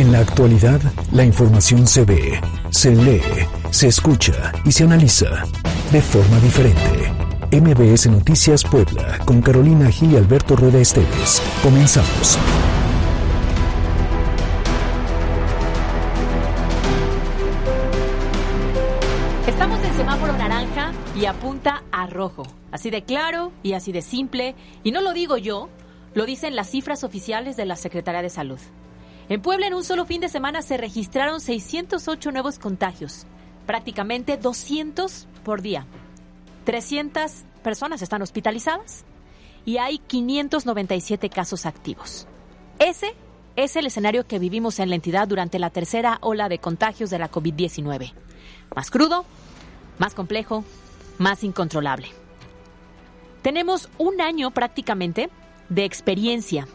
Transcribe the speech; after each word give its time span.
En 0.00 0.12
la 0.12 0.20
actualidad, 0.20 0.80
la 1.12 1.24
información 1.24 1.86
se 1.86 2.06
ve, 2.06 2.40
se 2.70 2.96
lee, 2.96 3.20
se 3.70 3.88
escucha 3.88 4.50
y 4.64 4.72
se 4.72 4.84
analiza 4.84 5.44
de 5.92 6.00
forma 6.00 6.40
diferente. 6.40 7.12
MBS 7.52 8.06
Noticias 8.06 8.64
Puebla, 8.64 9.18
con 9.26 9.42
Carolina 9.42 9.90
Gil 9.90 10.12
y 10.12 10.16
Alberto 10.16 10.56
Rueda 10.56 10.78
Esteves. 10.78 11.42
Comenzamos. 11.62 12.38
Estamos 19.46 19.84
en 19.84 19.94
semáforo 19.98 20.32
naranja 20.32 20.92
y 21.14 21.26
apunta 21.26 21.82
a 21.92 22.06
rojo. 22.06 22.44
Así 22.72 22.88
de 22.88 23.04
claro 23.04 23.52
y 23.62 23.74
así 23.74 23.92
de 23.92 24.00
simple. 24.00 24.54
Y 24.82 24.92
no 24.92 25.02
lo 25.02 25.12
digo 25.12 25.36
yo, 25.36 25.68
lo 26.14 26.24
dicen 26.24 26.56
las 26.56 26.70
cifras 26.70 27.04
oficiales 27.04 27.58
de 27.58 27.66
la 27.66 27.76
Secretaría 27.76 28.22
de 28.22 28.30
Salud. 28.30 28.60
En 29.30 29.40
Puebla 29.42 29.68
en 29.68 29.74
un 29.74 29.84
solo 29.84 30.06
fin 30.06 30.20
de 30.20 30.28
semana 30.28 30.60
se 30.60 30.76
registraron 30.76 31.40
608 31.40 32.32
nuevos 32.32 32.58
contagios, 32.58 33.28
prácticamente 33.64 34.36
200 34.36 35.28
por 35.44 35.62
día. 35.62 35.86
300 36.64 37.44
personas 37.62 38.02
están 38.02 38.22
hospitalizadas 38.22 39.04
y 39.64 39.78
hay 39.78 39.98
597 39.98 41.30
casos 41.30 41.64
activos. 41.64 42.26
Ese 42.80 43.14
es 43.54 43.76
el 43.76 43.86
escenario 43.86 44.26
que 44.26 44.40
vivimos 44.40 44.80
en 44.80 44.88
la 44.88 44.96
entidad 44.96 45.28
durante 45.28 45.60
la 45.60 45.70
tercera 45.70 46.18
ola 46.22 46.48
de 46.48 46.58
contagios 46.58 47.08
de 47.10 47.20
la 47.20 47.30
COVID-19. 47.30 48.12
Más 48.74 48.90
crudo, 48.90 49.24
más 49.98 50.14
complejo, 50.14 50.64
más 51.18 51.44
incontrolable. 51.44 52.08
Tenemos 53.42 53.90
un 53.96 54.20
año 54.20 54.50
prácticamente 54.50 55.30
de 55.68 55.84
experiencia 55.84 56.66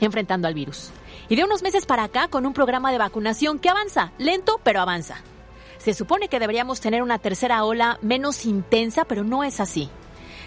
enfrentando 0.00 0.46
al 0.46 0.54
virus. 0.54 0.92
Y 1.30 1.36
de 1.36 1.44
unos 1.44 1.62
meses 1.62 1.86
para 1.86 2.02
acá 2.02 2.26
con 2.26 2.44
un 2.44 2.52
programa 2.52 2.90
de 2.90 2.98
vacunación 2.98 3.60
que 3.60 3.68
avanza, 3.68 4.10
lento 4.18 4.60
pero 4.64 4.80
avanza. 4.80 5.22
Se 5.78 5.94
supone 5.94 6.26
que 6.26 6.40
deberíamos 6.40 6.80
tener 6.80 7.04
una 7.04 7.20
tercera 7.20 7.62
ola 7.64 8.00
menos 8.02 8.44
intensa, 8.44 9.04
pero 9.04 9.22
no 9.22 9.44
es 9.44 9.60
así. 9.60 9.88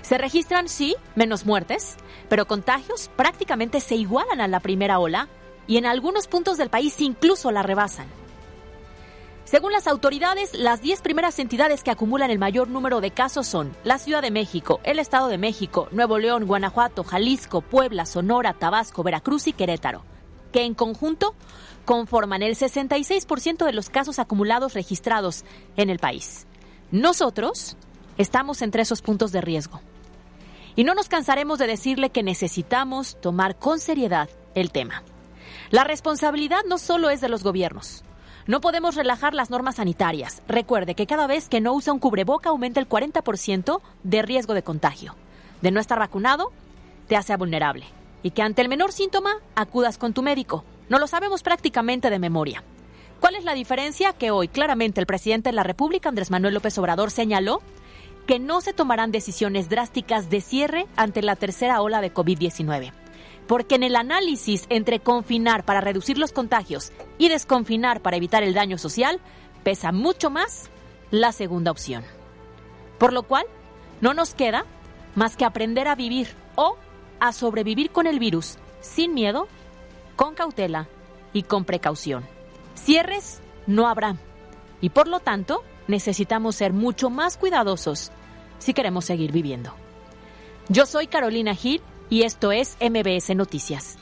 Se 0.01 0.17
registran, 0.17 0.67
sí, 0.67 0.97
menos 1.15 1.45
muertes, 1.45 1.95
pero 2.27 2.47
contagios 2.47 3.09
prácticamente 3.15 3.79
se 3.79 3.95
igualan 3.95 4.41
a 4.41 4.49
la 4.49 4.59
primera 4.59 4.99
ola 4.99 5.29
y 5.67 5.77
en 5.77 5.85
algunos 5.85 6.27
puntos 6.27 6.57
del 6.57 6.69
país 6.69 6.99
incluso 6.99 7.49
la 7.51 7.63
rebasan. 7.63 8.07
Según 9.45 9.71
las 9.71 9.87
autoridades, 9.87 10.53
las 10.53 10.81
10 10.81 11.01
primeras 11.01 11.39
entidades 11.39 11.81
que 11.81 11.91
acumulan 11.91 12.29
el 12.29 12.39
mayor 12.39 12.67
número 12.67 12.99
de 12.99 13.11
casos 13.11 13.47
son 13.47 13.73
la 13.85 13.99
Ciudad 13.99 14.21
de 14.21 14.31
México, 14.31 14.81
el 14.83 14.99
Estado 14.99 15.29
de 15.29 15.37
México, 15.37 15.87
Nuevo 15.91 16.19
León, 16.19 16.45
Guanajuato, 16.45 17.05
Jalisco, 17.05 17.61
Puebla, 17.61 18.05
Sonora, 18.05 18.53
Tabasco, 18.53 19.01
Veracruz 19.01 19.47
y 19.47 19.53
Querétaro 19.53 20.03
que 20.53 20.63
en 20.63 20.73
conjunto 20.73 21.35
conforman 21.83 22.43
el 22.43 22.55
66% 22.55 23.65
de 23.65 23.73
los 23.73 23.89
casos 23.89 24.19
acumulados 24.19 24.73
registrados 24.73 25.43
en 25.75 25.89
el 25.89 25.99
país. 25.99 26.47
Nosotros 26.91 27.75
estamos 28.17 28.61
entre 28.61 28.83
esos 28.83 29.01
puntos 29.01 29.33
de 29.33 29.41
riesgo. 29.41 29.81
Y 30.75 30.85
no 30.85 30.95
nos 30.95 31.09
cansaremos 31.09 31.59
de 31.59 31.67
decirle 31.67 32.09
que 32.09 32.23
necesitamos 32.23 33.19
tomar 33.19 33.57
con 33.57 33.79
seriedad 33.79 34.29
el 34.55 34.71
tema. 34.71 35.03
La 35.71 35.83
responsabilidad 35.83 36.61
no 36.67 36.77
solo 36.77 37.09
es 37.09 37.19
de 37.19 37.29
los 37.29 37.43
gobiernos. 37.43 38.03
No 38.47 38.61
podemos 38.61 38.95
relajar 38.95 39.33
las 39.33 39.49
normas 39.49 39.75
sanitarias. 39.75 40.41
Recuerde 40.47 40.95
que 40.95 41.07
cada 41.07 41.27
vez 41.27 41.47
que 41.47 41.61
no 41.61 41.73
usa 41.73 41.93
un 41.93 41.99
cubreboca 41.99 42.49
aumenta 42.49 42.79
el 42.79 42.89
40% 42.89 43.81
de 44.03 44.21
riesgo 44.21 44.53
de 44.53 44.63
contagio. 44.63 45.15
De 45.61 45.71
no 45.71 45.79
estar 45.79 45.99
vacunado, 45.99 46.51
te 47.07 47.15
hace 47.15 47.35
vulnerable 47.35 47.85
y 48.23 48.31
que 48.31 48.41
ante 48.41 48.61
el 48.61 48.69
menor 48.69 48.91
síntoma 48.91 49.35
acudas 49.55 49.97
con 49.97 50.13
tu 50.13 50.23
médico. 50.23 50.63
No 50.89 50.97
lo 50.97 51.07
sabemos 51.07 51.43
prácticamente 51.43 52.09
de 52.09 52.19
memoria. 52.19 52.63
¿Cuál 53.19 53.35
es 53.35 53.43
la 53.43 53.53
diferencia? 53.53 54.13
Que 54.13 54.31
hoy 54.31 54.47
claramente 54.47 54.99
el 54.99 55.05
presidente 55.05 55.49
de 55.49 55.55
la 55.55 55.63
República, 55.63 56.09
Andrés 56.09 56.31
Manuel 56.31 56.55
López 56.55 56.77
Obrador, 56.77 57.11
señaló 57.11 57.61
que 58.25 58.39
no 58.39 58.61
se 58.61 58.73
tomarán 58.73 59.11
decisiones 59.11 59.69
drásticas 59.69 60.29
de 60.29 60.41
cierre 60.41 60.87
ante 60.95 61.21
la 61.21 61.35
tercera 61.35 61.81
ola 61.81 62.01
de 62.01 62.13
COVID-19. 62.13 62.91
Porque 63.47 63.75
en 63.75 63.83
el 63.83 63.95
análisis 63.95 64.65
entre 64.69 64.99
confinar 64.99 65.65
para 65.65 65.81
reducir 65.81 66.17
los 66.17 66.31
contagios 66.31 66.91
y 67.17 67.29
desconfinar 67.29 68.01
para 68.01 68.17
evitar 68.17 68.43
el 68.43 68.53
daño 68.53 68.77
social, 68.77 69.19
pesa 69.63 69.91
mucho 69.91 70.29
más 70.29 70.69
la 71.11 71.31
segunda 71.31 71.71
opción. 71.71 72.03
Por 72.97 73.11
lo 73.13 73.23
cual, 73.23 73.45
no 74.01 74.13
nos 74.13 74.33
queda 74.33 74.65
más 75.15 75.35
que 75.35 75.45
aprender 75.45 75.87
a 75.87 75.95
vivir 75.95 76.29
o 76.55 76.77
a 77.23 77.31
sobrevivir 77.31 77.89
con 77.91 78.05
el 78.05 78.19
virus 78.19 78.57
sin 78.81 79.13
miedo, 79.13 79.47
con 80.17 80.35
cautela 80.35 80.89
y 81.31 81.43
con 81.43 81.63
precaución. 81.63 82.25
Cierres 82.75 83.39
no 83.65 83.87
habrá 83.87 84.17
y 84.81 84.89
por 84.89 85.07
lo 85.07 85.21
tanto 85.21 85.63
necesitamos 85.87 86.57
ser 86.57 86.73
mucho 86.73 87.09
más 87.09 87.37
cuidadosos 87.37 88.11
si 88.59 88.73
queremos 88.73 89.05
seguir 89.05 89.31
viviendo. 89.31 89.73
Yo 90.67 90.85
soy 90.85 91.07
Carolina 91.07 91.55
Gil 91.55 91.81
y 92.09 92.23
esto 92.23 92.51
es 92.51 92.75
MBS 92.81 93.33
Noticias. 93.37 93.97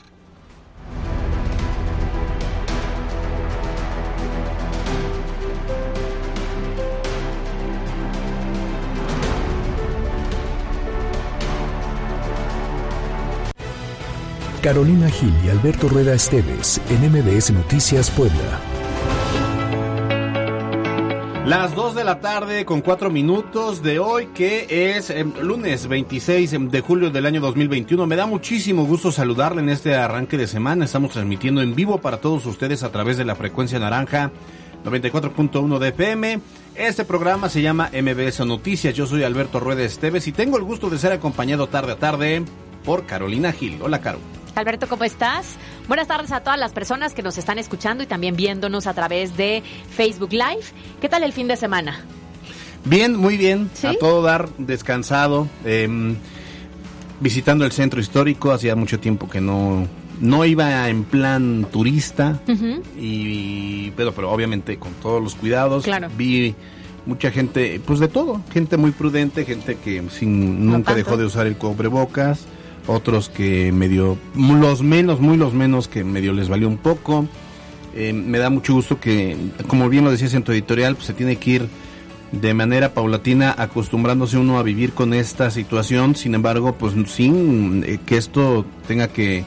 Carolina 14.62 15.10
Gil 15.10 15.34
y 15.44 15.48
Alberto 15.48 15.88
Rueda 15.88 16.14
Esteves 16.14 16.80
en 16.88 17.10
MBS 17.10 17.50
Noticias 17.50 18.08
Puebla. 18.12 18.60
Las 21.44 21.74
2 21.74 21.96
de 21.96 22.04
la 22.04 22.20
tarde 22.20 22.64
con 22.64 22.80
4 22.80 23.10
minutos 23.10 23.82
de 23.82 23.98
hoy, 23.98 24.26
que 24.26 24.94
es 24.96 25.10
eh, 25.10 25.24
lunes 25.24 25.88
26 25.88 26.70
de 26.70 26.80
julio 26.80 27.10
del 27.10 27.26
año 27.26 27.40
2021. 27.40 28.06
Me 28.06 28.14
da 28.14 28.26
muchísimo 28.26 28.84
gusto 28.84 29.10
saludarle 29.10 29.62
en 29.62 29.68
este 29.68 29.96
arranque 29.96 30.38
de 30.38 30.46
semana. 30.46 30.84
Estamos 30.84 31.10
transmitiendo 31.10 31.60
en 31.60 31.74
vivo 31.74 31.98
para 31.98 32.18
todos 32.18 32.46
ustedes 32.46 32.84
a 32.84 32.92
través 32.92 33.16
de 33.16 33.24
la 33.24 33.34
frecuencia 33.34 33.80
naranja 33.80 34.30
94.1 34.84 35.78
de 35.80 35.88
FM. 35.88 36.40
Este 36.76 37.04
programa 37.04 37.48
se 37.48 37.62
llama 37.62 37.90
MBS 37.92 38.46
Noticias. 38.46 38.94
Yo 38.94 39.08
soy 39.08 39.24
Alberto 39.24 39.58
Rueda 39.58 39.82
Esteves 39.82 40.28
y 40.28 40.32
tengo 40.32 40.56
el 40.56 40.62
gusto 40.62 40.88
de 40.88 40.98
ser 40.98 41.10
acompañado 41.10 41.66
tarde 41.66 41.92
a 41.92 41.98
tarde 41.98 42.44
por 42.84 43.06
Carolina 43.06 43.50
Gil. 43.50 43.80
Hola, 43.82 44.00
Caro. 44.00 44.20
Alberto, 44.54 44.86
¿cómo 44.86 45.04
estás? 45.04 45.56
Buenas 45.88 46.08
tardes 46.08 46.30
a 46.30 46.40
todas 46.40 46.58
las 46.58 46.72
personas 46.72 47.14
que 47.14 47.22
nos 47.22 47.38
están 47.38 47.58
escuchando 47.58 48.02
y 48.02 48.06
también 48.06 48.36
viéndonos 48.36 48.86
a 48.86 48.92
través 48.92 49.36
de 49.36 49.62
Facebook 49.90 50.32
Live. 50.32 50.64
¿Qué 51.00 51.08
tal 51.08 51.22
el 51.22 51.32
fin 51.32 51.48
de 51.48 51.56
semana? 51.56 52.04
Bien, 52.84 53.16
muy 53.16 53.36
bien. 53.36 53.70
A 53.82 53.94
todo 53.94 54.22
dar, 54.22 54.50
descansado. 54.58 55.48
Em, 55.64 56.16
visitando 57.20 57.64
el 57.64 57.72
centro 57.72 58.00
histórico. 58.00 58.50
Hacía 58.50 58.76
mucho 58.76 59.00
tiempo 59.00 59.28
que 59.28 59.40
no, 59.40 59.86
no 60.20 60.44
iba 60.44 60.88
en 60.90 61.04
plan 61.04 61.66
turista. 61.72 62.40
y, 62.98 63.90
pero, 63.92 64.12
pero 64.12 64.30
obviamente 64.30 64.78
con 64.78 64.92
todos 64.94 65.22
los 65.22 65.34
cuidados. 65.34 65.84
Claro. 65.84 66.08
Vi 66.18 66.54
mucha 67.06 67.30
gente, 67.30 67.80
pues 67.86 68.00
de 68.00 68.08
todo. 68.08 68.42
Gente 68.52 68.76
muy 68.76 68.90
prudente, 68.90 69.46
gente 69.46 69.76
que 69.76 70.02
sin, 70.10 70.66
nunca 70.66 70.94
dejó 70.94 71.16
de 71.16 71.24
usar 71.24 71.46
el 71.46 71.56
cubrebocas 71.56 72.46
otros 72.86 73.28
que 73.28 73.72
medio, 73.72 74.18
los 74.34 74.82
menos, 74.82 75.20
muy 75.20 75.36
los 75.36 75.54
menos, 75.54 75.88
que 75.88 76.04
medio 76.04 76.32
les 76.32 76.48
valió 76.48 76.68
un 76.68 76.78
poco. 76.78 77.26
Eh, 77.94 78.12
me 78.12 78.38
da 78.38 78.50
mucho 78.50 78.74
gusto 78.74 78.98
que, 78.98 79.36
como 79.66 79.88
bien 79.88 80.04
lo 80.04 80.10
decías 80.10 80.34
en 80.34 80.42
tu 80.42 80.52
editorial, 80.52 80.94
pues 80.94 81.06
se 81.06 81.14
tiene 81.14 81.36
que 81.36 81.50
ir 81.50 81.68
de 82.32 82.54
manera 82.54 82.94
paulatina 82.94 83.54
acostumbrándose 83.56 84.38
uno 84.38 84.58
a 84.58 84.62
vivir 84.62 84.92
con 84.92 85.12
esta 85.12 85.50
situación, 85.50 86.16
sin 86.16 86.34
embargo, 86.34 86.74
pues 86.74 86.94
sin 87.10 87.84
eh, 87.86 87.98
que 88.04 88.16
esto 88.16 88.64
tenga 88.88 89.08
que 89.08 89.44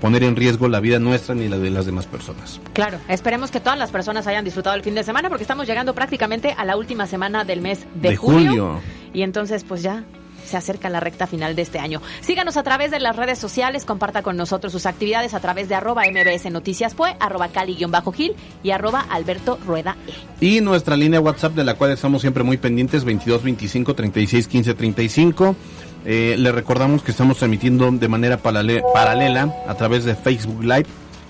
poner 0.00 0.22
en 0.22 0.36
riesgo 0.36 0.68
la 0.68 0.80
vida 0.80 0.98
nuestra 0.98 1.34
ni 1.34 1.48
la 1.48 1.58
de 1.58 1.70
las 1.70 1.86
demás 1.86 2.06
personas. 2.06 2.60
Claro, 2.74 2.98
esperemos 3.08 3.50
que 3.50 3.60
todas 3.60 3.78
las 3.78 3.90
personas 3.90 4.26
hayan 4.26 4.44
disfrutado 4.44 4.76
el 4.76 4.82
fin 4.82 4.94
de 4.94 5.02
semana 5.02 5.30
porque 5.30 5.42
estamos 5.42 5.66
llegando 5.66 5.94
prácticamente 5.94 6.54
a 6.56 6.66
la 6.66 6.76
última 6.76 7.06
semana 7.06 7.44
del 7.44 7.62
mes 7.62 7.86
de, 7.94 8.14
julio. 8.14 8.80
Y 9.14 9.22
entonces 9.22 9.64
pues 9.64 9.82
ya 9.82 10.04
se 10.46 10.56
acerca 10.56 10.88
la 10.88 11.00
recta 11.00 11.26
final 11.26 11.56
de 11.56 11.62
este 11.62 11.78
año. 11.78 12.00
Síganos 12.20 12.56
a 12.56 12.62
través 12.62 12.90
de 12.90 13.00
las 13.00 13.16
redes 13.16 13.38
sociales, 13.38 13.84
comparta 13.84 14.22
con 14.22 14.36
nosotros 14.36 14.72
sus 14.72 14.86
actividades 14.86 15.34
a 15.34 15.40
través 15.40 15.68
de 15.68 15.74
arroba 15.74 16.02
mbs 16.10 16.50
noticias 16.50 16.94
pue, 16.94 17.16
arroba 17.20 17.48
cali-gil 17.48 18.36
y 18.62 18.70
arroba 18.70 19.06
alberto 19.10 19.58
rueda 19.66 19.96
e. 20.40 20.46
Y 20.46 20.60
nuestra 20.60 20.96
línea 20.96 21.20
WhatsApp 21.20 21.54
de 21.54 21.64
la 21.64 21.74
cual 21.74 21.92
estamos 21.92 22.20
siempre 22.20 22.42
muy 22.42 22.56
pendientes, 22.56 23.04
22 23.04 23.42
25 23.42 23.94
36 23.94 24.48
15 24.48 24.74
35. 24.74 25.56
le 26.04 26.52
recordamos 26.52 27.02
que 27.02 27.10
estamos 27.10 27.38
transmitiendo 27.38 27.90
de 27.90 28.08
manera 28.08 28.38
paralela 28.38 29.54
a 29.66 29.74
través 29.74 30.04
de 30.04 30.14
Facebook 30.14 30.62
Live 30.62 30.86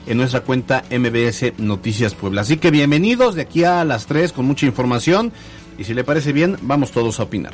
en 0.07 0.17
nuestra 0.19 0.41
cuenta 0.41 0.85
MBS 0.91 1.59
Noticias 1.59 2.15
Puebla. 2.15 2.43
Así 2.43 2.57
que 2.57 2.71
bienvenidos 2.71 3.35
de 3.35 3.43
aquí 3.43 3.65
a 3.65 3.85
las 3.85 4.07
3 4.07 4.33
con 4.33 4.47
mucha 4.47 4.67
información 4.67 5.33
y 5.79 5.85
si 5.85 5.95
le 5.95 6.05
parece 6.05 6.33
bien, 6.33 6.57
vamos 6.63 6.93
todos 6.93 7.21
a 7.21 7.25
opinar. 7.25 7.53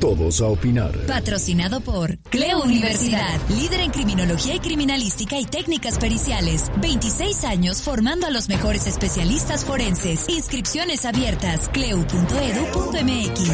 Todos 0.00 0.40
a 0.40 0.46
opinar. 0.46 0.92
Patrocinado 1.06 1.80
por 1.80 2.18
Cleo 2.18 2.62
Universidad, 2.62 3.36
líder 3.48 3.80
en 3.80 3.90
criminología 3.90 4.54
y 4.54 4.60
criminalística 4.60 5.40
y 5.40 5.44
técnicas 5.44 5.98
periciales. 5.98 6.70
26 6.80 7.42
años 7.42 7.82
formando 7.82 8.28
a 8.28 8.30
los 8.30 8.48
mejores 8.48 8.86
especialistas 8.86 9.64
forenses. 9.64 10.28
Inscripciones 10.28 11.04
abiertas. 11.04 11.68
cleu.edu.mx. 11.70 13.50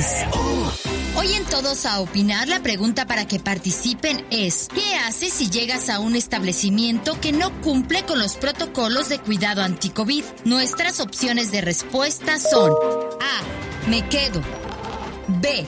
Hoy 1.16 1.32
en 1.32 1.44
Todos 1.46 1.86
a 1.86 2.00
opinar, 2.00 2.46
la 2.48 2.60
pregunta 2.62 3.06
para 3.06 3.26
que 3.26 3.40
participen 3.40 4.26
es, 4.30 4.68
¿qué 4.74 4.96
haces 4.96 5.32
si 5.32 5.48
llegas 5.48 5.88
a 5.88 5.98
un 5.98 6.14
establecimiento 6.14 7.18
que 7.20 7.32
no 7.32 7.58
cumple 7.62 8.02
con 8.02 8.18
los 8.18 8.36
protocolos 8.36 9.08
de 9.08 9.18
cuidado 9.18 9.62
anti-COVID? 9.62 10.24
Nuestras 10.44 11.00
opciones 11.00 11.50
de 11.52 11.62
respuesta 11.62 12.38
son 12.38 12.70
A. 12.72 13.88
Me 13.88 14.06
quedo. 14.08 14.42
B. 15.40 15.64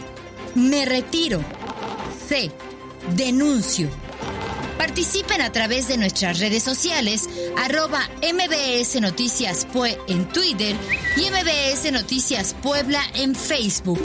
Me 0.57 0.87
retiro. 0.87 1.45
C. 2.29 2.51
Denuncio. 3.15 3.91
Participen 4.79 5.43
a 5.43 5.53
través 5.53 5.87
de 5.87 5.99
nuestras 5.99 6.39
redes 6.39 6.63
sociales, 6.63 7.29
arroba 7.59 8.09
MBS 8.23 8.99
Noticias 9.03 9.67
Pue 9.67 9.99
en 10.09 10.27
Twitter 10.27 10.75
y 11.19 11.31
MBS 11.31 11.93
Noticias 11.93 12.55
Puebla 12.63 13.03
en 13.15 13.35
Facebook. 13.35 14.01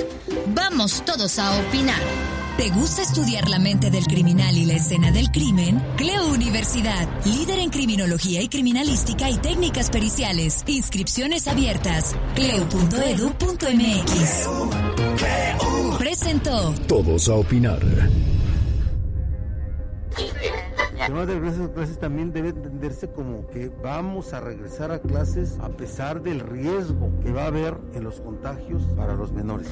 Vamos 0.48 1.04
todos 1.06 1.40
a 1.40 1.58
opinar. 1.58 2.41
¿Te 2.58 2.70
gusta 2.70 3.02
estudiar 3.02 3.50
la 3.50 3.60
mente 3.60 3.90
del 3.90 4.06
criminal 4.06 4.58
y 4.58 4.66
la 4.66 4.74
escena 4.74 5.12
del 5.12 5.32
crimen? 5.32 5.82
Cleo 5.96 6.28
Universidad, 6.28 7.08
líder 7.26 7.60
en 7.60 7.70
criminología 7.70 8.42
y 8.42 8.50
criminalística 8.50 9.30
y 9.30 9.38
técnicas 9.38 9.90
periciales. 9.90 10.64
Inscripciones 10.68 11.48
abiertas. 11.48 12.16
cleo.edu.mx. 12.36 12.80
Presentó. 15.98 16.74
Todos 16.88 17.30
a 17.30 17.36
opinar. 17.36 17.82
El 21.02 21.08
tema 21.08 21.26
de 21.26 21.34
regreso 21.34 21.64
a 21.64 21.74
clases 21.74 21.98
también 21.98 22.32
debe 22.32 22.50
entenderse 22.50 23.10
como 23.10 23.48
que 23.48 23.72
vamos 23.82 24.34
a 24.34 24.40
regresar 24.40 24.92
a 24.92 25.00
clases 25.00 25.58
a 25.60 25.70
pesar 25.70 26.22
del 26.22 26.42
riesgo 26.42 27.10
que 27.24 27.32
va 27.32 27.46
a 27.46 27.48
haber 27.48 27.76
en 27.96 28.04
los 28.04 28.22
contagios 28.22 28.84
para 28.96 29.16
los 29.16 29.32
menores. 29.32 29.68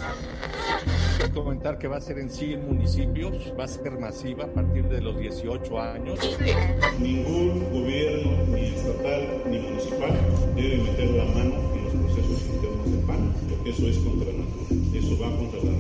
Comentar 1.32 1.78
que 1.78 1.88
va 1.88 1.98
a 1.98 2.02
ser 2.02 2.18
en 2.18 2.32
100 2.32 2.66
municipios, 2.66 3.54
va 3.58 3.66
a 3.66 3.68
ser 3.68 4.00
masiva 4.00 4.46
a 4.46 4.48
partir 4.48 4.90
de 4.90 5.02
los 5.02 5.20
18 5.20 5.80
años. 5.80 6.20
Ningún 7.00 7.64
gobierno, 7.74 8.32
ni 8.48 8.66
estatal 8.66 9.44
ni 9.46 9.60
municipal, 9.60 10.18
debe 10.56 10.78
meter 10.84 11.12
la 11.12 11.26
mano 11.26 11.56
en 11.76 11.84
los 11.84 11.94
procesos 11.94 12.42
internos 12.56 12.92
de 12.92 12.98
PAN, 13.06 13.34
porque 13.48 13.70
eso 13.70 13.88
es 13.88 14.00
contra 14.00 14.34
natura, 14.34 14.98
eso 14.98 15.20
va 15.22 15.38
contra 15.38 15.64
las 15.64 15.79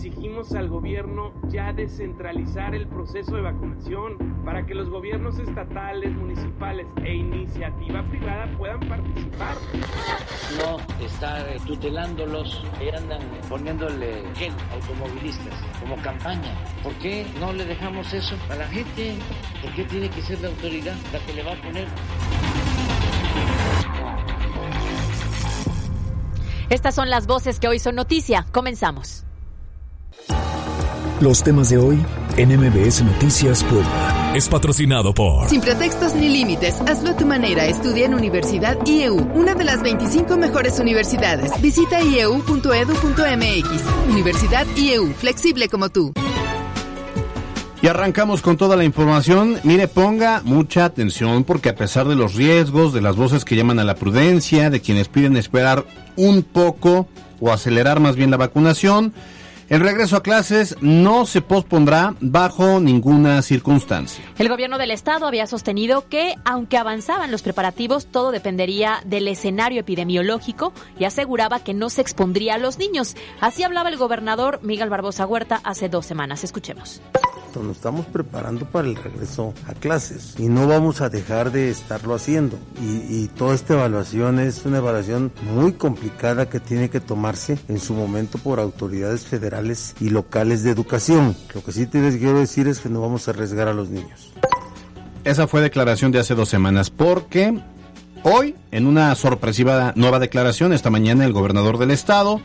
exigimos 0.00 0.52
al 0.52 0.70
gobierno 0.70 1.30
ya 1.50 1.74
descentralizar 1.74 2.74
el 2.74 2.88
proceso 2.88 3.36
de 3.36 3.42
vacunación 3.42 4.42
para 4.46 4.64
que 4.64 4.74
los 4.74 4.88
gobiernos 4.88 5.38
estatales, 5.38 6.10
municipales 6.12 6.86
e 7.04 7.16
iniciativa 7.16 8.02
privada 8.08 8.50
puedan 8.56 8.80
participar. 8.88 9.56
No 10.56 11.04
estar 11.04 11.44
tutelándolos 11.66 12.64
y 12.80 12.96
andan 12.96 13.20
poniéndole 13.46 14.22
gel 14.36 14.54
automovilistas 14.72 15.54
como 15.80 15.96
campaña. 15.96 16.54
¿Por 16.82 16.94
qué 16.94 17.26
no 17.38 17.52
le 17.52 17.66
dejamos 17.66 18.10
eso 18.14 18.36
a 18.48 18.54
la 18.54 18.66
gente? 18.68 19.18
¿Por 19.60 19.70
qué 19.74 19.84
tiene 19.84 20.08
que 20.08 20.22
ser 20.22 20.40
la 20.40 20.48
autoridad 20.48 20.96
la 21.12 21.18
que 21.26 21.34
le 21.34 21.42
va 21.42 21.52
a 21.52 21.56
poner? 21.56 21.86
Estas 26.70 26.94
son 26.94 27.10
las 27.10 27.26
voces 27.26 27.60
que 27.60 27.68
hoy 27.68 27.78
son 27.78 27.96
noticia. 27.96 28.46
Comenzamos. 28.50 29.26
Los 31.20 31.42
temas 31.42 31.68
de 31.68 31.76
hoy 31.76 32.02
en 32.38 32.48
MBS 32.48 33.02
Noticias 33.02 33.62
Puebla. 33.64 34.32
Es 34.34 34.48
patrocinado 34.48 35.12
por... 35.12 35.50
Sin 35.50 35.60
pretextos 35.60 36.14
ni 36.14 36.30
límites, 36.30 36.80
hazlo 36.88 37.10
a 37.10 37.16
tu 37.18 37.26
manera. 37.26 37.66
Estudia 37.66 38.06
en 38.06 38.14
Universidad 38.14 38.78
IEU, 38.86 39.30
una 39.34 39.54
de 39.54 39.64
las 39.64 39.82
25 39.82 40.38
mejores 40.38 40.80
universidades. 40.80 41.52
Visita 41.60 42.00
ieu.edu.mx. 42.00 43.68
Universidad 44.08 44.66
IEU, 44.78 45.12
flexible 45.12 45.68
como 45.68 45.90
tú. 45.90 46.14
Y 47.82 47.86
arrancamos 47.86 48.40
con 48.40 48.56
toda 48.56 48.76
la 48.76 48.84
información. 48.84 49.60
Mire, 49.62 49.88
ponga 49.88 50.40
mucha 50.42 50.86
atención 50.86 51.44
porque 51.44 51.68
a 51.68 51.74
pesar 51.74 52.08
de 52.08 52.14
los 52.14 52.34
riesgos, 52.34 52.94
de 52.94 53.02
las 53.02 53.16
voces 53.16 53.44
que 53.44 53.56
llaman 53.56 53.78
a 53.78 53.84
la 53.84 53.94
prudencia, 53.94 54.70
de 54.70 54.80
quienes 54.80 55.08
piden 55.08 55.36
esperar 55.36 55.84
un 56.16 56.42
poco 56.42 57.08
o 57.40 57.52
acelerar 57.52 58.00
más 58.00 58.16
bien 58.16 58.30
la 58.30 58.38
vacunación, 58.38 59.12
el 59.70 59.78
regreso 59.78 60.16
a 60.16 60.22
clases 60.24 60.76
no 60.80 61.26
se 61.26 61.42
pospondrá 61.42 62.16
bajo 62.20 62.80
ninguna 62.80 63.40
circunstancia. 63.40 64.24
El 64.36 64.48
gobierno 64.48 64.78
del 64.78 64.90
estado 64.90 65.28
había 65.28 65.46
sostenido 65.46 66.08
que, 66.08 66.34
aunque 66.44 66.76
avanzaban 66.76 67.30
los 67.30 67.42
preparativos, 67.42 68.06
todo 68.06 68.32
dependería 68.32 69.00
del 69.04 69.28
escenario 69.28 69.82
epidemiológico 69.82 70.72
y 70.98 71.04
aseguraba 71.04 71.60
que 71.60 71.72
no 71.72 71.88
se 71.88 72.00
expondría 72.00 72.56
a 72.56 72.58
los 72.58 72.78
niños. 72.78 73.14
Así 73.40 73.62
hablaba 73.62 73.90
el 73.90 73.96
gobernador 73.96 74.58
Miguel 74.64 74.90
Barbosa 74.90 75.24
Huerta 75.24 75.60
hace 75.62 75.88
dos 75.88 76.04
semanas. 76.04 76.42
Escuchemos. 76.42 77.00
Nos 77.54 77.76
estamos 77.76 78.06
preparando 78.06 78.64
para 78.64 78.86
el 78.86 78.94
regreso 78.94 79.54
a 79.66 79.74
clases 79.74 80.34
y 80.38 80.48
no 80.48 80.68
vamos 80.68 81.00
a 81.00 81.08
dejar 81.08 81.50
de 81.50 81.68
estarlo 81.68 82.14
haciendo. 82.14 82.56
Y, 82.80 83.24
y, 83.24 83.28
toda 83.28 83.56
esta 83.56 83.74
evaluación 83.74 84.38
es 84.38 84.64
una 84.64 84.78
evaluación 84.78 85.32
muy 85.52 85.72
complicada 85.72 86.48
que 86.48 86.60
tiene 86.60 86.90
que 86.90 87.00
tomarse 87.00 87.58
en 87.66 87.80
su 87.80 87.94
momento 87.94 88.38
por 88.38 88.60
autoridades 88.60 89.26
federales 89.26 89.59
y 90.00 90.10
locales 90.10 90.62
de 90.62 90.70
educación. 90.70 91.36
Lo 91.54 91.62
que 91.62 91.72
sí 91.72 91.86
te 91.86 92.00
quiero 92.18 92.38
decir 92.38 92.68
es 92.68 92.80
que 92.80 92.88
no 92.88 93.00
vamos 93.00 93.28
a 93.28 93.32
arriesgar 93.32 93.68
a 93.68 93.74
los 93.74 93.88
niños. 93.88 94.32
Esa 95.24 95.46
fue 95.46 95.60
declaración 95.60 96.12
de 96.12 96.18
hace 96.18 96.34
dos 96.34 96.48
semanas 96.48 96.90
porque 96.90 97.60
hoy, 98.22 98.54
en 98.70 98.86
una 98.86 99.14
sorpresiva 99.14 99.92
nueva 99.96 100.18
declaración, 100.18 100.72
esta 100.72 100.90
mañana 100.90 101.24
el 101.24 101.32
gobernador 101.32 101.78
del 101.78 101.90
estado 101.90 102.40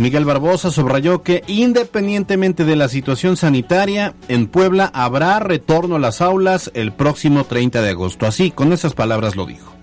Miguel 0.00 0.24
Barbosa 0.24 0.70
subrayó 0.70 1.22
que 1.22 1.44
independientemente 1.46 2.64
de 2.64 2.74
la 2.74 2.88
situación 2.88 3.36
sanitaria, 3.36 4.14
en 4.28 4.46
Puebla 4.46 4.90
habrá 4.94 5.38
retorno 5.40 5.96
a 5.96 5.98
las 5.98 6.22
aulas 6.22 6.70
el 6.72 6.92
próximo 6.92 7.44
30 7.44 7.82
de 7.82 7.90
agosto. 7.90 8.26
Así, 8.26 8.50
con 8.50 8.72
esas 8.72 8.94
palabras 8.94 9.36
lo 9.36 9.44
dijo. 9.44 9.79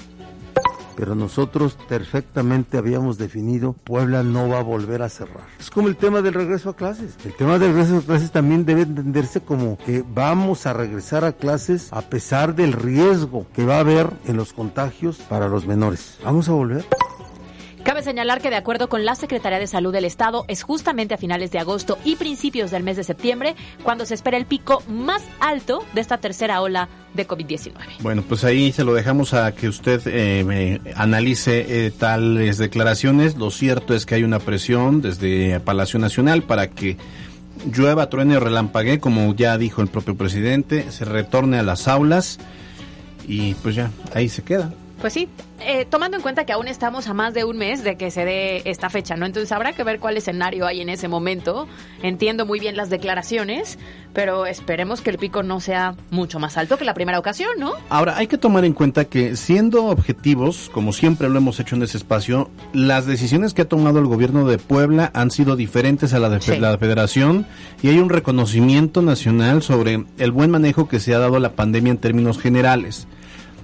Pero 0.97 1.13
nosotros 1.13 1.77
perfectamente 1.87 2.77
habíamos 2.77 3.19
definido, 3.19 3.73
Puebla 3.73 4.23
no 4.23 4.49
va 4.49 4.59
a 4.59 4.63
volver 4.63 5.03
a 5.03 5.09
cerrar. 5.09 5.45
Es 5.59 5.69
como 5.69 5.87
el 5.87 5.95
tema 5.95 6.23
del 6.23 6.33
regreso 6.33 6.71
a 6.71 6.75
clases. 6.75 7.15
El 7.23 7.35
tema 7.35 7.59
del 7.59 7.73
regreso 7.73 7.97
a 7.97 8.01
clases 8.01 8.31
también 8.31 8.65
debe 8.65 8.81
entenderse 8.81 9.41
como 9.41 9.77
que 9.77 10.03
vamos 10.13 10.65
a 10.65 10.73
regresar 10.73 11.23
a 11.23 11.33
clases 11.33 11.93
a 11.93 12.01
pesar 12.01 12.55
del 12.55 12.73
riesgo 12.73 13.45
que 13.53 13.63
va 13.63 13.77
a 13.77 13.81
haber 13.81 14.09
en 14.25 14.37
los 14.37 14.53
contagios 14.53 15.17
para 15.29 15.47
los 15.47 15.67
menores. 15.67 16.17
Vamos 16.23 16.49
a 16.49 16.53
volver. 16.53 16.83
Cabe 17.87 18.03
señalar 18.03 18.41
que 18.41 18.49
de 18.49 18.57
acuerdo 18.57 18.89
con 18.89 19.05
la 19.05 19.15
Secretaría 19.15 19.59
de 19.59 19.65
Salud 19.65 19.93
del 19.93 20.03
Estado 20.03 20.43
es 20.49 20.61
justamente 20.61 21.13
a 21.13 21.17
finales 21.17 21.51
de 21.51 21.59
agosto 21.59 21.97
y 22.03 22.17
principios 22.17 22.69
del 22.69 22.83
mes 22.83 22.97
de 22.97 23.05
septiembre 23.05 23.55
cuando 23.81 24.05
se 24.05 24.13
espera 24.13 24.35
el 24.35 24.45
pico 24.45 24.83
más 24.89 25.23
alto 25.39 25.85
de 25.93 26.01
esta 26.01 26.17
tercera 26.17 26.59
ola 26.59 26.89
de 27.13 27.25
COVID-19. 27.25 27.71
Bueno, 28.01 28.25
pues 28.27 28.43
ahí 28.43 28.73
se 28.73 28.83
lo 28.83 28.93
dejamos 28.93 29.33
a 29.33 29.55
que 29.55 29.69
usted 29.69 30.01
eh, 30.05 30.81
analice 30.97 31.85
eh, 31.85 31.91
tales 31.91 32.57
declaraciones. 32.57 33.37
Lo 33.37 33.51
cierto 33.51 33.93
es 33.93 34.05
que 34.05 34.15
hay 34.15 34.25
una 34.25 34.39
presión 34.39 35.01
desde 35.01 35.61
Palacio 35.61 35.97
Nacional 35.97 36.43
para 36.43 36.69
que 36.69 36.97
llueva, 37.73 38.09
truene 38.09 38.35
o 38.35 38.41
relampague, 38.41 38.99
como 38.99 39.33
ya 39.33 39.57
dijo 39.57 39.81
el 39.81 39.87
propio 39.87 40.17
presidente, 40.17 40.91
se 40.91 41.05
retorne 41.05 41.57
a 41.57 41.63
las 41.63 41.87
aulas 41.87 42.37
y 43.25 43.53
pues 43.53 43.75
ya, 43.75 43.91
ahí 44.13 44.27
se 44.27 44.43
queda. 44.43 44.73
Pues 44.99 45.13
sí, 45.13 45.29
eh, 45.59 45.85
tomando 45.85 46.17
en 46.17 46.23
cuenta 46.23 46.45
que 46.45 46.53
aún 46.53 46.67
estamos 46.67 47.07
a 47.07 47.13
más 47.13 47.33
de 47.35 47.43
un 47.43 47.57
mes 47.57 47.83
de 47.83 47.97
que 47.97 48.09
se 48.09 48.25
dé 48.25 48.63
esta 48.65 48.89
fecha, 48.89 49.15
¿no? 49.15 49.27
Entonces 49.27 49.51
habrá 49.51 49.73
que 49.73 49.83
ver 49.83 49.99
cuál 49.99 50.17
escenario 50.17 50.65
hay 50.65 50.81
en 50.81 50.89
ese 50.89 51.07
momento. 51.07 51.67
Entiendo 52.01 52.47
muy 52.47 52.59
bien 52.59 52.75
las 52.75 52.89
declaraciones, 52.89 53.77
pero 54.13 54.47
esperemos 54.47 55.01
que 55.01 55.11
el 55.11 55.19
pico 55.19 55.43
no 55.43 55.59
sea 55.59 55.95
mucho 56.09 56.39
más 56.39 56.57
alto 56.57 56.77
que 56.77 56.85
la 56.85 56.95
primera 56.95 57.19
ocasión, 57.19 57.51
¿no? 57.59 57.73
Ahora, 57.89 58.17
hay 58.17 58.25
que 58.25 58.39
tomar 58.39 58.65
en 58.65 58.73
cuenta 58.73 59.05
que 59.05 59.35
siendo 59.35 59.85
objetivos, 59.85 60.71
como 60.73 60.93
siempre 60.93 61.29
lo 61.29 61.37
hemos 61.37 61.59
hecho 61.59 61.75
en 61.75 61.83
ese 61.83 61.97
espacio, 61.97 62.49
las 62.73 63.05
decisiones 63.05 63.53
que 63.53 63.61
ha 63.61 63.69
tomado 63.69 63.99
el 63.99 64.07
gobierno 64.07 64.47
de 64.47 64.57
Puebla 64.57 65.11
han 65.13 65.29
sido 65.29 65.55
diferentes 65.55 66.13
a 66.13 66.19
la 66.19 66.29
de 66.29 66.41
sí. 66.41 66.57
la 66.57 66.75
federación 66.77 67.45
y 67.83 67.89
hay 67.89 67.99
un 67.99 68.09
reconocimiento 68.09 69.03
nacional 69.03 69.61
sobre 69.61 70.05
el 70.17 70.31
buen 70.31 70.49
manejo 70.49 70.87
que 70.87 70.99
se 70.99 71.13
ha 71.13 71.19
dado 71.19 71.35
a 71.35 71.39
la 71.39 71.51
pandemia 71.51 71.91
en 71.91 71.97
términos 71.99 72.39
generales. 72.39 73.07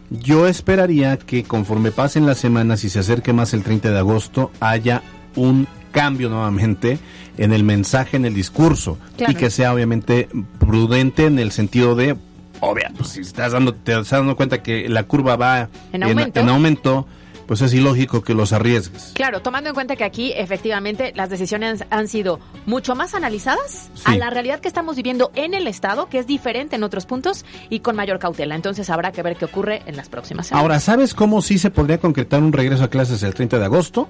Yo 0.09 0.47
esperaría 0.47 1.17
que 1.17 1.43
conforme 1.43 1.91
pasen 1.91 2.25
las 2.25 2.37
semanas 2.37 2.83
y 2.83 2.89
se 2.89 2.99
acerque 2.99 3.33
más 3.33 3.53
el 3.53 3.63
30 3.63 3.91
de 3.91 3.99
agosto, 3.99 4.51
haya 4.59 5.01
un 5.35 5.67
cambio 5.91 6.29
nuevamente 6.29 6.99
en 7.37 7.53
el 7.53 7.63
mensaje, 7.63 8.17
en 8.17 8.25
el 8.25 8.33
discurso, 8.33 8.97
claro. 9.17 9.31
y 9.31 9.35
que 9.35 9.49
sea 9.49 9.73
obviamente 9.73 10.29
prudente 10.59 11.25
en 11.25 11.39
el 11.39 11.51
sentido 11.51 11.95
de, 11.95 12.15
obvia, 12.59 12.91
pues 12.97 13.09
si 13.09 13.21
estás 13.21 13.51
dando, 13.51 13.73
te 13.73 13.91
estás 13.93 14.19
dando 14.19 14.35
cuenta 14.35 14.61
que 14.61 14.87
la 14.89 15.03
curva 15.03 15.35
va 15.35 15.69
en 15.91 16.03
aumento, 16.03 16.39
en, 16.39 16.45
en 16.45 16.49
aumento 16.49 17.07
pues 17.53 17.71
es 17.71 17.73
ilógico 17.75 18.23
que 18.23 18.33
los 18.33 18.51
arriesgues. 18.51 19.11
Claro, 19.13 19.43
tomando 19.43 19.69
en 19.69 19.75
cuenta 19.75 19.95
que 19.95 20.03
aquí 20.03 20.33
efectivamente 20.35 21.13
las 21.15 21.29
decisiones 21.29 21.85
han 21.91 22.07
sido 22.07 22.39
mucho 22.65 22.95
más 22.95 23.13
analizadas 23.13 23.91
a 24.05 24.15
la 24.15 24.31
realidad 24.31 24.59
que 24.59 24.67
estamos 24.67 24.95
viviendo 24.95 25.31
en 25.35 25.53
el 25.53 25.67
Estado, 25.67 26.09
que 26.09 26.17
es 26.17 26.25
diferente 26.25 26.77
en 26.77 26.81
otros 26.81 27.05
puntos 27.05 27.45
y 27.69 27.81
con 27.81 27.95
mayor 27.95 28.17
cautela. 28.17 28.55
Entonces 28.55 28.89
habrá 28.89 29.11
que 29.11 29.21
ver 29.21 29.35
qué 29.35 29.45
ocurre 29.45 29.83
en 29.85 29.95
las 29.95 30.09
próximas 30.09 30.47
semanas. 30.47 30.63
Ahora, 30.63 30.79
¿sabes 30.79 31.13
cómo 31.13 31.43
sí 31.43 31.59
se 31.59 31.69
podría 31.69 31.99
concretar 31.99 32.41
un 32.41 32.53
regreso 32.53 32.85
a 32.85 32.87
clases 32.87 33.21
el 33.21 33.35
30 33.35 33.59
de 33.59 33.65
agosto? 33.65 34.09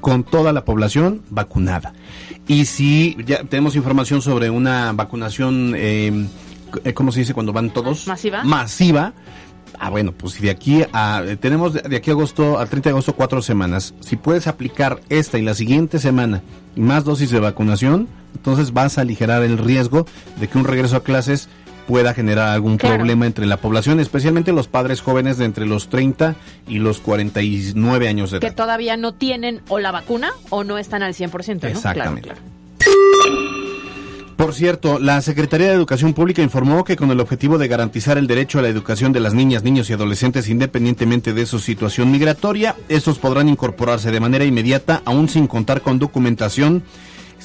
Con 0.00 0.22
toda 0.22 0.52
la 0.52 0.64
población 0.64 1.22
vacunada. 1.28 1.92
Y 2.46 2.66
si 2.66 3.16
ya 3.26 3.42
tenemos 3.42 3.74
información 3.74 4.22
sobre 4.22 4.48
una 4.48 4.92
vacunación, 4.92 5.74
eh, 5.76 6.28
¿cómo 6.94 7.10
se 7.10 7.18
dice 7.18 7.34
cuando 7.34 7.52
van 7.52 7.70
todos? 7.70 8.06
Masiva. 8.06 8.44
Masiva 8.44 9.12
Ah, 9.78 9.90
bueno, 9.90 10.12
pues 10.12 10.34
si 10.34 10.42
de 10.42 10.50
aquí 10.50 10.82
a. 10.92 11.22
Tenemos 11.40 11.74
de 11.74 11.96
aquí 11.96 12.10
a 12.10 12.14
agosto, 12.14 12.58
al 12.58 12.68
30 12.68 12.90
de 12.90 12.92
agosto, 12.92 13.14
cuatro 13.14 13.42
semanas. 13.42 13.94
Si 14.00 14.16
puedes 14.16 14.46
aplicar 14.46 15.00
esta 15.08 15.38
y 15.38 15.42
la 15.42 15.54
siguiente 15.54 15.98
semana 15.98 16.42
más 16.76 17.04
dosis 17.04 17.30
de 17.30 17.40
vacunación, 17.40 18.08
entonces 18.34 18.72
vas 18.72 18.98
a 18.98 19.02
aligerar 19.02 19.42
el 19.42 19.58
riesgo 19.58 20.06
de 20.38 20.48
que 20.48 20.58
un 20.58 20.64
regreso 20.64 20.96
a 20.96 21.02
clases 21.02 21.48
pueda 21.86 22.14
generar 22.14 22.48
algún 22.48 22.78
problema 22.78 23.26
entre 23.26 23.46
la 23.46 23.58
población, 23.58 24.00
especialmente 24.00 24.52
los 24.52 24.68
padres 24.68 25.00
jóvenes 25.00 25.38
de 25.38 25.44
entre 25.44 25.66
los 25.66 25.88
30 25.88 26.34
y 26.68 26.78
los 26.78 27.00
49 27.00 28.08
años 28.08 28.30
de 28.30 28.38
edad. 28.38 28.48
Que 28.48 28.54
todavía 28.54 28.96
no 28.96 29.14
tienen 29.14 29.62
o 29.68 29.78
la 29.78 29.92
vacuna 29.92 30.32
o 30.50 30.64
no 30.64 30.78
están 30.78 31.02
al 31.02 31.14
100%. 31.14 31.62
¿no? 31.62 31.68
Exactamente. 31.68 32.32
Por 34.36 34.52
cierto, 34.52 34.98
la 34.98 35.22
Secretaría 35.22 35.68
de 35.68 35.72
Educación 35.74 36.12
Pública 36.12 36.42
informó 36.42 36.84
que 36.84 36.96
con 36.96 37.10
el 37.10 37.20
objetivo 37.20 37.56
de 37.56 37.68
garantizar 37.68 38.18
el 38.18 38.26
derecho 38.26 38.58
a 38.58 38.62
la 38.62 38.68
educación 38.68 39.12
de 39.12 39.20
las 39.20 39.32
niñas, 39.32 39.62
niños 39.62 39.88
y 39.88 39.94
adolescentes 39.94 40.50
independientemente 40.50 41.32
de 41.32 41.46
su 41.46 41.58
situación 41.58 42.10
migratoria, 42.10 42.76
estos 42.90 43.18
podrán 43.18 43.48
incorporarse 43.48 44.10
de 44.10 44.20
manera 44.20 44.44
inmediata, 44.44 45.00
aún 45.06 45.30
sin 45.30 45.46
contar 45.46 45.80
con 45.80 45.98
documentación 45.98 46.82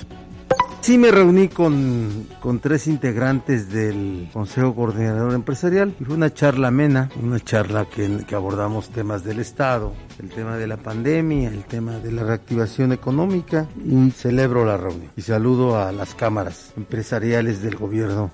Sí 0.83 0.97
me 0.97 1.11
reuní 1.11 1.47
con, 1.47 2.27
con, 2.41 2.59
tres 2.59 2.87
integrantes 2.87 3.71
del 3.71 4.29
Consejo 4.33 4.75
Coordinador 4.75 5.33
Empresarial 5.33 5.95
y 5.97 6.03
fue 6.03 6.15
una 6.15 6.33
charla 6.33 6.67
amena, 6.67 7.09
una 7.21 7.39
charla 7.39 7.85
que, 7.85 8.25
que, 8.27 8.35
abordamos 8.35 8.89
temas 8.89 9.23
del 9.23 9.39
Estado, 9.39 9.93
el 10.19 10.27
tema 10.27 10.57
de 10.57 10.67
la 10.67 10.75
pandemia, 10.75 11.47
el 11.47 11.63
tema 11.63 11.99
de 11.99 12.11
la 12.11 12.25
reactivación 12.25 12.91
económica 12.91 13.65
y 13.85 14.11
celebro 14.11 14.65
la 14.65 14.75
reunión 14.75 15.09
y 15.15 15.21
saludo 15.21 15.79
a 15.79 15.93
las 15.93 16.15
cámaras 16.15 16.73
empresariales 16.75 17.61
del 17.61 17.77
gobierno. 17.77 18.33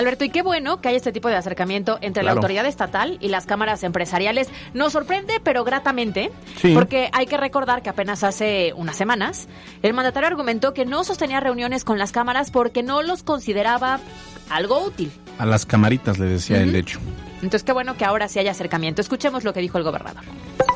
Alberto, 0.00 0.24
y 0.24 0.30
qué 0.30 0.42
bueno 0.42 0.80
que 0.80 0.88
haya 0.88 0.96
este 0.96 1.12
tipo 1.12 1.28
de 1.28 1.36
acercamiento 1.36 1.98
entre 2.00 2.22
la 2.22 2.32
autoridad 2.32 2.64
estatal 2.64 3.18
y 3.20 3.28
las 3.28 3.44
cámaras 3.44 3.82
empresariales. 3.82 4.48
Nos 4.72 4.94
sorprende, 4.94 5.40
pero 5.44 5.62
gratamente, 5.62 6.30
porque 6.74 7.10
hay 7.12 7.26
que 7.26 7.36
recordar 7.36 7.82
que 7.82 7.90
apenas 7.90 8.24
hace 8.24 8.72
unas 8.74 8.96
semanas 8.96 9.46
el 9.82 9.92
mandatario 9.92 10.26
argumentó 10.26 10.72
que 10.72 10.86
no 10.86 11.04
sostenía 11.04 11.40
reuniones 11.40 11.84
con 11.84 11.98
las 11.98 12.12
cámaras 12.12 12.50
porque 12.50 12.82
no 12.82 13.02
los 13.02 13.22
consideraba 13.22 14.00
algo 14.48 14.82
útil. 14.82 15.12
A 15.38 15.44
las 15.44 15.66
camaritas 15.66 16.18
le 16.18 16.26
decía 16.26 16.62
el 16.62 16.74
hecho. 16.74 16.98
Entonces, 17.36 17.62
qué 17.62 17.72
bueno 17.72 17.96
que 17.96 18.04
ahora 18.04 18.28
sí 18.28 18.38
haya 18.38 18.50
acercamiento. 18.50 19.00
Escuchemos 19.00 19.44
lo 19.44 19.52
que 19.52 19.60
dijo 19.60 19.78
el 19.78 19.84
gobernador. 19.84 20.24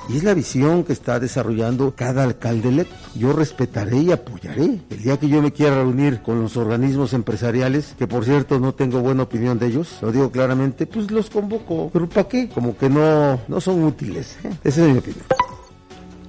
Y 0.09 0.19
es 0.19 0.25
la 0.25 0.35
visión 0.35 0.85
que 0.85 0.93
está 0.93 1.19
desarrollando 1.19 1.95
cada 1.97 2.25
alcalde 2.25 2.69
electo. 2.69 2.95
Yo 3.15 3.33
respetaré 3.33 3.99
y 3.99 4.13
apoyaré. 4.13 4.81
El 4.91 5.03
día 5.03 5.17
que 5.19 5.29
yo 5.29 5.41
me 5.41 5.53
quiera 5.53 5.77
reunir 5.77 6.21
con 6.21 6.43
los 6.43 6.57
organismos 6.57 7.15
empresariales, 7.15 7.95
que 7.99 8.07
por 8.07 8.25
cierto 8.25 8.61
no 8.61 8.75
tengo 8.75 9.01
buena 9.01 9.23
opinión 9.23 9.59
de 9.59 9.69
ellos, 9.69 9.99
lo 10.03 10.13
digo 10.13 10.31
claramente, 10.31 10.87
pues 10.87 11.11
los 11.11 11.31
convoco. 11.31 11.91
¿Pero 11.93 12.09
para 12.09 12.29
qué? 12.29 12.49
Como 12.49 12.77
que 12.77 12.91
no, 12.91 13.41
no 13.49 13.61
son 13.61 13.83
útiles. 13.85 14.37
¿eh? 14.45 14.51
Esa 14.63 14.85
es 14.85 14.93
mi 14.93 14.99
opinión 14.99 15.25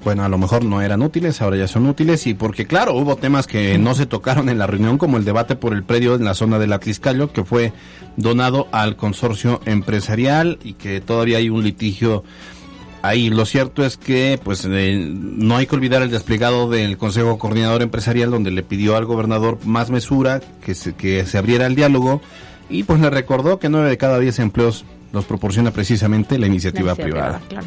bueno, 0.05 0.23
a 0.23 0.29
lo 0.29 0.37
mejor 0.37 0.63
no 0.63 0.83
eran 0.83 1.01
útiles, 1.01 1.41
ahora 1.41 1.57
ya 1.57 1.67
son 1.67 1.87
útiles 1.87 2.27
y 2.27 2.35
porque 2.35 2.67
claro, 2.67 2.93
hubo 2.93 3.15
temas 3.15 3.47
que 3.47 3.79
no 3.79 3.95
se 3.95 4.05
tocaron 4.05 4.49
en 4.49 4.59
la 4.59 4.67
reunión 4.67 4.99
como 4.99 5.17
el 5.17 5.25
debate 5.25 5.55
por 5.55 5.73
el 5.73 5.83
predio 5.83 6.13
en 6.13 6.23
la 6.23 6.35
zona 6.35 6.59
del 6.59 6.73
Atliscallo 6.73 7.33
que 7.33 7.43
fue 7.43 7.73
donado 8.15 8.67
al 8.71 8.97
consorcio 8.97 9.61
empresarial 9.65 10.59
y 10.63 10.73
que 10.73 11.01
todavía 11.01 11.39
hay 11.39 11.49
un 11.49 11.63
litigio 11.63 12.23
ahí. 13.07 13.29
Lo 13.29 13.45
cierto 13.45 13.85
es 13.85 13.97
que 13.97 14.39
pues 14.43 14.67
eh, 14.69 15.09
no 15.09 15.57
hay 15.57 15.67
que 15.67 15.75
olvidar 15.75 16.01
el 16.01 16.11
desplegado 16.11 16.69
del 16.69 16.97
Consejo 16.97 17.37
Coordinador 17.37 17.81
Empresarial 17.81 18.31
donde 18.31 18.51
le 18.51 18.63
pidió 18.63 18.95
al 18.95 19.05
gobernador 19.05 19.59
más 19.65 19.89
mesura, 19.89 20.41
que 20.63 20.75
se, 20.75 20.93
que 20.93 21.25
se 21.25 21.37
abriera 21.37 21.65
el 21.65 21.75
diálogo 21.75 22.21
y 22.69 22.83
pues 22.83 22.99
le 22.99 23.09
recordó 23.09 23.59
que 23.59 23.69
nueve 23.69 23.89
de 23.89 23.97
cada 23.97 24.19
diez 24.19 24.39
empleos 24.39 24.85
los 25.11 25.25
proporciona 25.25 25.71
precisamente 25.71 26.37
la 26.37 26.47
iniciativa, 26.47 26.95
privada. 26.95 27.41
Temas 27.47 27.65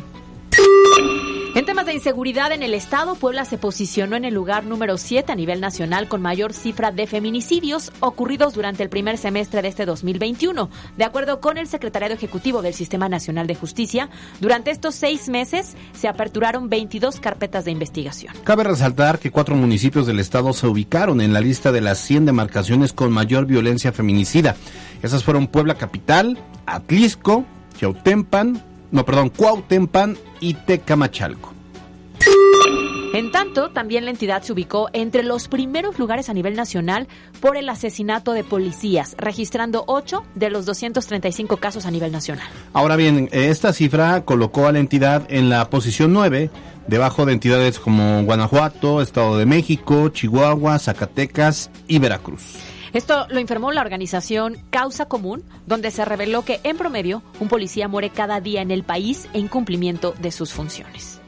de 1.88 1.95
inseguridad 1.95 2.52
en 2.52 2.62
el 2.62 2.75
Estado, 2.75 3.14
Puebla 3.14 3.47
se 3.47 3.57
posicionó 3.57 4.14
en 4.14 4.26
el 4.26 4.35
lugar 4.35 4.64
número 4.64 4.99
7 4.99 5.33
a 5.33 5.35
nivel 5.35 5.59
nacional 5.61 6.07
con 6.07 6.21
mayor 6.21 6.52
cifra 6.52 6.90
de 6.90 7.07
feminicidios 7.07 7.92
ocurridos 8.00 8.52
durante 8.52 8.83
el 8.83 8.90
primer 8.90 9.16
semestre 9.16 9.62
de 9.62 9.68
este 9.68 9.87
2021. 9.87 10.68
De 10.99 11.04
acuerdo 11.04 11.40
con 11.40 11.57
el 11.57 11.66
Secretariado 11.66 12.14
Ejecutivo 12.14 12.61
del 12.61 12.75
Sistema 12.75 13.09
Nacional 13.09 13.47
de 13.47 13.54
Justicia, 13.54 14.11
durante 14.38 14.71
estos 14.71 14.97
seis 14.97 15.30
meses 15.30 15.76
se 15.95 16.09
aperturaron 16.09 16.68
22 16.68 17.21
carpetas 17.21 17.64
de 17.64 17.71
investigación. 17.71 18.35
Cabe 18.45 18.64
resaltar 18.64 19.18
que 19.18 19.30
cuatro 19.30 19.57
municipios 19.57 20.07
del 20.07 20.21
Estado 20.21 20.52
se 20.52 20.66
ubicaron 20.66 21.23
en 21.23 21.33
la 21.33 21.40
lista 21.40 21.73
de 21.73 21.80
las 21.80 21.99
100 22.00 22.26
demarcaciones 22.26 22.92
con 22.92 23.11
mayor 23.12 23.47
violencia 23.47 23.92
feminicida. 23.92 24.57
Esas 25.02 25.25
fueron 25.25 25.47
Puebla 25.47 25.76
Capital, 25.76 26.38
Atlisco, 26.66 27.47
Chautempan, 27.78 28.62
no, 28.90 29.07
perdón, 29.07 29.30
Cuautempan 29.30 30.18
y 30.40 30.52
Tecamachalco. 30.52 31.58
En 33.15 33.33
tanto, 33.33 33.71
también 33.71 34.05
la 34.05 34.11
entidad 34.11 34.43
se 34.43 34.53
ubicó 34.53 34.91
entre 34.93 35.23
los 35.23 35.49
primeros 35.49 35.99
lugares 35.99 36.29
a 36.29 36.35
nivel 36.35 36.55
nacional 36.55 37.09
por 37.41 37.57
el 37.57 37.69
asesinato 37.69 38.33
de 38.33 38.45
policías, 38.45 39.15
registrando 39.19 39.85
8 39.87 40.25
de 40.35 40.50
los 40.50 40.67
235 40.67 41.57
casos 41.57 41.87
a 41.87 41.91
nivel 41.91 42.12
nacional. 42.12 42.47
Ahora 42.75 42.97
bien, 42.97 43.29
esta 43.33 43.73
cifra 43.73 44.25
colocó 44.25 44.67
a 44.67 44.73
la 44.73 44.79
entidad 44.79 45.27
en 45.31 45.49
la 45.49 45.71
posición 45.71 46.12
9, 46.12 46.50
debajo 46.87 47.25
de 47.25 47.33
entidades 47.33 47.79
como 47.79 48.23
Guanajuato, 48.25 49.00
Estado 49.00 49.38
de 49.38 49.47
México, 49.47 50.11
Chihuahua, 50.11 50.79
Zacatecas 50.79 51.71
y 51.87 51.99
Veracruz. 51.99 52.57
Esto 52.93 53.27
lo 53.31 53.41
informó 53.41 53.73
la 53.73 53.81
organización 53.81 54.59
Causa 54.71 55.07
Común, 55.07 55.45
donde 55.67 55.91
se 55.91 56.05
reveló 56.05 56.45
que 56.45 56.61
en 56.62 56.77
promedio 56.77 57.23
un 57.41 57.49
policía 57.49 57.88
muere 57.88 58.11
cada 58.11 58.41
día 58.41 58.62
en 58.62 58.71
el 58.71 58.83
país 58.83 59.29
en 59.33 59.49
cumplimiento 59.49 60.15
de 60.21 60.31
sus 60.31 60.53
funciones. 60.53 61.21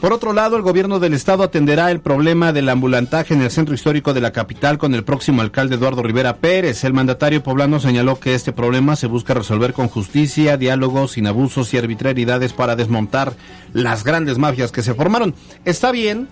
Por 0.00 0.12
otro 0.12 0.32
lado, 0.32 0.56
el 0.56 0.62
gobierno 0.62 1.00
del 1.00 1.12
estado 1.12 1.42
atenderá 1.42 1.90
el 1.90 1.98
problema 1.98 2.52
del 2.52 2.68
ambulantaje 2.68 3.34
en 3.34 3.42
el 3.42 3.50
centro 3.50 3.74
histórico 3.74 4.14
de 4.14 4.20
la 4.20 4.30
capital 4.30 4.78
con 4.78 4.94
el 4.94 5.02
próximo 5.02 5.42
alcalde 5.42 5.74
Eduardo 5.74 6.04
Rivera 6.04 6.36
Pérez. 6.36 6.84
El 6.84 6.92
mandatario 6.92 7.42
poblano 7.42 7.80
señaló 7.80 8.20
que 8.20 8.36
este 8.36 8.52
problema 8.52 8.94
se 8.94 9.08
busca 9.08 9.34
resolver 9.34 9.72
con 9.72 9.88
justicia, 9.88 10.56
diálogo, 10.56 11.08
sin 11.08 11.26
abusos 11.26 11.74
y 11.74 11.78
arbitrariedades 11.78 12.52
para 12.52 12.76
desmontar 12.76 13.32
las 13.72 14.04
grandes 14.04 14.38
mafias 14.38 14.70
que 14.70 14.82
se 14.82 14.94
formaron. 14.94 15.34
Está 15.64 15.90
bien, 15.90 16.28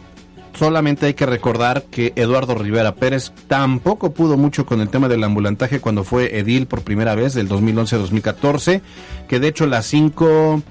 Solamente 0.56 1.04
hay 1.04 1.12
que 1.12 1.26
recordar 1.26 1.82
que 1.82 2.14
Eduardo 2.16 2.54
Rivera 2.54 2.94
Pérez 2.94 3.30
tampoco 3.46 4.12
pudo 4.14 4.38
mucho 4.38 4.64
con 4.64 4.80
el 4.80 4.88
tema 4.88 5.06
del 5.06 5.22
ambulantaje 5.22 5.80
cuando 5.80 6.02
fue 6.02 6.38
edil 6.38 6.66
por 6.66 6.80
primera 6.80 7.14
vez 7.14 7.34
del 7.34 7.46
2011-2014, 7.46 8.80
que 9.28 9.38
de 9.38 9.48
hecho 9.48 9.66
la 9.66 9.82
5 9.82 10.62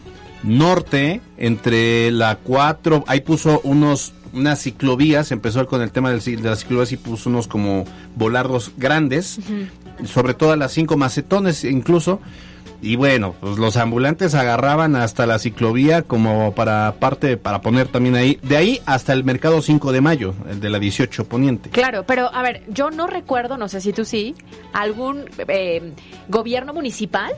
norte 0.45 1.21
entre 1.37 2.11
la 2.11 2.37
4, 2.37 3.03
ahí 3.07 3.21
puso 3.21 3.61
unos 3.63 4.13
unas 4.33 4.61
ciclovías, 4.61 5.31
empezó 5.31 5.65
con 5.65 5.81
el 5.81 5.91
tema 5.91 6.09
de 6.09 6.15
las 6.15 6.59
ciclovías 6.59 6.91
y 6.91 6.97
puso 6.97 7.29
unos 7.29 7.47
como 7.47 7.85
volardos 8.15 8.73
grandes, 8.77 9.39
sobre 10.03 10.33
todo 10.33 10.55
las 10.57 10.73
5 10.73 10.97
macetones 10.97 11.63
incluso, 11.63 12.19
y 12.81 12.97
bueno, 12.97 13.33
pues 13.39 13.57
los 13.57 13.77
ambulantes 13.77 14.35
agarraban 14.35 14.95
hasta 14.95 15.25
la 15.25 15.39
ciclovía 15.39 16.03
como 16.03 16.53
para 16.53 16.95
parte, 16.99 17.37
para 17.37 17.61
poner 17.61 17.87
también 17.87 18.15
ahí, 18.15 18.37
de 18.43 18.57
ahí 18.57 18.81
hasta 18.85 19.13
el 19.13 19.23
mercado 19.23 19.61
5 19.61 19.91
de 19.91 20.01
mayo, 20.01 20.35
el 20.49 20.59
de 20.59 20.69
la 20.69 20.79
18 20.79 21.25
Poniente. 21.25 21.69
Claro, 21.69 22.05
pero 22.05 22.31
a 22.33 22.41
ver, 22.43 22.63
yo 22.67 22.91
no 22.91 23.07
recuerdo, 23.07 23.57
no 23.57 23.69
sé 23.69 23.81
si 23.81 23.93
tú 23.93 24.05
sí, 24.05 24.35
algún 24.73 25.25
eh, 25.47 25.93
gobierno 26.27 26.73
municipal 26.73 27.33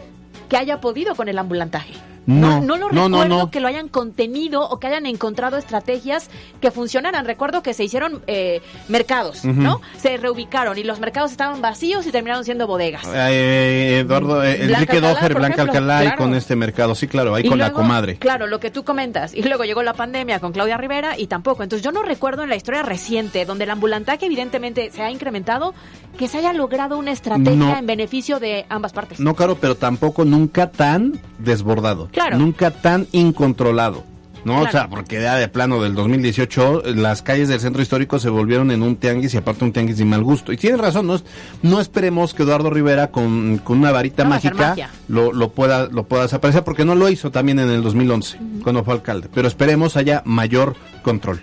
que 0.50 0.58
haya 0.58 0.82
podido 0.82 1.16
con 1.16 1.30
el 1.30 1.38
ambulantaje. 1.38 1.94
No, 2.28 2.62
no, 2.62 2.78
lo 2.78 2.90
recuerdo 2.90 3.50
que 3.50 3.62
lo 3.62 3.68
hayan 3.70 3.88
contenido 3.88 4.68
o 4.68 4.80
que 4.80 4.88
hayan 4.88 5.06
encontrado 5.06 5.58
estrategias 5.58 6.30
que 6.60 6.72
funcionaran. 6.72 7.26
Recuerdo 7.26 7.64
que 7.64 7.74
se 7.74 7.86
hicieron 7.86 8.22
eh, 8.28 8.62
mercados, 8.90 9.46
¿no? 9.46 9.82
Se 9.98 10.18
reubicaron 10.18 10.78
y 10.78 10.84
los 10.84 11.00
mercados 11.00 11.32
estaban 11.32 11.62
vacíos 11.62 12.06
y 12.06 12.12
terminaron 12.12 12.44
siendo 12.44 12.68
bodegas. 12.68 13.08
Eh, 13.14 14.00
Eduardo, 14.02 14.44
eh, 14.44 14.64
Enrique 14.64 15.00
Doher, 15.00 15.34
Blanca 15.34 15.62
Alcalá 15.62 16.06
y 16.06 16.16
con 16.16 16.34
este 16.36 16.56
mercado, 16.56 16.96
sí, 16.96 17.08
claro, 17.08 17.34
ahí 17.34 17.48
con 17.48 17.58
la 17.58 17.72
comadre. 17.72 18.18
Claro, 18.18 18.48
lo 18.48 18.60
que 18.60 18.72
tú 18.72 18.84
comentas. 18.84 19.34
Y 19.34 19.44
luego 19.44 19.64
llegó 19.64 19.82
la 19.82 19.94
pandemia 19.94 20.40
con 20.40 20.52
Claudia 20.52 20.78
Rivera 20.78 21.18
y 21.18 21.28
tampoco. 21.28 21.64
Entonces 21.64 21.84
yo 21.84 21.92
no 21.94 22.04
recuerdo 22.04 22.44
en 22.44 22.50
la 22.50 22.58
historia 22.58 22.84
reciente, 22.84 23.46
donde 23.46 23.64
el 23.64 23.72
ambulantaje 23.72 24.26
evidentemente 24.26 24.92
se 24.92 25.02
ha 25.02 25.12
incrementado, 25.12 25.74
que 26.18 26.28
se 26.28 26.40
haya 26.40 26.52
logrado 26.52 26.98
una 26.98 27.12
estrategia 27.12 27.80
en 27.80 27.86
beneficio 27.88 28.40
de 28.40 28.66
ambas 28.70 28.92
partes. 28.92 29.20
No, 29.20 29.36
claro, 29.36 29.58
pero 29.60 29.76
tampoco 29.76 30.26
nunca 30.26 30.72
tan 30.72 31.20
desbordado. 31.38 32.10
Nunca 32.38 32.72
tan 32.72 33.08
incontrolado. 33.12 34.04
¿no? 34.48 34.62
O 34.62 34.70
sea, 34.70 34.88
porque 34.88 35.22
ya 35.22 35.36
de 35.36 35.50
plano 35.50 35.82
del 35.82 35.94
2018 35.94 36.84
las 36.96 37.22
calles 37.22 37.50
del 37.50 37.60
centro 37.60 37.82
histórico 37.82 38.18
se 38.18 38.30
volvieron 38.30 38.72
en 38.72 38.82
un 38.82 38.96
tianguis 38.96 39.34
y 39.34 39.38
aparte 39.38 39.66
un 39.66 39.74
tianguis 39.74 39.98
de 39.98 40.06
mal 40.06 40.24
gusto. 40.24 40.54
Y 40.54 40.58
tienes 40.58 40.80
razón, 40.80 41.06
no, 41.06 41.20
no 41.64 41.82
esperemos 41.82 42.34
que 42.34 42.44
Eduardo 42.44 42.70
Rivera 42.70 43.12
con, 43.12 43.62
una 43.68 43.92
varita 43.92 44.24
mágica 44.24 44.76
lo, 45.08 45.34
lo, 45.34 45.50
pueda, 45.52 45.88
lo 45.88 46.06
pueda 46.06 46.24
desaparecer, 46.24 46.64
porque 46.64 46.86
no 46.86 46.96
lo 46.96 47.10
hizo 47.10 47.30
también 47.30 47.60
en 47.60 47.70
el 47.70 47.84
2011, 47.84 48.40
cuando 48.64 48.84
fue 48.84 48.94
alcalde. 48.94 49.30
Pero 49.34 49.48
esperemos 49.48 49.98
haya 49.98 50.22
mayor 50.26 50.76
control. 51.04 51.42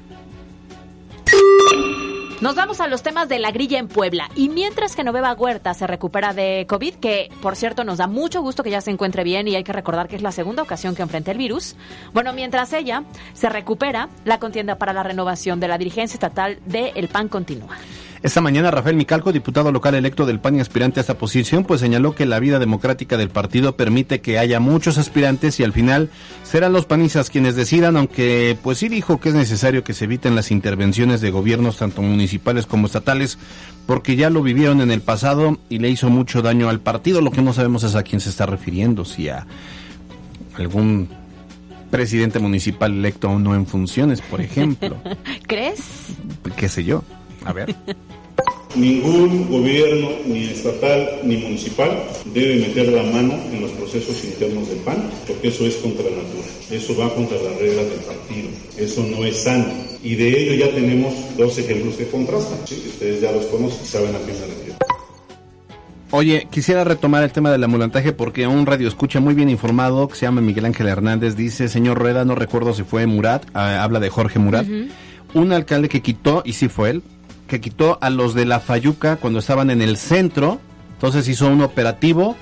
Nos 2.45 2.57
vamos 2.57 2.79
a 2.81 2.89
los 2.89 3.03
temas 3.03 3.31
de 3.31 3.39
la 3.39 3.53
grilla 3.53 3.79
en 3.79 3.89
Puebla. 3.89 4.29
Y 4.37 4.51
mientras 4.51 4.95
Genoveva 4.95 5.33
Huerta 5.33 5.73
se 5.73 5.87
recupera 5.87 6.35
de 6.35 6.67
COVID, 6.69 6.97
que 6.97 7.31
por 7.41 7.57
cierto 7.57 7.85
nos 7.85 7.97
da 7.97 8.07
mucho 8.07 8.43
gusto 8.43 8.63
que 8.63 8.69
ya 8.69 8.83
se 8.83 8.91
encuentre 8.91 9.25
bien 9.25 9.49
y 9.49 9.57
hay 9.57 9.65
que 9.65 9.73
recordar 9.73 10.09
que 10.09 10.17
es 10.17 10.21
la 10.21 10.31
segunda 10.31 10.63
ocasión 10.63 10.95
que 10.95 11.01
enfrenta 11.01 11.31
el 11.31 11.39
virus. 11.39 11.75
Bueno, 12.13 12.35
mientras 12.35 12.75
ella 12.75 13.05
se 13.33 13.49
recupera, 13.49 14.11
la 14.27 14.41
contienda 14.41 14.77
para 14.77 14.93
la 14.93 15.03
renovación 15.03 15.59
de 15.59 15.69
la 15.69 15.79
dirigencia 15.79 16.17
estatal 16.19 16.59
de 16.67 16.93
El 16.97 17.09
PAN 17.09 17.29
continúa. 17.29 17.79
Esta 18.25 18.41
mañana 18.41 18.71
Rafael 18.71 18.97
Micalco, 18.97 19.33
diputado 19.33 19.71
local 19.71 19.95
electo 19.95 20.25
del 20.25 20.41
PAN 20.41 20.57
y 20.57 20.61
aspirante 20.61 20.99
a 20.99 21.03
esta 21.03 21.19
posición, 21.19 21.65
pues 21.65 21.83
señaló 21.83 22.15
que 22.15 22.25
la 22.25 22.41
vida 22.41 22.59
democrática 22.59 23.19
del 23.19 23.29
partido 23.29 23.77
permite 23.77 24.23
que 24.23 24.39
haya 24.39 24.61
muchos 24.61 24.97
aspirantes 24.97 25.61
y 25.61 25.63
al 25.63 25.75
final 25.75 26.09
serán 26.43 26.73
los 26.73 26.87
panistas 26.87 27.29
quienes 27.29 27.55
decidan, 27.55 27.99
aunque 27.99 28.57
pues 28.63 28.79
sí 28.79 28.89
dijo 28.89 29.21
que 29.21 29.29
es 29.29 29.35
necesario 29.35 29.85
que 29.85 29.93
se 29.93 30.07
eviten 30.07 30.35
las 30.35 30.51
intervenciones 30.51 31.21
de 31.21 31.31
gobiernos 31.31 31.77
tanto 31.77 32.01
municipales 32.01 32.65
como 32.65 32.87
estatales, 32.87 33.37
porque 33.87 34.17
ya 34.17 34.31
lo 34.31 34.43
vivieron 34.43 34.81
en 34.81 34.91
el 34.91 35.03
pasado 35.03 35.59
y 35.69 35.81
le 35.81 35.91
hizo 35.91 36.09
mucho 36.09 36.41
daño 36.41 36.71
al 36.71 36.81
partido. 36.81 37.21
Lo 37.21 37.31
que 37.31 37.43
no 37.43 37.53
sabemos 37.53 37.83
es 37.83 37.95
a 37.95 38.05
quién 38.05 38.23
se 38.23 38.31
está 38.31 38.47
refiriendo, 38.47 39.05
si 39.05 39.29
a 39.29 39.47
algún 40.57 41.11
presidente 41.91 42.39
municipal 42.39 42.91
electo 42.91 43.29
o 43.29 43.39
no 43.39 43.55
en 43.55 43.67
funciones, 43.67 44.23
por 44.23 44.41
ejemplo. 44.41 44.97
¿Crees? 45.47 46.15
¿Qué 46.57 46.71
sé 46.71 46.85
yo? 46.85 47.05
A 47.45 47.53
ver. 47.53 47.75
Ningún 48.75 49.49
gobierno, 49.49 50.11
ni 50.27 50.47
estatal 50.47 51.21
ni 51.23 51.37
municipal, 51.37 51.91
debe 52.35 52.57
meter 52.57 52.89
la 52.89 53.05
mano 53.05 53.35
en 53.53 53.61
los 53.61 53.71
procesos 53.71 54.25
internos 54.25 54.69
del 54.69 54.79
PAN, 54.79 54.97
porque 55.29 55.49
eso 55.49 55.65
es 55.65 55.77
contra 55.77 56.03
la 56.05 56.17
natura, 56.17 56.49
eso 56.73 56.97
va 56.97 57.15
contra 57.15 57.37
las 57.41 57.57
reglas 57.57 57.89
del 57.89 58.01
partido, 58.01 58.49
eso 58.77 59.05
no 59.05 59.25
es 59.25 59.45
sano. 59.45 59.67
Y 60.03 60.17
de 60.17 60.29
ello 60.29 60.67
ya 60.67 60.75
tenemos 60.75 61.15
dos 61.37 61.57
ejemplos 61.57 61.95
que 61.95 62.09
contrastan, 62.09 62.59
ustedes 62.63 63.21
ya 63.21 63.31
los 63.31 63.45
conocen, 63.45 63.87
saben 63.87 64.17
a 64.17 64.19
qué 64.19 64.33
me 64.33 64.47
refiero. 64.47 64.79
Oye, 66.11 66.49
quisiera 66.51 66.83
retomar 66.83 67.23
el 67.23 67.31
tema 67.31 67.53
del 67.53 67.63
amulantaje 67.63 68.13
porque 68.13 68.47
un 68.47 68.67
radio 68.67 68.89
escucha 68.89 69.21
muy 69.21 69.35
bien 69.35 69.51
informado 69.51 70.09
que 70.09 70.17
se 70.17 70.27
llama 70.27 70.41
Miguel 70.41 70.65
Ángel 70.65 70.89
Hernández 70.89 71.37
dice, 71.37 71.69
señor 71.69 71.99
Rueda, 71.99 72.25
no 72.25 72.35
recuerdo 72.35 72.75
si 72.75 72.83
fue 72.83 73.07
Murat, 73.07 73.45
ah, 73.55 73.83
habla 73.85 74.01
de 74.01 74.11
Jorge 74.11 74.41
Murat, 74.41 74.67
un 75.33 75.53
alcalde 75.53 75.89
que 75.89 76.03
quitó, 76.03 76.43
y 76.45 76.53
sí 76.53 76.69
fue 76.69 76.91
él, 76.91 77.03
que 77.47 77.61
quitó 77.61 77.99
a 78.01 78.11
los 78.11 78.35
de 78.35 78.45
la 78.45 78.61
Fayuca 78.61 79.17
cuando 79.17 79.39
estaban 79.39 79.71
en 79.71 79.83
el 79.83 79.97
centro. 79.97 80.61
Entonces 80.95 81.29
hizo 81.29 81.49
un 81.49 81.61
operativo, 81.61 82.37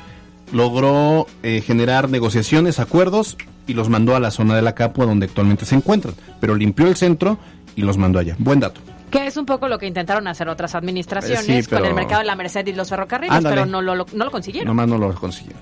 logró 0.52 1.26
eh, 1.42 1.62
generar 1.64 2.08
negociaciones, 2.08 2.78
acuerdos 2.78 3.36
y 3.66 3.74
los 3.74 3.88
mandó 3.88 4.14
a 4.14 4.20
la 4.20 4.30
zona 4.30 4.54
de 4.54 4.62
la 4.62 4.74
Capua 4.74 5.06
donde 5.06 5.26
actualmente 5.26 5.64
se 5.64 5.74
encuentran. 5.74 6.14
Pero 6.40 6.54
limpió 6.54 6.86
el 6.86 6.96
centro 6.96 7.38
y 7.76 7.82
los 7.82 7.96
mandó 7.98 8.18
allá. 8.18 8.36
Buen 8.38 8.60
dato. 8.60 8.80
Que 9.10 9.26
es 9.26 9.36
un 9.36 9.44
poco 9.44 9.68
lo 9.68 9.78
que 9.78 9.86
intentaron 9.86 10.26
hacer 10.26 10.48
otras 10.48 10.74
administraciones 10.74 11.68
con 11.68 11.84
el 11.84 11.94
mercado 11.94 12.20
de 12.20 12.26
la 12.26 12.34
Merced 12.34 12.66
y 12.66 12.72
los 12.72 12.88
ferrocarriles, 12.88 13.42
pero 13.42 13.66
no 13.66 13.82
lo, 13.82 13.94
no 13.94 14.24
lo 14.24 14.30
consiguieron. 14.30 14.68
Nomás 14.68 14.88
no 14.88 14.96
lo 14.98 15.14
consiguieron. 15.14 15.60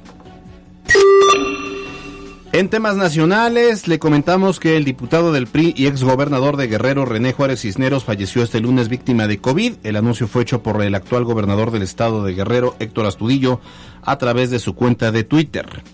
En 2.53 2.69
temas 2.69 2.97
nacionales, 2.97 3.87
le 3.87 4.01
comentamos 4.01 4.59
que 4.59 4.77
el 4.77 4.85
diputado 4.85 5.31
del 5.31 5.47
PRI 5.47 5.73
y 5.77 5.87
exgobernador 5.87 6.57
de 6.57 6.67
Guerrero, 6.67 7.05
René 7.05 7.33
Juárez 7.33 7.61
Cisneros, 7.61 8.03
falleció 8.03 8.43
este 8.43 8.59
lunes 8.59 8.89
víctima 8.89 9.29
de 9.29 9.39
COVID. 9.39 9.75
El 9.85 9.95
anuncio 9.95 10.27
fue 10.27 10.43
hecho 10.43 10.61
por 10.61 10.83
el 10.83 10.97
actual 10.97 11.23
gobernador 11.23 11.71
del 11.71 11.83
estado 11.83 12.25
de 12.25 12.35
Guerrero, 12.35 12.75
Héctor 12.81 13.07
Astudillo, 13.07 13.61
a 14.03 14.19
través 14.19 14.51
de 14.51 14.59
su 14.59 14.75
cuenta 14.75 15.13
de 15.13 15.23
Twitter. 15.23 15.85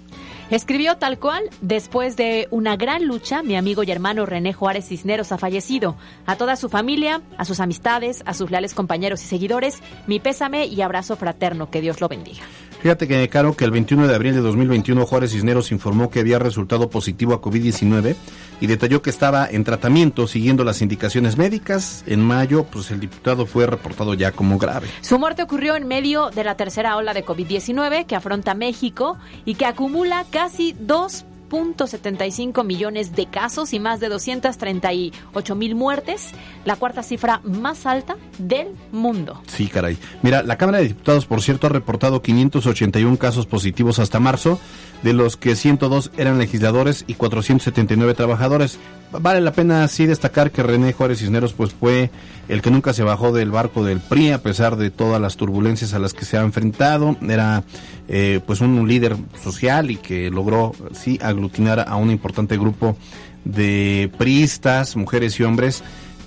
Escribió 0.48 0.96
tal 0.96 1.18
cual, 1.18 1.42
después 1.60 2.16
de 2.16 2.48
una 2.50 2.76
gran 2.76 3.06
lucha, 3.06 3.42
mi 3.42 3.54
amigo 3.56 3.82
y 3.82 3.90
hermano 3.90 4.24
René 4.24 4.54
Juárez 4.54 4.88
Cisneros 4.88 5.32
ha 5.32 5.38
fallecido. 5.38 5.96
A 6.24 6.36
toda 6.36 6.56
su 6.56 6.70
familia, 6.70 7.20
a 7.36 7.44
sus 7.44 7.60
amistades, 7.60 8.22
a 8.24 8.32
sus 8.32 8.50
leales 8.50 8.72
compañeros 8.72 9.22
y 9.22 9.26
seguidores, 9.26 9.82
mi 10.06 10.20
pésame 10.20 10.66
y 10.66 10.80
abrazo 10.80 11.16
fraterno, 11.16 11.68
que 11.68 11.82
Dios 11.82 12.00
lo 12.00 12.08
bendiga. 12.08 12.44
Fíjate 12.80 13.08
que, 13.08 13.28
Caro, 13.28 13.56
que 13.56 13.64
el 13.64 13.70
21 13.70 14.06
de 14.06 14.14
abril 14.14 14.34
de 14.34 14.40
2021 14.40 15.06
Juárez 15.06 15.32
Cisneros 15.32 15.72
informó 15.72 16.10
que 16.10 16.20
había 16.20 16.38
resultado 16.38 16.90
positivo 16.90 17.34
a 17.34 17.40
COVID-19 17.40 18.14
y 18.60 18.66
detalló 18.66 19.02
que 19.02 19.10
estaba 19.10 19.48
en 19.50 19.64
tratamiento 19.64 20.26
siguiendo 20.26 20.64
las 20.64 20.82
indicaciones 20.82 21.36
médicas. 21.36 22.04
En 22.06 22.20
mayo, 22.20 22.64
pues 22.64 22.90
el 22.90 23.00
diputado 23.00 23.46
fue 23.46 23.66
reportado 23.66 24.14
ya 24.14 24.32
como 24.32 24.58
grave. 24.58 24.88
Su 25.00 25.18
muerte 25.18 25.42
ocurrió 25.42 25.76
en 25.76 25.88
medio 25.88 26.30
de 26.30 26.44
la 26.44 26.56
tercera 26.56 26.96
ola 26.96 27.14
de 27.14 27.24
COVID-19 27.24 28.06
que 28.06 28.16
afronta 28.16 28.54
México 28.54 29.18
y 29.44 29.54
que 29.54 29.66
acumula 29.66 30.24
casi 30.30 30.74
dos 30.78 31.24
2.75 31.48 32.64
millones 32.64 33.14
de 33.14 33.26
casos 33.26 33.72
y 33.72 33.78
más 33.78 34.00
de 34.00 34.08
238 34.08 35.54
mil 35.54 35.74
muertes, 35.74 36.30
la 36.64 36.76
cuarta 36.76 37.02
cifra 37.02 37.40
más 37.44 37.86
alta 37.86 38.16
del 38.38 38.68
mundo. 38.92 39.40
Sí, 39.46 39.68
caray. 39.68 39.98
Mira, 40.22 40.42
la 40.42 40.56
Cámara 40.56 40.78
de 40.78 40.88
Diputados, 40.88 41.26
por 41.26 41.42
cierto, 41.42 41.66
ha 41.66 41.70
reportado 41.70 42.22
581 42.22 43.16
casos 43.18 43.46
positivos 43.46 43.98
hasta 43.98 44.20
marzo, 44.20 44.58
de 45.02 45.12
los 45.12 45.36
que 45.36 45.54
102 45.56 46.10
eran 46.16 46.38
legisladores 46.38 47.04
y 47.06 47.14
479 47.14 48.14
trabajadores. 48.14 48.78
Vale 49.12 49.40
la 49.40 49.52
pena 49.52 49.86
sí 49.88 50.06
destacar 50.06 50.50
que 50.50 50.62
René 50.62 50.92
Juárez 50.92 51.20
Cisneros 51.20 51.52
pues 51.52 51.72
fue 51.72 52.10
el 52.48 52.60
que 52.60 52.70
nunca 52.70 52.92
se 52.92 53.04
bajó 53.04 53.32
del 53.32 53.50
barco 53.50 53.84
del 53.84 54.00
PRI 54.00 54.32
a 54.32 54.42
pesar 54.42 54.76
de 54.76 54.90
todas 54.90 55.20
las 55.20 55.36
turbulencias 55.36 55.94
a 55.94 55.98
las 55.98 56.12
que 56.12 56.24
se 56.24 56.36
ha 56.36 56.42
enfrentado. 56.42 57.16
Era 57.22 57.62
eh, 58.08 58.40
pues 58.46 58.60
un 58.60 58.86
líder 58.88 59.16
social 59.42 59.90
y 59.90 59.96
que 59.96 60.30
logró 60.30 60.72
sí 60.92 61.18
aglutinar 61.36 61.84
a 61.86 61.96
un 61.96 62.10
importante 62.10 62.56
grupo 62.56 62.96
de 63.44 64.10
priistas, 64.18 64.96
mujeres 64.96 65.38
y 65.38 65.44
hombres 65.44 65.84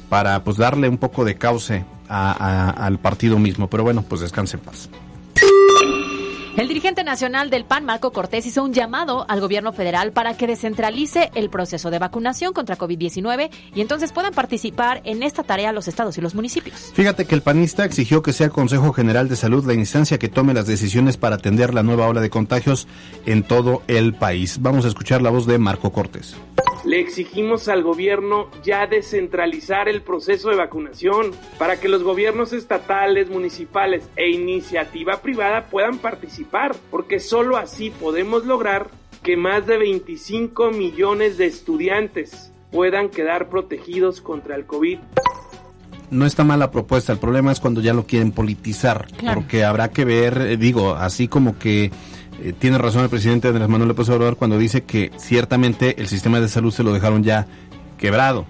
para 0.08 0.44
pues 0.44 0.58
darle 0.58 0.90
un 0.90 0.98
poco 0.98 1.26
de 1.26 1.36
cauce 1.36 1.86
al 2.08 3.00
partido 3.00 3.38
mismo. 3.38 3.70
Pero 3.70 3.84
bueno, 3.84 4.04
pues 4.08 4.22
descanse 4.22 4.58
en 4.58 4.64
paz. 4.64 4.90
El 6.58 6.68
dirigente 6.68 7.04
nacional 7.04 7.50
del 7.50 7.64
PAN, 7.64 7.86
Marco 7.86 8.12
Cortés, 8.12 8.46
hizo 8.46 8.64
un 8.64 8.74
llamado 8.74 9.26
al 9.30 9.40
gobierno 9.40 9.72
federal 9.72 10.12
para 10.12 10.36
que 10.36 10.48
descentralice 10.48 11.32
el 11.36 11.50
proceso 11.50 11.90
de 11.90 12.00
vacunación 12.00 12.54
contra 12.54 12.78
COVID-19 12.78 13.50
y 13.74 13.82
entonces 13.82 14.12
puedan 14.12 14.34
participar 14.34 15.02
en 15.06 15.24
esta 15.24 15.44
tarea 15.44 15.72
los 15.72 15.88
estados 15.88 16.18
y 16.18 16.22
los 16.22 16.36
municipios. 16.36 16.92
Fíjate 16.94 17.26
que 17.26 17.36
el 17.36 17.42
panista 17.42 17.86
exigió 17.86 18.22
que 18.22 18.34
sea 18.34 18.48
el 18.48 18.52
Consejo 18.52 18.92
General 18.94 19.30
de 19.30 19.36
Salud 19.36 19.66
la 19.66 19.74
instancia 19.74 20.18
que 20.18 20.28
tome 20.28 20.54
las 20.54 20.68
decisiones 20.68 21.18
para 21.18 21.36
atender 21.36 21.74
la 21.74 21.84
nueva 21.84 22.08
ola 22.08 22.20
de 22.20 22.30
contagios 22.30 22.88
en 23.26 23.44
todo 23.44 23.84
el 23.88 24.14
país. 24.14 24.58
Vamos 24.62 24.86
a 24.86 24.90
escuchar 24.90 25.22
la 25.22 25.30
voz 25.30 25.46
de 25.46 25.60
Marco 25.60 25.92
Cortés 25.92 26.36
le 26.86 27.00
exigimos 27.00 27.68
al 27.68 27.84
gobierno 27.84 28.48
ya 28.64 28.88
descentralizar 28.88 29.90
el 29.90 30.02
proceso 30.02 30.50
de 30.50 30.56
vacunación 30.56 31.32
para 31.58 31.80
que 31.80 31.90
los 31.90 32.04
gobiernos 32.04 32.54
estatales, 32.54 33.30
municipales 33.30 34.08
e 34.16 34.30
iniciativa 34.30 35.22
privada 35.22 35.66
puedan 35.66 35.98
participar, 35.98 36.76
porque 36.90 37.20
solo 37.20 37.58
así 37.58 37.90
podemos 37.90 38.46
lograr 38.46 38.88
que 39.24 39.36
más 39.36 39.66
de 39.68 39.78
25 39.78 40.72
millones 40.72 41.38
de 41.38 41.46
estudiantes 41.46 42.52
puedan 42.72 43.10
quedar 43.10 43.50
protegidos 43.50 44.22
contra 44.22 44.56
el 44.56 44.66
COVID. 44.66 45.00
No 46.12 46.26
está 46.26 46.44
mala 46.44 46.72
propuesta, 46.72 47.12
el 47.14 47.20
problema 47.20 47.52
es 47.52 47.60
cuando 47.60 47.82
ya 47.82 47.94
lo 47.94 48.06
quieren 48.06 48.32
politizar, 48.32 49.08
porque 49.36 49.64
habrá 49.64 49.90
que 49.90 50.06
ver, 50.06 50.42
eh, 50.42 50.58
digo, 50.58 50.96
así 50.96 51.28
como 51.28 51.60
que 51.60 51.92
eh, 52.44 52.54
tiene 52.58 52.78
razón 52.78 53.04
el 53.04 53.10
presidente 53.10 53.48
Andrés 53.48 53.68
Manuel 53.68 53.90
López 53.90 54.10
Obrador 54.10 54.38
cuando 54.38 54.58
dice 54.58 54.84
que 54.84 55.12
ciertamente 55.18 56.00
el 56.00 56.08
sistema 56.08 56.40
de 56.40 56.48
salud 56.48 56.74
se 56.74 56.84
lo 56.84 56.94
dejaron 56.94 57.24
ya 57.24 57.48
quebrado. 57.98 58.46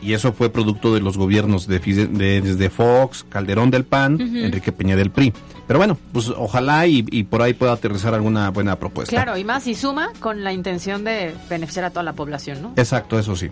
Y 0.00 0.14
eso 0.14 0.32
fue 0.32 0.50
producto 0.50 0.92
de 0.92 1.00
los 1.00 1.16
gobiernos 1.16 1.68
de, 1.68 1.78
desde 1.78 2.70
Fox, 2.70 3.24
Calderón 3.28 3.70
del 3.70 3.84
PAN, 3.84 4.20
Enrique 4.20 4.72
Peña 4.72 4.96
del 4.96 5.10
PRI. 5.10 5.32
Pero 5.68 5.78
bueno, 5.78 5.96
pues 6.12 6.28
ojalá 6.28 6.88
y, 6.88 7.06
y, 7.10 7.22
por 7.22 7.40
ahí 7.40 7.54
pueda 7.54 7.72
aterrizar 7.72 8.12
alguna 8.12 8.50
buena 8.50 8.76
propuesta. 8.76 9.14
Claro, 9.14 9.38
y 9.38 9.44
más 9.44 9.64
y 9.68 9.76
suma 9.76 10.10
con 10.18 10.42
la 10.42 10.52
intención 10.52 11.04
de 11.04 11.32
beneficiar 11.48 11.84
a 11.84 11.90
toda 11.90 12.02
la 12.02 12.14
población, 12.14 12.60
¿no? 12.62 12.72
Exacto, 12.76 13.16
eso 13.16 13.36
sí. 13.36 13.50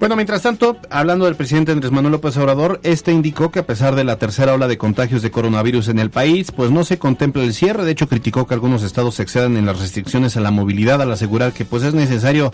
Bueno, 0.00 0.16
mientras 0.16 0.40
tanto, 0.40 0.78
hablando 0.88 1.26
del 1.26 1.36
presidente 1.36 1.72
Andrés 1.72 1.92
Manuel 1.92 2.12
López 2.12 2.34
Obrador, 2.38 2.80
este 2.84 3.12
indicó 3.12 3.50
que 3.50 3.58
a 3.58 3.66
pesar 3.66 3.94
de 3.94 4.02
la 4.02 4.16
tercera 4.16 4.54
ola 4.54 4.66
de 4.66 4.78
contagios 4.78 5.20
de 5.20 5.30
coronavirus 5.30 5.88
en 5.88 5.98
el 5.98 6.08
país, 6.08 6.52
pues 6.52 6.70
no 6.70 6.84
se 6.84 6.98
contempla 6.98 7.42
el 7.42 7.52
cierre. 7.52 7.84
De 7.84 7.90
hecho, 7.90 8.08
criticó 8.08 8.46
que 8.46 8.54
algunos 8.54 8.82
estados 8.82 9.20
excedan 9.20 9.58
en 9.58 9.66
las 9.66 9.78
restricciones 9.78 10.38
a 10.38 10.40
la 10.40 10.50
movilidad 10.50 11.02
al 11.02 11.12
asegurar 11.12 11.52
que 11.52 11.66
pues 11.66 11.82
es 11.82 11.92
necesario 11.92 12.50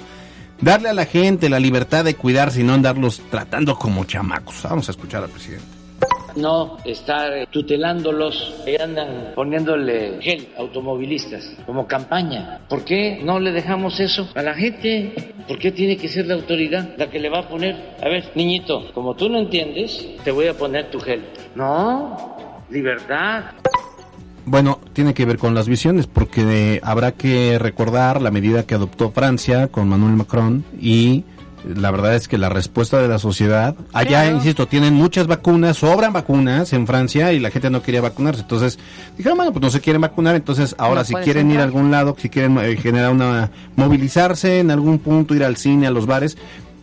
darle 0.61 0.89
a 0.89 0.95
la 0.95 1.05
gente 1.07 1.49
la 1.49 1.61
libertad 1.61 2.05
de 2.05 2.17
cuidarse 2.17 2.63
y 2.63 2.65
no 2.65 2.75
andarlos 2.75 3.23
tratando 3.31 3.79
como 3.79 4.03
chamacos. 4.03 4.65
Vamos 4.65 4.89
a 4.89 4.91
escuchar 4.91 5.23
al 5.23 5.31
presidente 5.31 5.76
no 6.37 6.79
estar 6.85 7.47
tutelándolos 7.51 8.55
y 8.67 8.81
andan 8.81 9.33
poniéndole 9.35 10.19
gel 10.21 10.49
automovilistas 10.57 11.57
como 11.65 11.87
campaña. 11.87 12.61
¿Por 12.69 12.85
qué 12.85 13.21
no 13.23 13.41
le 13.41 13.53
dejamos 13.53 14.01
eso 14.01 14.29
a 14.35 14.43
la 14.43 14.55
gente? 14.55 15.35
¿Por 15.49 15.59
qué 15.59 15.73
tiene 15.73 15.97
que 15.97 16.09
ser 16.09 16.27
la 16.27 16.35
autoridad 16.35 16.95
la 16.97 17.09
que 17.09 17.19
le 17.19 17.29
va 17.29 17.41
a 17.41 17.49
poner? 17.49 17.97
A 18.03 18.09
ver, 18.09 18.31
niñito, 18.35 18.93
como 18.93 19.15
tú 19.15 19.29
no 19.29 19.39
entiendes, 19.39 20.07
te 20.25 20.31
voy 20.31 20.47
a 20.47 20.55
poner 20.55 20.91
tu 20.91 21.01
gel. 21.01 21.25
No, 21.55 22.65
libertad. 22.71 23.45
Bueno, 24.45 24.79
tiene 24.93 25.13
que 25.13 25.25
ver 25.25 25.39
con 25.39 25.55
las 25.55 25.69
visiones, 25.69 26.07
porque 26.07 26.79
habrá 26.85 27.13
que 27.13 27.59
recordar 27.59 28.23
la 28.23 28.31
medida 28.31 28.65
que 28.65 28.77
adoptó 28.77 29.11
Francia 29.11 29.67
con 29.69 29.89
Manuel 29.89 30.15
Macron 30.15 30.65
y 30.81 31.25
la 31.75 31.91
verdad 31.91 32.15
es 32.15 32.29
que 32.29 32.39
la 32.39 32.49
respuesta 32.49 33.01
de 33.01 33.09
la 33.09 33.19
sociedad, 33.19 33.75
allá, 33.93 34.31
insisto, 34.31 34.67
tienen 34.67 34.95
muchas 34.95 35.27
vacunas, 35.27 35.79
sobran 35.79 36.13
vacunas 36.13 36.73
en 36.73 36.87
Francia 36.87 37.33
y 37.33 37.41
la 37.41 37.51
gente 37.51 37.71
no 37.71 37.83
quería 37.83 38.01
vacunarse. 38.01 38.43
Entonces, 38.43 38.79
dijeron, 39.17 39.37
bueno, 39.37 39.53
pues 39.53 39.63
no 39.63 39.71
se 39.71 39.81
quieren 39.81 40.03
vacunar, 40.03 40.37
entonces 40.37 40.75
ahora 40.79 41.05
si 41.05 41.15
quieren 41.15 41.51
ir 41.51 41.61
a 41.61 41.65
algún 41.65 41.91
lado, 41.91 42.17
si 42.19 42.29
quieren 42.29 42.59
eh, 42.59 42.77
generar 42.77 43.11
una, 43.11 43.51
movilizarse 43.75 44.61
en 44.61 44.71
algún 44.71 44.99
punto, 44.99 45.35
ir 45.35 45.45
al 45.45 45.57
cine, 45.57 45.87
a 45.87 45.91
los 45.91 46.07
bares, 46.07 46.37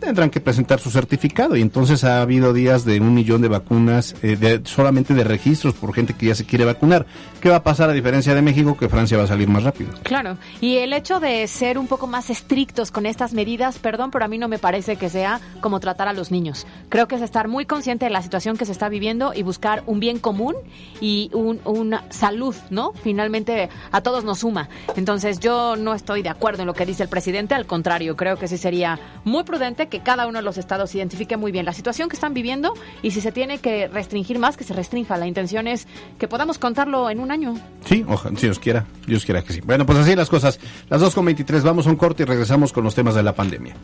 tendrán 0.04 0.30
que 0.30 0.42
presentar 0.42 0.80
su 0.80 0.92
certificado 0.92 1.56
y 1.56 1.62
entonces 1.62 2.04
ha 2.04 2.22
habido 2.22 2.54
días 2.54 2.86
de 2.86 3.00
un 3.00 3.14
millón 3.14 3.42
de 3.42 3.48
vacunas 3.48 4.16
eh, 4.22 4.36
de, 4.36 4.62
solamente 4.66 5.14
de 5.14 5.24
registros 5.24 5.74
por 5.74 5.94
gente 5.94 6.14
que 6.14 6.28
ya 6.28 6.36
se 6.36 6.46
quiere 6.46 6.66
vacunar. 6.66 7.06
¿Qué 7.42 7.50
va 7.50 7.58
a 7.58 7.64
pasar 7.64 7.90
a 7.90 7.94
diferencia 7.94 8.36
de 8.36 8.42
México 8.42 8.78
que 8.78 8.90
Francia 8.90 9.18
va 9.18 9.24
a 9.24 9.28
salir 9.28 9.48
más 9.48 9.64
rápido? 9.64 9.92
Claro, 10.04 10.38
y 10.62 10.78
el 10.78 10.94
hecho 10.94 11.20
de 11.20 11.48
ser 11.48 11.78
un 11.78 11.88
poco 11.88 12.08
más 12.08 12.30
estrictos 12.30 12.92
con 12.92 13.06
estas 13.06 13.34
medidas, 13.34 13.80
perdón, 13.80 14.12
pero 14.12 14.26
a 14.26 14.28
mí 14.28 14.38
no 14.38 14.48
me 14.48 14.60
parece 14.60 14.96
que 14.96 15.10
sea 15.10 15.40
como 15.62 15.80
tratar 15.80 16.08
a 16.08 16.14
los 16.14 16.32
niños. 16.32 16.68
Creo 16.90 17.08
que 17.08 17.16
es 17.16 17.22
estar 17.22 17.48
muy 17.48 17.66
consciente 17.66 18.06
de 18.06 18.12
la 18.12 18.22
situación 18.22 18.58
que 18.58 18.66
se 18.66 18.72
está 18.72 18.90
viviendo 18.90 19.34
y 19.34 19.44
buscar 19.44 19.84
un 19.88 20.00
bien 20.00 20.20
común 20.20 20.56
y 21.02 21.30
un, 21.34 21.60
una 21.66 22.04
salud, 22.10 22.56
¿no? 22.70 22.94
Finalmente 23.04 23.70
a 23.92 24.02
todos 24.02 24.24
nos 24.24 24.40
suma. 24.40 24.70
Entonces 24.96 25.40
yo 25.40 25.76
no 25.76 25.94
estoy 25.94 26.22
de 26.22 26.30
acuerdo 26.30 26.62
en 26.62 26.68
lo 26.68 26.74
que 26.74 26.86
dice 26.86 27.04
el 27.04 27.10
presidente, 27.10 27.56
al 27.56 27.66
contrario, 27.66 28.16
creo 28.16 28.38
que 28.38 28.48
sí 28.48 28.58
sería 28.58 29.00
muy 29.24 29.44
prudente 29.44 29.88
que 29.94 30.00
cada 30.00 30.26
uno 30.26 30.40
de 30.40 30.44
los 30.44 30.58
estados 30.58 30.96
identifique 30.96 31.38
muy 31.38 31.52
bien 31.52 31.66
la 31.66 31.72
situación 31.72 32.10
que 32.10 32.16
están 32.16 32.34
viviendo 32.34 32.74
y 33.04 33.12
si 33.12 33.22
se 33.22 33.32
tiene 33.32 33.60
que 33.60 33.88
restringir 33.88 34.40
más, 34.40 34.58
que 34.58 34.64
se 34.64 34.74
restrinja. 34.74 35.18
La 35.18 35.28
intención 35.28 35.68
es 35.68 35.88
que 36.18 36.28
podamos 36.28 36.58
contarlo 36.58 37.12
en 37.12 37.20
un 37.20 37.30
año. 37.30 37.54
Sí, 37.86 38.04
ojalá, 38.08 38.36
si 38.36 38.48
Dios 38.48 38.58
quiera, 38.58 38.88
Dios 39.06 39.24
quiera 39.24 39.44
que 39.44 39.54
sí. 39.54 39.62
Bueno, 39.62 39.86
pues 39.86 40.00
así 40.00 40.16
las 40.16 40.32
cosas. 40.32 40.60
Las 40.90 41.00
2.23, 41.00 41.62
vamos 41.62 41.86
a 41.86 41.92
un 41.92 41.96
corte 41.96 42.24
y 42.24 42.26
regresamos 42.26 42.74
con 42.74 42.84
los 42.84 42.96
temas 42.96 43.14
de 43.14 43.22
la 43.22 43.36
pandemia. 43.36 43.76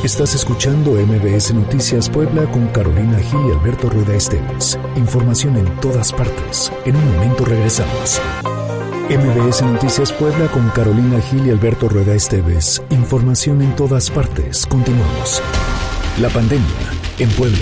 Estás 0.05 0.37
escuchando 0.37 0.93
MBS 0.93 1.53
Noticias 1.53 2.09
Puebla 2.09 2.49
con 2.53 2.69
Carolina 2.69 3.19
Gil 3.19 3.41
y 3.49 3.51
Alberto 3.51 3.91
Rueda 3.91 4.15
Esteves. 4.15 4.79
Información 4.95 5.57
en 5.57 5.67
todas 5.81 6.13
partes. 6.13 6.71
En 6.85 6.95
un 6.95 7.17
momento 7.17 7.45
regresamos. 7.45 8.21
MBS 9.11 9.63
Noticias 9.63 10.13
Puebla 10.13 10.47
con 10.53 10.69
Carolina 10.69 11.21
Gil 11.21 11.45
y 11.45 11.51
Alberto 11.51 11.89
Rueda 11.89 12.15
Esteves. 12.15 12.81
Información 12.91 13.61
en 13.61 13.75
todas 13.75 14.09
partes. 14.09 14.65
Continuamos. 14.67 15.43
La 16.21 16.29
pandemia 16.29 16.65
en 17.19 17.29
Puebla. 17.31 17.59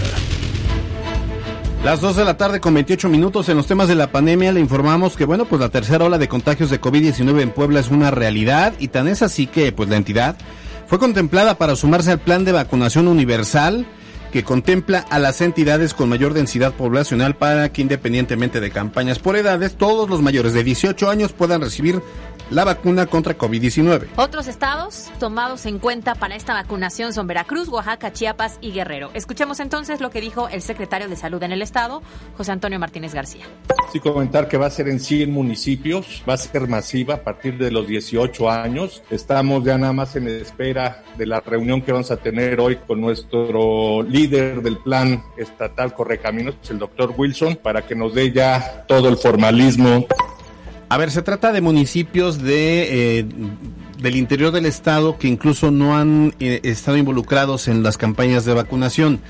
Las 1.82 2.02
2 2.02 2.16
de 2.16 2.24
la 2.26 2.36
tarde 2.36 2.60
con 2.60 2.74
28 2.74 3.08
minutos 3.08 3.48
en 3.48 3.56
los 3.56 3.66
temas 3.66 3.88
de 3.88 3.94
la 3.94 4.12
pandemia 4.12 4.52
le 4.52 4.60
informamos 4.60 5.16
que 5.16 5.24
bueno, 5.24 5.46
pues 5.46 5.58
la 5.58 5.70
tercera 5.70 6.04
ola 6.04 6.18
de 6.18 6.28
contagios 6.28 6.68
de 6.68 6.82
COVID-19 6.82 7.40
en 7.40 7.50
Puebla 7.50 7.80
es 7.80 7.88
una 7.88 8.10
realidad 8.10 8.74
y 8.78 8.88
tan 8.88 9.08
es 9.08 9.22
así 9.22 9.46
que 9.46 9.72
pues 9.72 9.88
la 9.88 9.96
entidad 9.96 10.36
fue 10.86 10.98
contemplada 10.98 11.56
para 11.56 11.76
sumarse 11.76 12.10
al 12.12 12.18
plan 12.18 12.44
de 12.44 12.52
vacunación 12.52 13.08
universal 13.08 13.86
que 14.32 14.44
contempla 14.44 14.98
a 14.98 15.18
las 15.18 15.40
entidades 15.40 15.94
con 15.94 16.08
mayor 16.08 16.34
densidad 16.34 16.74
poblacional 16.74 17.36
para 17.36 17.72
que 17.72 17.82
independientemente 17.82 18.60
de 18.60 18.70
campañas 18.70 19.18
por 19.18 19.36
edades, 19.36 19.76
todos 19.76 20.08
los 20.08 20.22
mayores 20.22 20.52
de 20.52 20.64
18 20.64 21.10
años 21.10 21.32
puedan 21.32 21.60
recibir 21.60 22.02
la 22.50 22.64
vacuna 22.64 23.06
contra 23.06 23.36
COVID-19. 23.36 24.06
Otros 24.16 24.48
estados 24.48 25.10
tomados 25.18 25.66
en 25.66 25.78
cuenta 25.78 26.14
para 26.14 26.34
esta 26.34 26.54
vacunación 26.54 27.12
son 27.12 27.26
Veracruz, 27.26 27.68
Oaxaca, 27.68 28.12
Chiapas 28.12 28.58
y 28.60 28.72
Guerrero. 28.72 29.10
Escuchemos 29.14 29.60
entonces 29.60 30.00
lo 30.00 30.10
que 30.10 30.20
dijo 30.20 30.48
el 30.48 30.62
secretario 30.62 31.08
de 31.08 31.16
Salud 31.16 31.42
en 31.42 31.52
el 31.52 31.62
estado, 31.62 32.02
José 32.36 32.52
Antonio 32.52 32.78
Martínez 32.78 33.14
García. 33.14 33.44
Sí, 33.92 34.00
comentar 34.00 34.48
que 34.48 34.56
va 34.56 34.66
a 34.66 34.70
ser 34.70 34.88
en 34.88 35.00
100 35.00 35.30
municipios, 35.30 36.22
va 36.28 36.34
a 36.34 36.38
ser 36.38 36.68
masiva 36.68 37.14
a 37.14 37.22
partir 37.22 37.58
de 37.58 37.70
los 37.70 37.86
18 37.86 38.50
años. 38.50 39.02
Estamos 39.10 39.64
ya 39.64 39.76
nada 39.78 39.92
más 39.92 40.16
en 40.16 40.28
espera 40.28 41.02
de 41.16 41.26
la 41.26 41.40
reunión 41.40 41.82
que 41.82 41.92
vamos 41.92 42.10
a 42.10 42.16
tener 42.16 42.60
hoy 42.60 42.76
con 42.76 43.00
nuestro 43.00 44.02
líder 44.02 44.17
del 44.26 44.78
plan 44.78 45.22
estatal 45.36 45.94
Correcaminos, 45.94 46.56
el 46.68 46.78
doctor 46.78 47.14
Wilson, 47.16 47.56
para 47.56 47.86
que 47.86 47.94
nos 47.94 48.14
dé 48.14 48.32
ya 48.32 48.84
todo 48.86 49.08
el 49.08 49.16
formalismo 49.16 50.06
a 50.90 50.96
ver, 50.96 51.10
se 51.10 51.22
trata 51.22 51.52
de 51.52 51.60
municipios 51.60 52.42
de, 52.42 53.18
eh, 53.18 53.26
del 53.98 54.16
interior 54.16 54.52
del 54.52 54.64
estado 54.64 55.18
que 55.18 55.28
incluso 55.28 55.70
no 55.70 55.98
han 55.98 56.34
eh, 56.40 56.60
estado 56.62 56.96
involucrados 56.96 57.68
en 57.68 57.82
las 57.82 57.98
campañas 57.98 58.46
de 58.46 58.54
vacunación. 58.54 59.20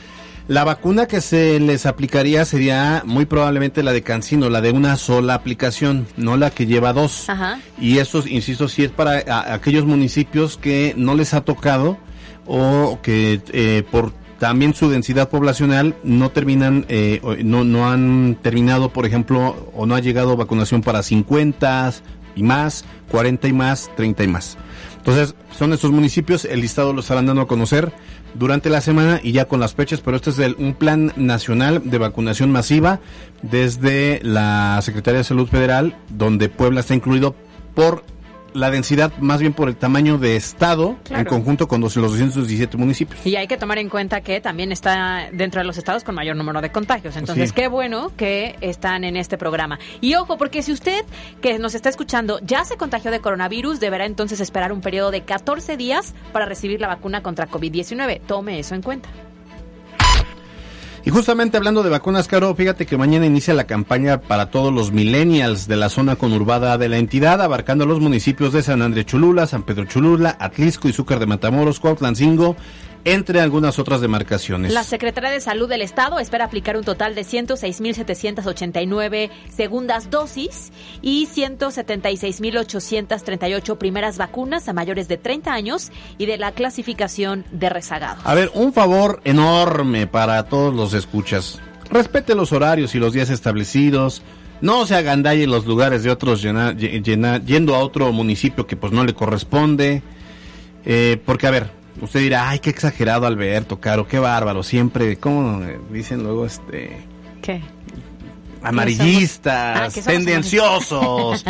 La 0.46 0.64
vacuna 0.64 1.06
que 1.06 1.20
se 1.20 1.58
les 1.60 1.84
aplicaría 1.84 2.44
sería 2.44 3.02
muy 3.04 3.26
probablemente 3.26 3.82
la 3.82 3.92
de 3.92 4.02
Cancino, 4.02 4.48
la 4.48 4.60
de 4.60 4.70
una 4.70 4.96
sola 4.96 5.34
aplicación, 5.34 6.06
no 6.16 6.36
la 6.36 6.50
que 6.50 6.64
lleva 6.64 6.92
dos. 6.92 7.28
Ajá. 7.28 7.58
Y 7.78 7.98
eso, 7.98 8.22
insisto, 8.26 8.68
sí 8.68 8.84
es 8.84 8.90
para 8.90 9.52
aquellos 9.52 9.84
municipios 9.84 10.56
que 10.56 10.94
no 10.96 11.14
les 11.16 11.34
ha 11.34 11.42
tocado 11.42 11.98
o 12.46 13.00
que 13.02 13.42
eh, 13.52 13.82
por 13.90 14.12
también 14.38 14.74
su 14.74 14.88
densidad 14.88 15.28
poblacional 15.28 15.96
no 16.04 16.30
terminan, 16.30 16.86
eh, 16.88 17.20
no, 17.44 17.64
no 17.64 17.90
han 17.90 18.38
terminado, 18.40 18.92
por 18.92 19.04
ejemplo, 19.04 19.70
o 19.74 19.86
no 19.86 19.94
ha 19.94 20.00
llegado 20.00 20.36
vacunación 20.36 20.82
para 20.82 21.02
50 21.02 21.92
y 22.36 22.42
más, 22.42 22.84
40 23.10 23.48
y 23.48 23.52
más, 23.52 23.90
30 23.96 24.24
y 24.24 24.28
más. 24.28 24.56
Entonces, 24.98 25.34
son 25.56 25.72
estos 25.72 25.90
municipios, 25.90 26.44
el 26.44 26.60
listado 26.60 26.92
lo 26.92 27.00
estarán 27.00 27.26
dando 27.26 27.42
a 27.42 27.48
conocer 27.48 27.92
durante 28.34 28.70
la 28.70 28.80
semana 28.80 29.20
y 29.22 29.32
ya 29.32 29.46
con 29.46 29.58
las 29.58 29.74
fechas, 29.74 30.00
pero 30.00 30.16
este 30.16 30.30
es 30.30 30.38
un 30.58 30.74
plan 30.74 31.12
nacional 31.16 31.82
de 31.84 31.98
vacunación 31.98 32.52
masiva 32.52 33.00
desde 33.42 34.20
la 34.22 34.78
Secretaría 34.82 35.18
de 35.18 35.24
Salud 35.24 35.48
Federal, 35.48 35.96
donde 36.10 36.48
Puebla 36.48 36.80
está 36.80 36.94
incluido 36.94 37.34
por 37.74 38.04
la 38.54 38.70
densidad 38.70 39.12
más 39.18 39.40
bien 39.40 39.52
por 39.52 39.68
el 39.68 39.76
tamaño 39.76 40.18
de 40.18 40.36
estado 40.36 40.96
en 41.10 41.24
conjunto 41.24 41.68
con 41.68 41.80
los, 41.80 41.96
los 41.96 42.12
217 42.12 42.76
municipios. 42.76 43.24
Y 43.26 43.36
hay 43.36 43.46
que 43.46 43.56
tomar 43.56 43.78
en 43.78 43.88
cuenta 43.88 44.20
que 44.20 44.40
también 44.40 44.72
está 44.72 45.28
dentro 45.32 45.60
de 45.60 45.66
los 45.66 45.78
estados 45.78 46.04
con 46.04 46.14
mayor 46.14 46.36
número 46.36 46.60
de 46.60 46.70
contagios. 46.70 47.16
Entonces, 47.16 47.52
qué 47.52 47.68
bueno 47.68 48.12
que 48.16 48.56
están 48.60 49.04
en 49.04 49.16
este 49.16 49.38
programa. 49.38 49.78
Y 50.00 50.14
ojo, 50.14 50.38
porque 50.38 50.62
si 50.62 50.72
usted 50.72 51.04
que 51.40 51.58
nos 51.58 51.74
está 51.74 51.88
escuchando 51.88 52.38
ya 52.42 52.64
se 52.64 52.76
contagió 52.76 53.10
de 53.10 53.20
coronavirus, 53.20 53.80
deberá 53.80 54.06
entonces 54.06 54.40
esperar 54.40 54.72
un 54.72 54.80
periodo 54.80 55.10
de 55.10 55.22
14 55.22 55.76
días 55.76 56.14
para 56.32 56.46
recibir 56.46 56.80
la 56.80 56.88
vacuna 56.88 57.22
contra 57.22 57.48
COVID-19. 57.48 58.20
Tome 58.26 58.58
eso 58.58 58.74
en 58.74 58.82
cuenta. 58.82 59.08
Y 61.08 61.10
justamente 61.10 61.56
hablando 61.56 61.82
de 61.82 61.88
vacunas, 61.88 62.28
Caro, 62.28 62.54
fíjate 62.54 62.84
que 62.84 62.98
mañana 62.98 63.24
inicia 63.24 63.54
la 63.54 63.64
campaña 63.64 64.20
para 64.20 64.50
todos 64.50 64.70
los 64.70 64.92
millennials 64.92 65.66
de 65.66 65.76
la 65.76 65.88
zona 65.88 66.16
conurbada 66.16 66.76
de 66.76 66.90
la 66.90 66.98
entidad, 66.98 67.40
abarcando 67.40 67.86
los 67.86 67.98
municipios 67.98 68.52
de 68.52 68.62
San 68.62 68.82
Andrés 68.82 69.06
Cholula, 69.06 69.46
San 69.46 69.62
Pedro 69.62 69.86
Cholula, 69.86 70.36
Atlisco 70.38 70.86
y 70.86 70.92
Zúcar 70.92 71.18
de 71.18 71.24
Matamoros, 71.24 71.80
Cuautlancingo, 71.80 72.56
entre 73.12 73.40
algunas 73.40 73.78
otras 73.78 74.00
demarcaciones. 74.00 74.72
La 74.72 74.82
Secretaría 74.84 75.30
de 75.30 75.40
Salud 75.40 75.68
del 75.68 75.82
Estado 75.82 76.18
espera 76.18 76.44
aplicar 76.44 76.76
un 76.76 76.82
total 76.84 77.14
de 77.14 77.22
106.789 77.22 79.30
segundas 79.54 80.10
dosis 80.10 80.72
y 81.00 81.26
176.838 81.26 83.78
primeras 83.78 84.18
vacunas 84.18 84.68
a 84.68 84.72
mayores 84.72 85.06
de 85.08 85.16
30 85.16 85.52
años 85.52 85.90
y 86.18 86.26
de 86.26 86.38
la 86.38 86.52
clasificación 86.52 87.44
de 87.50 87.70
rezagados. 87.70 88.24
A 88.24 88.34
ver, 88.34 88.50
un 88.54 88.72
favor 88.72 89.20
enorme 89.24 90.06
para 90.06 90.44
todos 90.44 90.72
los 90.74 90.94
escuchas. 90.94 91.60
Respete 91.90 92.34
los 92.34 92.52
horarios 92.52 92.94
y 92.94 92.98
los 92.98 93.14
días 93.14 93.30
establecidos. 93.30 94.22
No 94.60 94.84
se 94.86 94.96
agandalle 94.96 95.46
los 95.46 95.66
lugares 95.66 96.02
de 96.02 96.10
otros 96.10 96.42
yendo 96.42 97.74
a 97.74 97.78
otro 97.78 98.12
municipio 98.12 98.66
que 98.66 98.76
pues 98.76 98.92
no 98.92 99.04
le 99.04 99.14
corresponde. 99.14 100.02
Eh, 100.84 101.16
porque, 101.24 101.46
a 101.46 101.50
ver, 101.50 101.77
Usted 102.00 102.20
dirá, 102.20 102.50
ay, 102.50 102.60
qué 102.60 102.70
exagerado 102.70 103.26
Alberto, 103.26 103.80
Caro, 103.80 104.06
qué 104.06 104.18
bárbaro, 104.18 104.62
siempre, 104.62 105.16
¿cómo 105.16 105.62
dicen 105.90 106.22
luego 106.22 106.46
este? 106.46 106.96
¿Qué? 107.42 107.60
Amarillistas, 108.62 109.96
ah, 109.96 110.02
tendenciosos. 110.04 111.44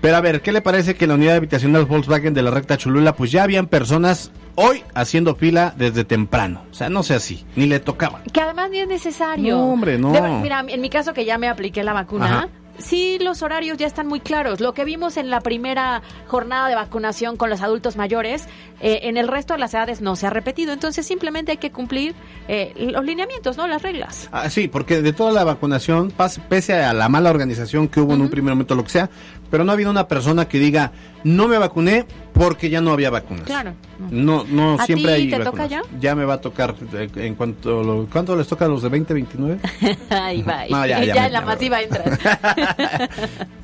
Pero 0.00 0.16
a 0.16 0.20
ver, 0.20 0.42
¿qué 0.42 0.52
le 0.52 0.60
parece 0.60 0.94
que 0.94 1.04
en 1.04 1.08
la 1.08 1.14
unidad 1.16 1.36
habitacional 1.36 1.84
Volkswagen 1.84 2.32
de 2.32 2.42
la 2.42 2.50
recta 2.50 2.76
Cholula, 2.76 3.14
pues 3.14 3.32
ya 3.32 3.42
habían 3.42 3.66
personas 3.66 4.30
hoy 4.54 4.84
haciendo 4.94 5.34
fila 5.34 5.74
desde 5.76 6.04
temprano? 6.04 6.64
O 6.70 6.74
sea, 6.74 6.88
no 6.88 7.02
sé 7.02 7.14
así, 7.14 7.44
ni 7.56 7.66
le 7.66 7.80
tocaba. 7.80 8.22
Que 8.32 8.40
además 8.40 8.70
ni 8.70 8.78
es 8.78 8.88
necesario. 8.88 9.56
No, 9.56 9.70
hombre, 9.70 9.98
no. 9.98 10.40
mira, 10.40 10.64
en 10.68 10.80
mi 10.80 10.88
caso 10.88 11.14
que 11.14 11.24
ya 11.24 11.36
me 11.36 11.48
apliqué 11.48 11.82
la 11.82 11.94
vacuna, 11.94 12.48
sí 12.78 13.18
los 13.20 13.42
horarios 13.42 13.78
ya 13.78 13.86
están 13.86 14.06
muy 14.06 14.20
claros. 14.20 14.60
Lo 14.60 14.72
que 14.72 14.84
vimos 14.84 15.16
en 15.16 15.30
la 15.30 15.40
primera 15.40 16.02
jornada 16.26 16.68
de 16.68 16.74
vacunación 16.74 17.36
con 17.36 17.50
los 17.50 17.60
adultos 17.60 17.96
mayores, 17.96 18.46
eh, 18.80 19.00
en 19.02 19.16
el 19.16 19.28
resto 19.28 19.54
de 19.54 19.60
las 19.60 19.74
edades 19.74 20.00
no 20.00 20.16
se 20.16 20.26
ha 20.26 20.30
repetido. 20.30 20.72
Entonces 20.72 21.06
simplemente 21.06 21.52
hay 21.52 21.58
que 21.58 21.70
cumplir 21.70 22.14
eh, 22.48 22.72
los 22.76 23.04
lineamientos, 23.04 23.56
¿no? 23.56 23.66
Las 23.66 23.82
reglas. 23.82 24.28
Ah, 24.32 24.48
sí, 24.50 24.68
porque 24.68 25.02
de 25.02 25.12
toda 25.12 25.32
la 25.32 25.44
vacunación, 25.44 26.12
pese 26.48 26.74
a 26.74 26.92
la 26.92 27.08
mala 27.08 27.30
organización 27.30 27.88
que 27.88 28.00
hubo 28.00 28.14
en 28.14 28.20
un 28.20 28.30
primer 28.30 28.54
momento, 28.54 28.74
lo 28.74 28.84
que 28.84 28.90
sea, 28.90 29.10
pero 29.50 29.64
no 29.64 29.72
ha 29.72 29.74
habido 29.74 29.90
una 29.90 30.08
persona 30.08 30.48
que 30.48 30.58
diga, 30.58 30.92
no 31.24 31.48
me 31.48 31.58
vacuné 31.58 32.06
porque 32.32 32.70
ya 32.70 32.80
no 32.80 32.92
había 32.92 33.10
vacunas. 33.10 33.44
Claro. 33.44 33.74
No, 34.10 34.44
no, 34.44 34.78
siempre 34.84 35.16
ti 35.16 35.22
hay. 35.22 35.30
¿Te 35.30 35.40
toca 35.40 35.66
ya? 35.66 35.82
Ya 36.00 36.14
me 36.14 36.24
va 36.24 36.34
a 36.34 36.40
tocar 36.40 36.74
eh, 36.92 37.08
en 37.16 37.34
cuanto. 37.34 37.82
Lo, 37.82 38.06
¿Cuánto 38.06 38.36
les 38.36 38.46
toca 38.46 38.66
a 38.66 38.68
los 38.68 38.82
de 38.82 38.88
2029? 38.88 39.58
Ahí 40.10 40.42
va. 40.42 40.66
ya, 40.86 41.04
ya, 41.04 41.26
en 41.26 41.32
la 41.32 41.40
masiva 41.40 41.80
entras. 41.80 42.18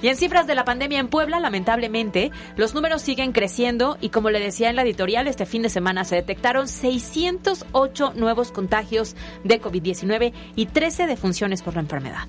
Y 0.00 0.08
en 0.08 0.16
cifras 0.16 0.46
de 0.46 0.54
la 0.54 0.64
pandemia 0.64 1.00
en 1.00 1.08
Puebla, 1.08 1.40
lamentablemente, 1.40 2.30
los 2.56 2.72
números 2.72 3.02
siguen 3.02 3.32
creciendo 3.32 3.98
y 4.00 4.10
como 4.10 4.30
le 4.30 4.38
decía 4.38 4.70
en 4.70 4.76
la 4.76 4.82
editorial, 4.82 5.26
este 5.26 5.44
fin 5.44 5.62
de 5.62 5.70
semana 5.70 6.04
se 6.04 6.14
detectaron 6.14 6.68
608 6.68 8.12
nuevos 8.14 8.52
contagios 8.52 9.16
de 9.42 9.60
COVID-19 9.60 10.32
y 10.54 10.66
13 10.66 11.08
defunciones 11.08 11.62
por 11.62 11.74
la 11.74 11.80
enfermedad. 11.80 12.28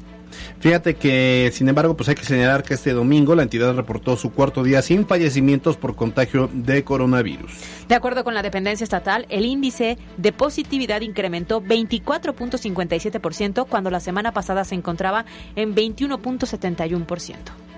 Fíjate 0.59 0.95
que, 0.95 1.51
sin 1.53 1.69
embargo, 1.69 1.95
pues 1.95 2.09
hay 2.09 2.15
que 2.15 2.25
señalar 2.25 2.63
que 2.63 2.73
este 2.73 2.93
domingo 2.93 3.35
la 3.35 3.43
entidad 3.43 3.75
reportó 3.75 4.17
su 4.17 4.31
cuarto 4.31 4.63
día 4.63 4.81
sin 4.81 5.05
fallecimientos 5.05 5.77
por 5.77 5.95
contagio 5.95 6.49
de 6.53 6.83
coronavirus. 6.83 7.51
De 7.87 7.95
acuerdo 7.95 8.23
con 8.23 8.33
la 8.33 8.41
dependencia 8.41 8.83
estatal, 8.83 9.25
el 9.29 9.45
índice 9.45 9.97
de 10.17 10.31
positividad 10.31 11.01
incrementó 11.01 11.61
24.57% 11.61 13.67
cuando 13.67 13.89
la 13.89 13.99
semana 13.99 14.31
pasada 14.31 14.63
se 14.63 14.75
encontraba 14.75 15.25
en 15.55 15.75
21.71%. 15.75 17.68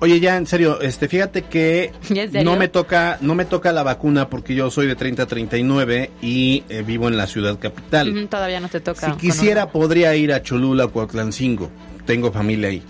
Oye, 0.00 0.20
ya 0.20 0.36
en 0.36 0.46
serio, 0.46 0.80
este, 0.80 1.08
fíjate 1.08 1.42
que 1.42 1.92
no 2.44 2.56
me 2.56 2.68
toca, 2.68 3.18
no 3.20 3.34
me 3.34 3.44
toca 3.44 3.72
la 3.72 3.82
vacuna 3.82 4.28
porque 4.28 4.54
yo 4.54 4.70
soy 4.70 4.86
de 4.86 4.94
30 4.94 5.24
a 5.24 5.26
39 5.26 6.10
y 6.22 6.62
eh, 6.68 6.82
vivo 6.86 7.08
en 7.08 7.16
la 7.16 7.26
ciudad 7.26 7.58
capital. 7.58 8.28
todavía 8.28 8.60
no 8.60 8.68
te 8.68 8.80
toca. 8.80 9.12
Si 9.12 9.18
quisiera 9.18 9.70
podría 9.70 10.14
ir 10.14 10.32
a 10.32 10.42
Cholula 10.42 10.86
o 10.86 10.92
Coatlancingo. 10.92 11.70
Tengo 12.06 12.32
familia 12.32 12.68
ahí, 12.68 12.82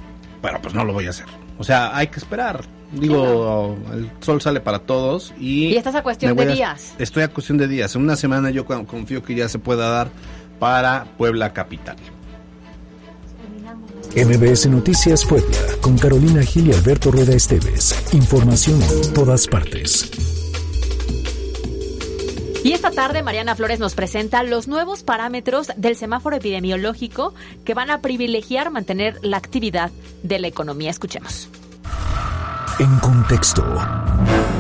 pero 0.42 0.61
pues 0.61 0.75
no 0.75 0.85
lo 0.85 0.92
voy 0.92 1.07
a 1.07 1.11
hacer. 1.11 1.27
O 1.59 1.64
sea, 1.64 1.97
hay 1.97 2.09
que 2.09 2.21
esperar. 2.21 2.64
Digo, 2.92 3.77
el 3.92 4.11
sol 4.21 4.40
sale 4.40 4.61
para 4.61 4.79
todos 4.79 5.35
y... 5.38 5.66
Y 5.66 5.77
estás 5.77 5.94
a 5.94 6.03
cuestión 6.03 6.35
de 6.35 6.47
días. 6.47 6.94
Estoy 6.99 7.23
a 7.23 7.29
cuestión 7.29 7.59
de 7.59 7.68
días. 7.68 7.94
En 7.94 8.03
una 8.03 8.16
semana 8.16 8.51
yo 8.51 8.64
confío 8.64 9.23
que 9.23 9.35
ya 9.35 9.49
se 9.49 9.59
pueda 9.59 9.90
dar 9.90 10.09
para 10.59 11.05
Puebla 11.18 11.53
Capital. 11.53 11.97
MBS 14.14 14.66
Noticias 14.66 15.25
Puebla, 15.25 15.59
con 15.81 15.99
Carolina 15.99 16.42
Gil 16.42 16.68
y 16.68 16.73
Alberto 16.73 17.11
Rueda 17.11 17.35
Esteves. 17.35 17.94
Información 18.12 18.81
en 18.83 19.14
todas 19.14 19.47
partes. 19.47 20.11
Y 22.64 22.73
esta 22.73 22.90
tarde 22.90 23.23
Mariana 23.23 23.55
Flores 23.55 23.79
nos 23.79 23.94
presenta 23.94 24.42
los 24.42 24.66
nuevos 24.66 25.03
parámetros 25.03 25.68
del 25.77 25.94
semáforo 25.94 26.37
epidemiológico 26.37 27.35
que 27.64 27.75
van 27.75 27.90
a 27.90 28.01
privilegiar 28.01 28.71
mantener 28.71 29.18
la 29.23 29.37
actividad 29.37 29.90
de 30.23 30.38
la 30.38 30.49
economía. 30.49 30.90
Escuchemos. 30.90 31.49
En 32.79 32.99
contexto. 32.99 33.64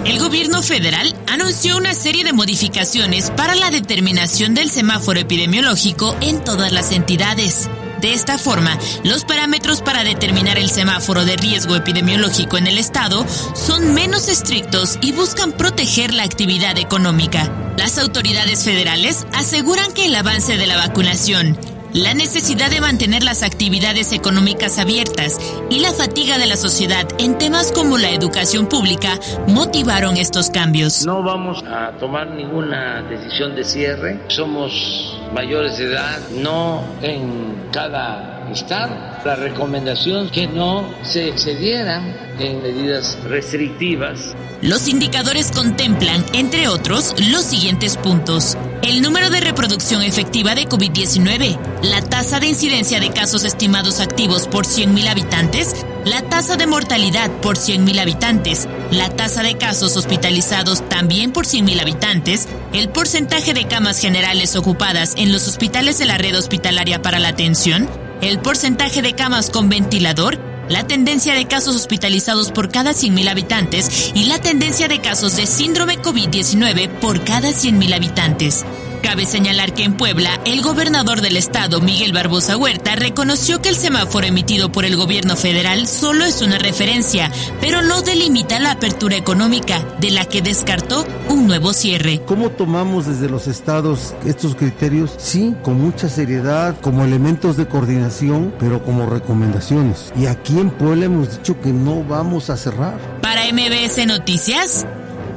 El 0.04 0.18
gobierno 0.18 0.62
federal 0.62 1.14
anunció 1.26 1.76
una 1.76 1.94
serie 1.94 2.24
de 2.24 2.32
modificaciones 2.32 3.30
para 3.30 3.54
la 3.54 3.70
determinación 3.70 4.54
del 4.54 4.70
semáforo 4.70 5.20
epidemiológico 5.20 6.16
en 6.20 6.42
todas 6.42 6.72
las 6.72 6.92
entidades. 6.92 7.68
De 8.00 8.12
esta 8.12 8.38
forma, 8.38 8.78
los 9.04 9.24
parámetros 9.24 9.82
para 9.82 10.04
determinar 10.04 10.58
el 10.58 10.70
semáforo 10.70 11.24
de 11.24 11.36
riesgo 11.36 11.74
epidemiológico 11.74 12.56
en 12.56 12.66
el 12.66 12.78
estado 12.78 13.26
son 13.54 13.94
menos 13.94 14.28
estrictos 14.28 14.98
y 15.00 15.12
buscan 15.12 15.52
proteger 15.52 16.14
la 16.14 16.22
actividad 16.22 16.78
económica. 16.78 17.50
Las 17.76 17.98
autoridades 17.98 18.64
federales 18.64 19.26
aseguran 19.32 19.92
que 19.92 20.06
el 20.06 20.14
avance 20.14 20.56
de 20.56 20.66
la 20.66 20.76
vacunación, 20.76 21.58
la 21.94 22.14
necesidad 22.14 22.70
de 22.70 22.80
mantener 22.80 23.22
las 23.22 23.42
actividades 23.42 24.12
económicas 24.12 24.78
abiertas 24.78 25.38
y 25.70 25.80
la 25.80 25.92
fatiga 25.92 26.38
de 26.38 26.46
la 26.46 26.56
sociedad 26.56 27.06
en 27.18 27.38
temas 27.38 27.72
como 27.72 27.98
la 27.98 28.10
educación 28.10 28.68
pública 28.68 29.18
motivaron 29.46 30.16
estos 30.16 30.50
cambios. 30.50 31.06
No 31.06 31.22
vamos 31.22 31.62
a 31.64 31.92
tomar 31.98 32.30
ninguna 32.30 33.02
decisión 33.02 33.54
de 33.54 33.64
cierre. 33.64 34.20
Somos 34.28 35.20
mayores 35.34 35.78
de 35.78 35.86
edad, 35.86 36.18
no 36.30 36.84
en 37.02 37.68
cada 37.72 38.48
estado. 38.50 38.94
La 39.24 39.36
recomendación 39.36 40.30
que 40.30 40.46
no 40.46 40.88
se 41.02 41.28
excedieran 41.28 42.27
en 42.38 42.62
medidas 42.62 43.18
restrictivas. 43.24 44.34
Los 44.60 44.88
indicadores 44.88 45.52
contemplan, 45.52 46.24
entre 46.32 46.66
otros, 46.68 47.14
los 47.30 47.44
siguientes 47.44 47.96
puntos. 47.96 48.56
El 48.82 49.02
número 49.02 49.30
de 49.30 49.40
reproducción 49.40 50.02
efectiva 50.02 50.56
de 50.56 50.66
COVID-19, 50.66 51.58
la 51.82 52.02
tasa 52.02 52.40
de 52.40 52.48
incidencia 52.48 52.98
de 52.98 53.10
casos 53.10 53.44
estimados 53.44 54.00
activos 54.00 54.48
por 54.48 54.66
100.000 54.66 55.08
habitantes, 55.08 55.74
la 56.04 56.22
tasa 56.22 56.56
de 56.56 56.66
mortalidad 56.66 57.30
por 57.40 57.56
100.000 57.56 58.00
habitantes, 58.00 58.68
la 58.90 59.08
tasa 59.10 59.42
de 59.42 59.56
casos 59.56 59.96
hospitalizados 59.96 60.88
también 60.88 61.32
por 61.32 61.46
100.000 61.46 61.80
habitantes, 61.80 62.48
el 62.72 62.88
porcentaje 62.88 63.54
de 63.54 63.66
camas 63.68 64.00
generales 64.00 64.56
ocupadas 64.56 65.14
en 65.16 65.30
los 65.32 65.46
hospitales 65.46 65.98
de 65.98 66.06
la 66.06 66.18
red 66.18 66.36
hospitalaria 66.36 67.00
para 67.00 67.20
la 67.20 67.28
atención, 67.28 67.88
el 68.20 68.40
porcentaje 68.40 69.02
de 69.02 69.12
camas 69.12 69.50
con 69.50 69.68
ventilador, 69.68 70.47
la 70.68 70.86
tendencia 70.86 71.34
de 71.34 71.46
casos 71.46 71.76
hospitalizados 71.76 72.52
por 72.52 72.70
cada 72.70 72.92
100.000 72.92 73.28
habitantes 73.28 74.12
y 74.14 74.24
la 74.24 74.38
tendencia 74.40 74.88
de 74.88 75.00
casos 75.00 75.36
de 75.36 75.46
síndrome 75.46 75.98
COVID-19 75.98 76.88
por 77.00 77.24
cada 77.24 77.50
100.000 77.50 77.94
habitantes. 77.94 78.64
Cabe 79.02 79.24
señalar 79.24 79.74
que 79.74 79.84
en 79.84 79.96
Puebla, 79.96 80.40
el 80.44 80.62
gobernador 80.62 81.20
del 81.20 81.36
estado, 81.36 81.80
Miguel 81.80 82.12
Barbosa 82.12 82.56
Huerta, 82.56 82.96
reconoció 82.96 83.62
que 83.62 83.68
el 83.68 83.76
semáforo 83.76 84.26
emitido 84.26 84.72
por 84.72 84.84
el 84.84 84.96
gobierno 84.96 85.36
federal 85.36 85.86
solo 85.86 86.24
es 86.24 86.42
una 86.42 86.58
referencia, 86.58 87.30
pero 87.60 87.82
no 87.82 88.02
delimita 88.02 88.58
la 88.58 88.72
apertura 88.72 89.16
económica, 89.16 89.82
de 90.00 90.10
la 90.10 90.24
que 90.24 90.42
descartó 90.42 91.06
un 91.28 91.46
nuevo 91.46 91.72
cierre. 91.72 92.20
¿Cómo 92.26 92.50
tomamos 92.50 93.06
desde 93.06 93.28
los 93.28 93.46
estados 93.46 94.14
estos 94.24 94.54
criterios? 94.54 95.14
Sí, 95.18 95.54
con 95.62 95.80
mucha 95.80 96.08
seriedad, 96.08 96.76
como 96.80 97.04
elementos 97.04 97.56
de 97.56 97.66
coordinación, 97.66 98.52
pero 98.58 98.84
como 98.84 99.06
recomendaciones. 99.06 100.12
Y 100.18 100.26
aquí 100.26 100.58
en 100.58 100.70
Puebla 100.70 101.06
hemos 101.06 101.36
dicho 101.36 101.60
que 101.60 101.72
no 101.72 102.02
vamos 102.04 102.50
a 102.50 102.56
cerrar. 102.56 102.98
Para 103.22 103.42
MBS 103.52 104.06
Noticias, 104.06 104.86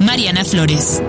Mariana 0.00 0.44
Flores. 0.44 1.00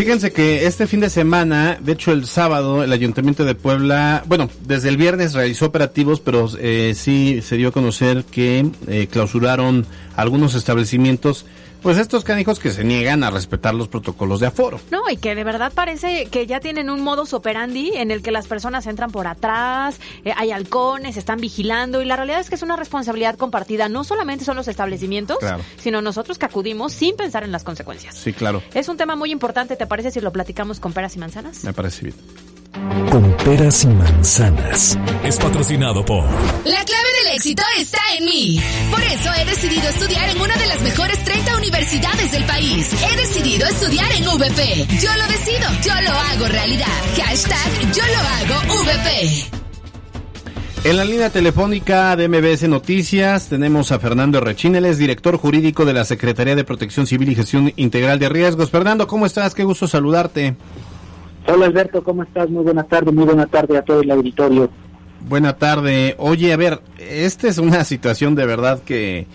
Fíjense 0.00 0.32
que 0.32 0.64
este 0.64 0.86
fin 0.86 1.00
de 1.00 1.10
semana, 1.10 1.76
de 1.78 1.92
hecho 1.92 2.10
el 2.12 2.24
sábado, 2.24 2.82
el 2.82 2.90
Ayuntamiento 2.90 3.44
de 3.44 3.54
Puebla, 3.54 4.24
bueno, 4.26 4.48
desde 4.66 4.88
el 4.88 4.96
viernes 4.96 5.34
realizó 5.34 5.66
operativos, 5.66 6.20
pero 6.20 6.48
eh, 6.58 6.94
sí 6.96 7.42
se 7.42 7.58
dio 7.58 7.68
a 7.68 7.72
conocer 7.72 8.24
que 8.24 8.66
eh, 8.88 9.08
clausuraron 9.10 9.84
algunos 10.16 10.54
establecimientos 10.54 11.44
pues 11.82 11.98
estos 11.98 12.24
canijos 12.24 12.58
que 12.58 12.70
se 12.70 12.84
niegan 12.84 13.24
a 13.24 13.30
respetar 13.30 13.74
los 13.74 13.88
protocolos 13.88 14.40
de 14.40 14.46
aforo. 14.46 14.80
No, 14.90 15.02
y 15.10 15.16
que 15.16 15.34
de 15.34 15.44
verdad 15.44 15.72
parece 15.74 16.26
que 16.26 16.46
ya 16.46 16.60
tienen 16.60 16.90
un 16.90 17.02
modus 17.02 17.32
operandi 17.32 17.92
en 17.94 18.10
el 18.10 18.22
que 18.22 18.30
las 18.30 18.46
personas 18.46 18.86
entran 18.86 19.10
por 19.10 19.26
atrás, 19.26 20.00
eh, 20.24 20.32
hay 20.36 20.52
halcones, 20.52 21.16
están 21.16 21.40
vigilando 21.40 22.02
y 22.02 22.04
la 22.04 22.16
realidad 22.16 22.40
es 22.40 22.48
que 22.48 22.54
es 22.54 22.62
una 22.62 22.76
responsabilidad 22.76 23.36
compartida. 23.36 23.88
No 23.88 24.04
solamente 24.04 24.44
son 24.44 24.56
los 24.56 24.68
establecimientos, 24.68 25.38
sino 25.78 26.02
nosotros 26.02 26.38
que 26.38 26.46
acudimos 26.46 26.92
sin 26.92 27.16
pensar 27.16 27.44
en 27.44 27.52
las 27.52 27.64
consecuencias. 27.64 28.14
Sí, 28.16 28.32
claro. 28.32 28.62
Es 28.74 28.88
un 28.88 28.96
tema 28.96 29.16
muy 29.16 29.30
importante, 29.30 29.76
¿te 29.76 29.86
parece 29.86 30.10
si 30.10 30.20
lo 30.20 30.32
platicamos 30.32 30.80
con 30.80 30.92
peras 30.92 31.16
y 31.16 31.18
manzanas? 31.18 31.64
Me 31.64 31.72
parece 31.72 32.06
bien. 32.06 32.16
Peras 33.50 33.82
y 33.82 33.88
manzanas. 33.88 34.96
Es 35.24 35.36
patrocinado 35.36 36.04
por... 36.04 36.22
La 36.22 36.84
clave 36.84 37.08
del 37.24 37.34
éxito 37.34 37.64
está 37.80 37.98
en 38.16 38.24
mí. 38.24 38.60
Por 38.92 39.02
eso 39.02 39.28
he 39.34 39.44
decidido 39.44 39.88
estudiar 39.88 40.28
en 40.28 40.40
una 40.40 40.56
de 40.56 40.68
las 40.68 40.80
mejores 40.82 41.18
30 41.24 41.56
universidades 41.56 42.30
del 42.30 42.44
país. 42.44 42.92
He 42.92 43.16
decidido 43.16 43.66
estudiar 43.66 44.08
en 44.12 44.22
VP. 44.22 44.86
Yo 45.02 45.12
lo 45.16 45.26
decido, 45.26 45.68
yo 45.82 46.00
lo 46.00 46.12
hago 46.12 46.46
realidad. 46.46 46.86
Hashtag 47.16 47.92
yo 47.92 48.04
lo 48.06 48.18
hago 48.54 48.84
VP. 48.84 50.88
En 50.88 50.96
la 50.96 51.04
línea 51.04 51.30
telefónica 51.30 52.14
de 52.14 52.28
MBS 52.28 52.68
Noticias 52.68 53.48
tenemos 53.48 53.90
a 53.90 53.98
Fernando 53.98 54.40
Rechineles, 54.40 54.96
director 54.96 55.36
jurídico 55.36 55.84
de 55.84 55.94
la 55.94 56.04
Secretaría 56.04 56.54
de 56.54 56.62
Protección 56.62 57.08
Civil 57.08 57.30
y 57.30 57.34
Gestión 57.34 57.72
Integral 57.74 58.20
de 58.20 58.28
Riesgos. 58.28 58.70
Fernando, 58.70 59.08
¿cómo 59.08 59.26
estás? 59.26 59.56
Qué 59.56 59.64
gusto 59.64 59.88
saludarte. 59.88 60.54
Hola 61.46 61.66
Alberto, 61.66 62.02
¿cómo 62.02 62.22
estás? 62.22 62.48
Muy 62.50 62.62
buena 62.62 62.84
tarde, 62.84 63.12
muy 63.12 63.24
buena 63.24 63.46
tarde 63.46 63.78
a 63.78 63.82
todo 63.82 64.00
el 64.00 64.10
auditorio. 64.10 64.70
Buena 65.28 65.56
tarde. 65.56 66.14
Oye, 66.18 66.52
a 66.52 66.56
ver, 66.56 66.80
esta 66.98 67.48
es 67.48 67.58
una 67.58 67.84
situación 67.84 68.34
de 68.34 68.46
verdad 68.46 68.82
que, 68.82 69.26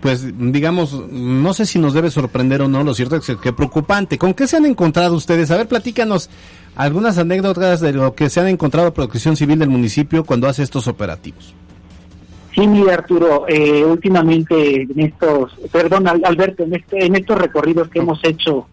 pues, 0.00 0.26
digamos, 0.52 0.92
no 1.10 1.52
sé 1.54 1.66
si 1.66 1.78
nos 1.78 1.94
debe 1.94 2.10
sorprender 2.10 2.62
o 2.62 2.68
no, 2.68 2.82
lo 2.82 2.94
cierto 2.94 3.16
es 3.16 3.36
que 3.40 3.52
preocupante. 3.52 4.18
¿Con 4.18 4.34
qué 4.34 4.46
se 4.46 4.56
han 4.56 4.66
encontrado 4.66 5.14
ustedes? 5.14 5.50
A 5.50 5.56
ver, 5.56 5.68
platícanos 5.68 6.30
algunas 6.76 7.18
anécdotas 7.18 7.80
de 7.80 7.92
lo 7.92 8.14
que 8.14 8.30
se 8.30 8.40
han 8.40 8.48
encontrado 8.48 8.94
Protección 8.94 9.36
Civil 9.36 9.58
del 9.58 9.68
municipio 9.68 10.24
cuando 10.24 10.48
hace 10.48 10.62
estos 10.62 10.88
operativos. 10.88 11.54
Sí, 12.54 12.66
mira 12.66 12.94
Arturo, 12.94 13.46
eh, 13.48 13.84
últimamente 13.84 14.82
en 14.82 15.00
estos, 15.00 15.52
perdón 15.70 16.08
Alberto, 16.08 16.64
en, 16.64 16.74
este, 16.74 17.06
en 17.06 17.14
estos 17.14 17.38
recorridos 17.38 17.88
que 17.88 18.00
hemos 18.00 18.18
hecho 18.24 18.66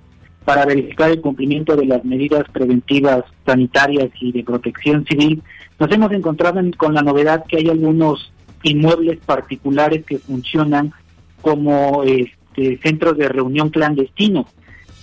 para 0.48 0.66
verificar 0.66 1.12
el 1.12 1.20
cumplimiento 1.20 1.76
de 1.76 1.86
las 1.86 2.06
medidas 2.06 2.46
preventivas 2.54 3.26
sanitarias 3.46 4.10
y 4.22 4.32
de 4.32 4.46
protección 4.46 5.04
civil, 5.04 5.44
nos 5.78 5.92
hemos 5.92 6.10
encontrado 6.14 6.62
con 6.78 6.94
la 6.94 7.02
novedad 7.02 7.44
que 7.50 7.58
hay 7.58 7.68
algunos 7.68 8.32
inmuebles 8.64 9.20
particulares 9.26 10.06
que 10.06 10.20
funcionan 10.20 10.94
como 11.42 12.04
este, 12.04 12.80
centros 12.82 13.18
de 13.18 13.28
reunión 13.28 13.72
clandestino. 13.72 14.48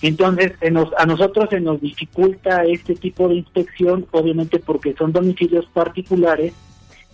Entonces, 0.01 0.53
a 0.97 1.05
nosotros 1.05 1.51
se 1.51 1.61
nos 1.61 1.79
dificulta 1.79 2.65
este 2.65 2.95
tipo 2.95 3.29
de 3.29 3.35
inspección, 3.35 4.07
obviamente 4.13 4.61
porque 4.61 4.95
son 4.95 5.13
domicilios 5.13 5.67
particulares, 5.75 6.55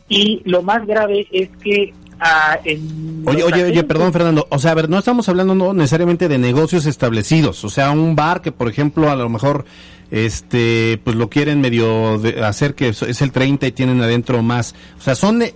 y 0.09 0.41
lo 0.45 0.63
más 0.63 0.87
grave 0.87 1.27
es 1.33 1.49
que 1.65 1.95
oye, 3.25 3.43
oye, 3.43 3.65
oye, 3.65 3.85
perdón, 3.85 4.13
Fernando. 4.13 4.47
O 4.51 4.59
sea, 4.59 4.73
a 4.73 4.75
ver, 4.75 4.89
no 4.89 4.99
estamos 4.99 5.29
hablando 5.29 5.55
no 5.55 5.73
necesariamente 5.73 6.29
de 6.29 6.39
negocios 6.39 6.87
establecidos. 6.87 7.65
O 7.65 7.69
sea, 7.71 7.91
un 7.91 8.17
bar 8.17 8.43
que, 8.43 8.53
por 8.53 8.69
ejemplo, 8.69 9.11
a 9.11 9.17
lo 9.17 9.29
mejor 9.29 9.65
este 10.11 11.01
pues 11.05 11.15
lo 11.17 11.31
quieren 11.31 11.61
medio 11.61 12.21
hacer 12.45 12.75
que 12.75 12.89
es 12.89 13.23
el 13.23 13.33
30 13.33 13.67
y 13.67 13.73
tienen 13.73 14.01
adentro 14.01 14.43
más. 14.43 14.75
O 14.99 15.03
sea, 15.03 15.15
son 15.15 15.43
eh, 15.43 15.55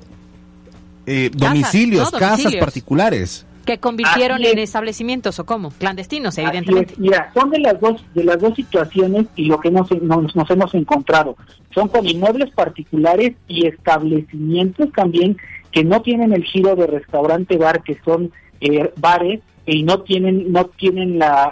eh, 1.06 1.30
domicilios, 1.32 2.10
casas 2.10 2.54
particulares. 2.56 3.46
Que 3.66 3.78
convirtieron 3.78 4.44
en 4.44 4.58
establecimientos 4.58 5.38
o 5.38 5.46
cómo 5.46 5.70
clandestinos 5.70 6.36
evidentemente. 6.36 6.94
Mira 6.98 7.30
son 7.32 7.50
de 7.50 7.58
las 7.60 7.80
dos 7.80 8.04
de 8.14 8.24
las 8.24 8.38
dos 8.38 8.54
situaciones 8.54 9.26
y 9.36 9.46
lo 9.46 9.58
que 9.58 9.70
nos, 9.70 9.90
nos, 10.02 10.36
nos, 10.36 10.50
hemos 10.50 10.74
encontrado. 10.74 11.36
Son 11.74 11.88
con 11.88 12.06
inmuebles 12.06 12.50
particulares 12.50 13.32
y 13.48 13.66
establecimientos 13.66 14.92
también 14.92 15.38
que 15.74 15.82
no 15.82 16.02
tienen 16.02 16.32
el 16.32 16.44
giro 16.44 16.76
de 16.76 16.86
restaurante 16.86 17.56
bar, 17.56 17.82
que 17.82 17.98
son 18.04 18.30
eh, 18.60 18.92
bares 18.96 19.40
y 19.66 19.82
no 19.82 20.02
tienen 20.02 20.52
no 20.52 20.66
tienen 20.66 21.18
la, 21.18 21.50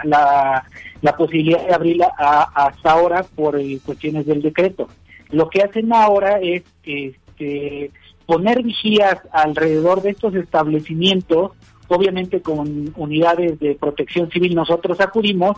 la, 1.01 1.17
posibilidad 1.17 1.67
de 1.67 1.73
abrirla 1.73 2.07
hasta 2.17 2.91
ahora 2.91 3.23
por 3.23 3.59
eh, 3.59 3.79
cuestiones 3.85 4.25
del 4.25 4.41
decreto. 4.41 4.87
Lo 5.29 5.49
que 5.49 5.61
hacen 5.61 5.91
ahora 5.91 6.39
es 6.39 6.63
este, 6.85 7.91
poner 8.25 8.63
vigías 8.63 9.17
alrededor 9.33 10.01
de 10.01 10.11
estos 10.11 10.33
establecimientos, 10.35 11.51
obviamente 11.89 12.41
con 12.41 12.93
unidades 12.95 13.59
de 13.59 13.75
protección 13.75 14.31
civil 14.31 14.55
nosotros 14.55 15.01
acudimos 15.01 15.57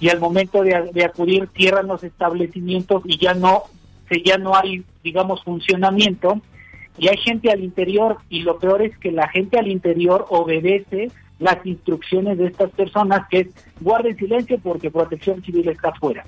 y 0.00 0.10
al 0.10 0.20
momento 0.20 0.62
de, 0.62 0.90
de 0.92 1.04
acudir 1.06 1.48
cierran 1.56 1.86
los 1.86 2.04
establecimientos 2.04 3.02
y 3.06 3.16
ya 3.16 3.32
no 3.32 3.62
ya 4.22 4.36
no 4.36 4.54
hay 4.54 4.84
digamos 5.02 5.42
funcionamiento 5.42 6.42
y 6.98 7.08
hay 7.08 7.16
gente 7.18 7.50
al 7.50 7.62
interior 7.62 8.18
y 8.28 8.40
lo 8.42 8.58
peor 8.58 8.82
es 8.82 8.96
que 8.98 9.12
la 9.12 9.28
gente 9.28 9.58
al 9.58 9.68
interior 9.68 10.26
obedece 10.28 11.10
las 11.38 11.64
instrucciones 11.66 12.38
de 12.38 12.46
estas 12.46 12.70
personas 12.70 13.28
que 13.28 13.40
es 13.40 13.48
guarden 13.80 14.16
silencio 14.16 14.58
porque 14.58 14.90
protección 14.90 15.42
civil 15.42 15.68
está 15.68 15.90
afuera. 15.90 16.24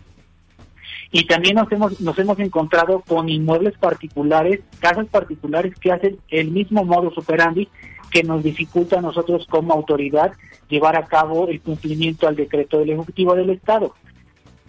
Y 1.10 1.26
también 1.26 1.54
nos 1.54 1.72
hemos, 1.72 2.00
nos 2.02 2.18
hemos 2.18 2.38
encontrado 2.38 3.00
con 3.00 3.30
inmuebles 3.30 3.78
particulares, 3.78 4.60
casas 4.78 5.06
particulares 5.06 5.74
que 5.76 5.90
hacen 5.90 6.18
el 6.28 6.50
mismo 6.50 6.84
modo 6.84 7.10
operandi 7.16 7.68
que 8.10 8.22
nos 8.22 8.42
dificulta 8.42 8.98
a 8.98 9.02
nosotros 9.02 9.46
como 9.48 9.72
autoridad 9.72 10.32
llevar 10.68 10.96
a 10.96 11.06
cabo 11.06 11.48
el 11.48 11.60
cumplimiento 11.60 12.28
al 12.28 12.36
decreto 12.36 12.78
del 12.78 12.90
Ejecutivo 12.90 13.34
del 13.34 13.50
Estado 13.50 13.94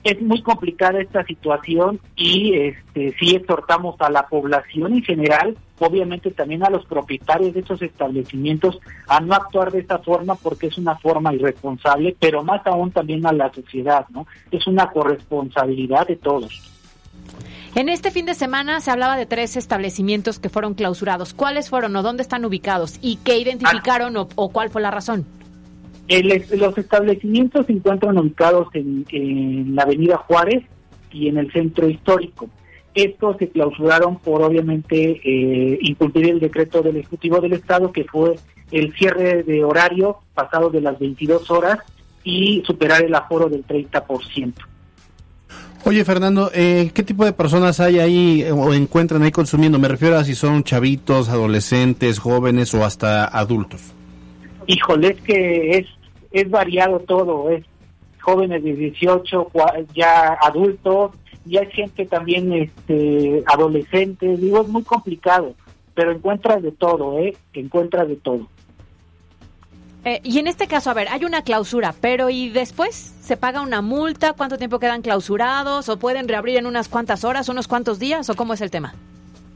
es 0.03 0.21
muy 0.21 0.41
complicada 0.41 1.01
esta 1.01 1.23
situación 1.25 1.99
y 2.15 2.55
este 2.55 3.15
sí 3.19 3.35
exhortamos 3.35 3.95
a 3.99 4.09
la 4.09 4.27
población 4.27 4.93
en 4.93 5.03
general, 5.03 5.57
obviamente 5.79 6.31
también 6.31 6.63
a 6.63 6.69
los 6.69 6.85
propietarios 6.85 7.53
de 7.53 7.61
estos 7.61 7.81
establecimientos 7.81 8.79
a 9.07 9.19
no 9.19 9.33
actuar 9.33 9.71
de 9.71 9.79
esta 9.79 9.99
forma 9.99 10.35
porque 10.35 10.67
es 10.67 10.77
una 10.77 10.97
forma 10.97 11.33
irresponsable, 11.33 12.15
pero 12.19 12.43
más 12.43 12.65
aún 12.65 12.91
también 12.91 13.25
a 13.25 13.33
la 13.33 13.51
sociedad, 13.53 14.05
¿no? 14.09 14.25
Es 14.51 14.67
una 14.67 14.89
corresponsabilidad 14.91 16.07
de 16.07 16.15
todos. 16.15 16.71
En 17.75 17.87
este 17.87 18.09
fin 18.09 18.25
de 18.25 18.33
semana 18.33 18.81
se 18.81 18.89
hablaba 18.89 19.15
de 19.15 19.27
tres 19.27 19.55
establecimientos 19.55 20.39
que 20.39 20.49
fueron 20.49 20.73
clausurados. 20.73 21.33
¿Cuáles 21.33 21.69
fueron 21.69 21.95
o 21.95 22.01
dónde 22.01 22.23
están 22.23 22.43
ubicados 22.43 22.97
y 23.01 23.17
qué 23.17 23.37
identificaron 23.37 24.17
o, 24.17 24.27
o 24.35 24.49
cuál 24.49 24.69
fue 24.69 24.81
la 24.81 24.89
razón? 24.89 25.25
Los 26.09 26.77
establecimientos 26.77 27.67
se 27.67 27.73
encuentran 27.73 28.17
ubicados 28.17 28.67
en, 28.73 29.75
la 29.75 29.83
Avenida 29.83 30.17
Juárez 30.17 30.63
y 31.11 31.27
en 31.27 31.37
el 31.37 31.51
centro 31.51 31.87
histórico. 31.87 32.49
Estos 32.95 33.37
se 33.37 33.49
clausuraron 33.49 34.17
por 34.17 34.41
obviamente 34.41 35.21
eh, 35.23 35.77
incumplir 35.81 36.29
el 36.29 36.39
decreto 36.39 36.81
del 36.81 36.97
Ejecutivo 36.97 37.39
del 37.39 37.53
Estado 37.53 37.91
que 37.91 38.03
fue 38.05 38.35
el 38.71 38.93
cierre 38.95 39.43
de 39.43 39.63
horario 39.63 40.17
pasado 40.33 40.69
de 40.69 40.81
las 40.81 40.97
22 40.99 41.49
horas 41.51 41.79
y 42.23 42.63
superar 42.65 43.03
el 43.03 43.13
aforo 43.13 43.47
del 43.47 43.65
30%. 43.65 44.53
Oye, 45.85 46.03
Fernando, 46.03 46.51
eh, 46.53 46.91
¿qué 46.93 47.03
tipo 47.03 47.23
de 47.23 47.31
personas 47.31 47.79
hay 47.79 47.99
ahí 47.99 48.41
eh, 48.41 48.51
o 48.51 48.73
encuentran 48.73 49.21
ahí 49.21 49.31
consumiendo? 49.31 49.79
Me 49.79 49.87
refiero 49.87 50.17
a 50.17 50.23
si 50.23 50.35
son 50.35 50.63
chavitos, 50.63 51.29
adolescentes, 51.29 52.19
jóvenes 52.19 52.73
o 52.73 52.83
hasta 52.83 53.25
adultos. 53.25 53.93
Híjole, 54.67 55.09
es 55.09 55.21
que 55.21 55.71
es 55.77 55.87
es 56.31 56.49
variado 56.49 56.99
todo, 56.99 57.49
es 57.49 57.65
jóvenes 58.21 58.63
de 58.63 58.73
18, 58.73 59.51
ya 59.95 60.37
adultos, 60.41 61.11
ya 61.45 61.61
hay 61.61 61.71
gente 61.71 62.05
también 62.05 62.53
este, 62.53 63.43
adolescentes, 63.47 64.39
digo, 64.39 64.61
es 64.61 64.67
muy 64.67 64.83
complicado, 64.83 65.55
pero 65.95 66.11
encuentras 66.11 66.61
de 66.61 66.71
todo, 66.71 67.17
¿eh? 67.19 67.35
Encuentras 67.53 68.07
de 68.07 68.15
todo. 68.17 68.47
Eh, 70.05 70.21
y 70.23 70.39
en 70.39 70.47
este 70.47 70.67
caso, 70.67 70.89
a 70.89 70.93
ver, 70.93 71.09
hay 71.09 71.25
una 71.25 71.43
clausura, 71.43 71.93
pero 71.99 72.29
¿y 72.29 72.49
después 72.49 72.95
se 72.95 73.35
paga 73.35 73.61
una 73.61 73.81
multa? 73.81 74.33
¿Cuánto 74.33 74.57
tiempo 74.57 74.79
quedan 74.79 75.01
clausurados? 75.01 75.89
¿O 75.89 75.99
pueden 75.99 76.27
reabrir 76.27 76.57
en 76.57 76.67
unas 76.67 76.87
cuantas 76.87 77.25
horas, 77.25 77.49
unos 77.49 77.67
cuantos 77.67 77.99
días? 77.99 78.29
¿O 78.29 78.35
cómo 78.35 78.53
es 78.53 78.61
el 78.61 78.71
tema? 78.71 78.93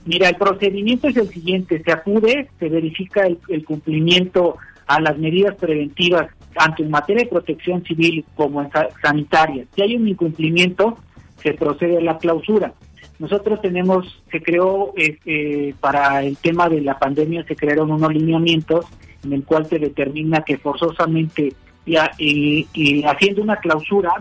Mira, 0.05 0.27
el 0.27 0.36
procedimiento 0.36 1.07
es 1.07 1.15
el 1.15 1.29
siguiente, 1.29 1.81
se 1.81 1.91
acude, 1.91 2.49
se 2.59 2.67
verifica 2.67 3.26
el, 3.26 3.63
cumplimiento 3.63 4.57
a 4.86 4.99
las 4.99 5.17
medidas 5.17 5.55
preventivas, 5.55 6.30
tanto 6.54 6.84
en 6.84 6.91
materia 6.91 7.24
de 7.24 7.30
protección 7.30 7.84
civil 7.84 8.26
como 8.36 8.62
en 8.62 8.70
sanitaria. 9.01 9.66
Si 9.76 9.82
hay 9.82 9.95
un 9.95 10.08
incumplimiento, 10.08 10.97
se 11.38 11.54
procede 11.54 11.97
a 11.97 12.01
la 12.01 12.18
clausura. 12.18 12.74
Nosotros 13.20 13.62
tenemos, 13.62 14.22
se 14.32 14.41
creó 14.41 14.93
eh, 14.97 15.74
para 15.80 16.24
el 16.24 16.38
tema 16.38 16.70
de 16.70 16.82
la 16.82 16.97
pandemia, 16.97 17.45
se 17.45 17.56
crearon 17.56 17.91
unos 17.91 18.14
lineamientos 18.14 18.86
en 19.24 19.34
el 19.34 19.43
cual 19.43 19.66
se 19.66 19.80
determina 19.80 20.41
que 20.41 20.58
forzosamente, 20.58 21.54
y, 21.86 22.68
y 22.74 23.04
haciendo 23.04 23.41
una 23.41 23.58
clausura, 23.58 24.12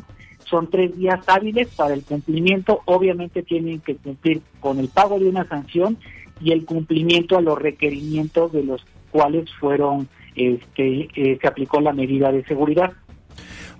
son 0.44 0.68
tres 0.68 0.96
días 0.96 1.20
hábiles 1.26 1.68
para 1.68 1.94
el 1.94 2.02
cumplimiento. 2.02 2.80
Obviamente 2.84 3.42
tienen 3.42 3.80
que 3.80 3.96
cumplir 3.96 4.42
con 4.60 4.78
el 4.78 4.88
pago 4.88 5.18
de 5.18 5.28
una 5.28 5.48
sanción 5.48 5.96
y 6.40 6.52
el 6.52 6.64
cumplimiento 6.64 7.38
a 7.38 7.40
los 7.40 7.58
requerimientos 7.58 8.52
de 8.52 8.64
los 8.64 8.84
cuales 9.12 9.48
fueron 9.60 10.08
este, 10.34 11.08
eh, 11.14 11.38
se 11.40 11.46
aplicó 11.46 11.80
la 11.80 11.92
medida 11.92 12.32
de 12.32 12.44
seguridad. 12.44 12.92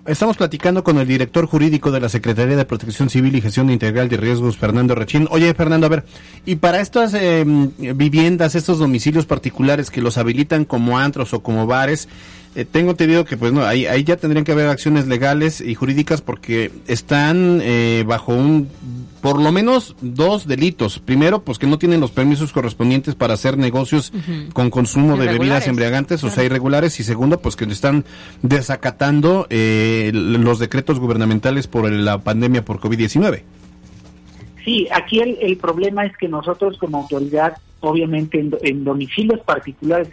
Estamos 0.05 0.35
platicando 0.35 0.83
con 0.83 0.97
el 0.97 1.07
director 1.07 1.45
jurídico 1.45 1.89
de 1.89 2.01
la 2.01 2.09
Secretaría 2.09 2.57
de 2.57 2.65
Protección 2.65 3.09
Civil 3.09 3.37
y 3.37 3.41
Gestión 3.41 3.69
Integral 3.69 4.09
de 4.09 4.17
Riesgos, 4.17 4.57
Fernando 4.57 4.95
Rechín. 4.95 5.29
Oye, 5.31 5.53
Fernando, 5.53 5.87
a 5.87 5.89
ver, 5.89 6.03
y 6.45 6.57
para 6.57 6.81
estas 6.81 7.13
em, 7.13 7.71
viviendas, 7.77 8.55
estos 8.55 8.79
domicilios 8.79 9.25
particulares 9.25 9.89
que 9.89 10.01
los 10.01 10.17
habilitan 10.17 10.65
como 10.65 10.97
antros 10.97 11.33
o 11.33 11.41
como 11.41 11.67
bares, 11.67 12.09
eh, 12.55 12.65
tengo 12.65 12.91
entendido 12.91 13.25
que 13.25 13.35
pues 13.35 13.51
no, 13.51 13.63
ahí, 13.63 13.85
ahí 13.85 14.03
ya 14.03 14.17
tendrían 14.17 14.45
que 14.45 14.51
haber 14.51 14.67
acciones 14.67 15.07
legales 15.07 15.59
y 15.59 15.73
jurídicas 15.73 16.21
porque 16.21 16.71
están 16.87 17.59
eh, 17.63 18.03
bajo 18.05 18.33
un 18.33 18.69
por 19.21 19.41
lo 19.41 19.53
menos 19.53 19.95
dos 20.01 20.47
delitos. 20.47 20.99
Primero, 20.99 21.43
pues 21.43 21.57
que 21.57 21.65
no 21.65 21.79
tienen 21.79 22.01
los 22.01 22.11
permisos 22.11 22.51
correspondientes 22.51 23.15
para 23.15 23.35
hacer 23.35 23.57
negocios 23.57 24.11
con 24.51 24.69
consumo 24.69 25.15
de 25.15 25.27
bebidas 25.27 25.65
embriagantes, 25.67 26.25
o 26.25 26.29
sea, 26.29 26.43
irregulares. 26.43 26.99
Y 26.99 27.05
segundo, 27.05 27.39
pues 27.39 27.55
que 27.55 27.63
están 27.63 28.03
desacatando 28.41 29.47
eh, 29.49 30.11
los 30.13 30.59
decretos 30.59 30.99
gubernamentales 30.99 31.67
por 31.67 31.89
la 31.89 32.17
pandemia 32.17 32.65
por 32.65 32.81
COVID-19. 32.81 33.43
Sí, 34.65 34.89
aquí 34.91 35.21
el, 35.21 35.37
el, 35.41 35.55
problema 35.55 36.05
es 36.05 36.17
que 36.17 36.27
nosotros 36.27 36.77
como 36.77 36.97
autoridad, 36.97 37.57
obviamente 37.79 38.41
en, 38.41 38.53
en 38.61 38.83
domicilios 38.83 39.39
particulares, 39.39 40.09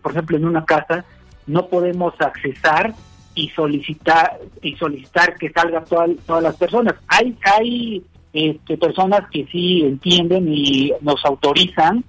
por 0.00 0.12
ejemplo 0.12 0.38
en 0.38 0.46
una 0.46 0.64
casa, 0.64 1.04
no 1.46 1.66
podemos 1.68 2.14
accesar 2.20 2.94
y 3.34 3.48
solicitar 3.50 4.38
y 4.62 4.76
solicitar 4.76 5.36
que 5.36 5.50
salgan 5.50 5.84
todas 5.84 6.42
las 6.42 6.56
personas. 6.56 6.94
Hay 7.08 7.36
hay 7.44 8.04
este, 8.32 8.76
personas 8.76 9.28
que 9.30 9.46
sí 9.46 9.82
entienden 9.82 10.52
y 10.52 10.92
nos 11.00 11.24
autorizan 11.24 12.04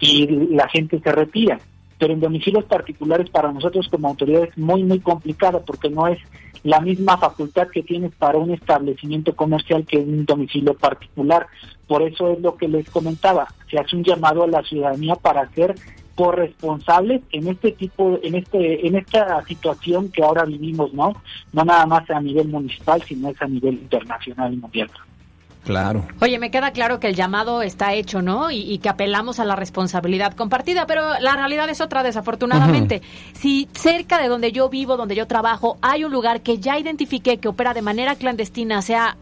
y 0.00 0.26
la 0.54 0.68
gente 0.68 1.00
se 1.00 1.12
retira. 1.12 1.58
Pero 1.98 2.12
en 2.12 2.20
domicilios 2.20 2.64
particulares 2.64 3.28
para 3.30 3.52
nosotros 3.52 3.88
como 3.88 4.08
autoridad 4.08 4.44
es 4.44 4.56
muy, 4.56 4.84
muy 4.84 5.00
complicado 5.00 5.64
porque 5.66 5.90
no 5.90 6.06
es 6.06 6.18
la 6.62 6.80
misma 6.80 7.16
facultad 7.16 7.68
que 7.68 7.82
tienes 7.82 8.12
para 8.14 8.38
un 8.38 8.52
establecimiento 8.52 9.34
comercial 9.34 9.84
que 9.84 9.98
un 9.98 10.24
domicilio 10.24 10.74
particular. 10.74 11.46
Por 11.86 12.02
eso 12.02 12.32
es 12.32 12.40
lo 12.40 12.56
que 12.56 12.68
les 12.68 12.88
comentaba, 12.90 13.48
se 13.70 13.78
hace 13.78 13.96
un 13.96 14.04
llamado 14.04 14.44
a 14.44 14.48
la 14.48 14.62
ciudadanía 14.62 15.14
para 15.16 15.48
ser 15.50 15.74
corresponsables 16.18 17.22
en 17.30 17.46
este 17.46 17.70
tipo, 17.70 18.18
en 18.24 18.34
este, 18.34 18.84
en 18.84 18.96
esta 18.96 19.40
situación 19.44 20.10
que 20.10 20.24
ahora 20.24 20.44
vivimos, 20.44 20.92
¿no? 20.92 21.12
No 21.52 21.64
nada 21.64 21.86
más 21.86 22.10
a 22.10 22.20
nivel 22.20 22.48
municipal, 22.48 23.00
sino 23.06 23.28
es 23.28 23.40
a 23.40 23.46
nivel 23.46 23.74
internacional 23.74 24.52
y 24.52 24.56
mundial. 24.56 24.90
Claro. 25.64 26.04
Oye, 26.20 26.40
me 26.40 26.50
queda 26.50 26.72
claro 26.72 26.98
que 26.98 27.06
el 27.06 27.14
llamado 27.14 27.62
está 27.62 27.94
hecho, 27.94 28.20
¿no? 28.20 28.50
Y, 28.50 28.78
que 28.78 28.88
apelamos 28.88 29.38
a 29.38 29.44
la 29.44 29.54
responsabilidad 29.54 30.34
compartida, 30.34 30.88
pero 30.88 31.20
la 31.20 31.36
realidad 31.36 31.68
es 31.70 31.80
otra, 31.80 32.02
desafortunadamente. 32.02 33.00
Si 33.34 33.68
cerca 33.74 34.20
de 34.20 34.26
donde 34.26 34.50
yo 34.50 34.68
vivo, 34.68 34.96
donde 34.96 35.14
yo 35.14 35.28
trabajo, 35.28 35.78
hay 35.82 36.02
un 36.02 36.10
lugar 36.10 36.40
que 36.40 36.58
ya 36.58 36.80
identifiqué 36.80 37.38
que 37.38 37.46
opera 37.46 37.74
de 37.74 37.82
manera 37.82 38.16
clandestina, 38.16 38.82
sea 38.82 39.16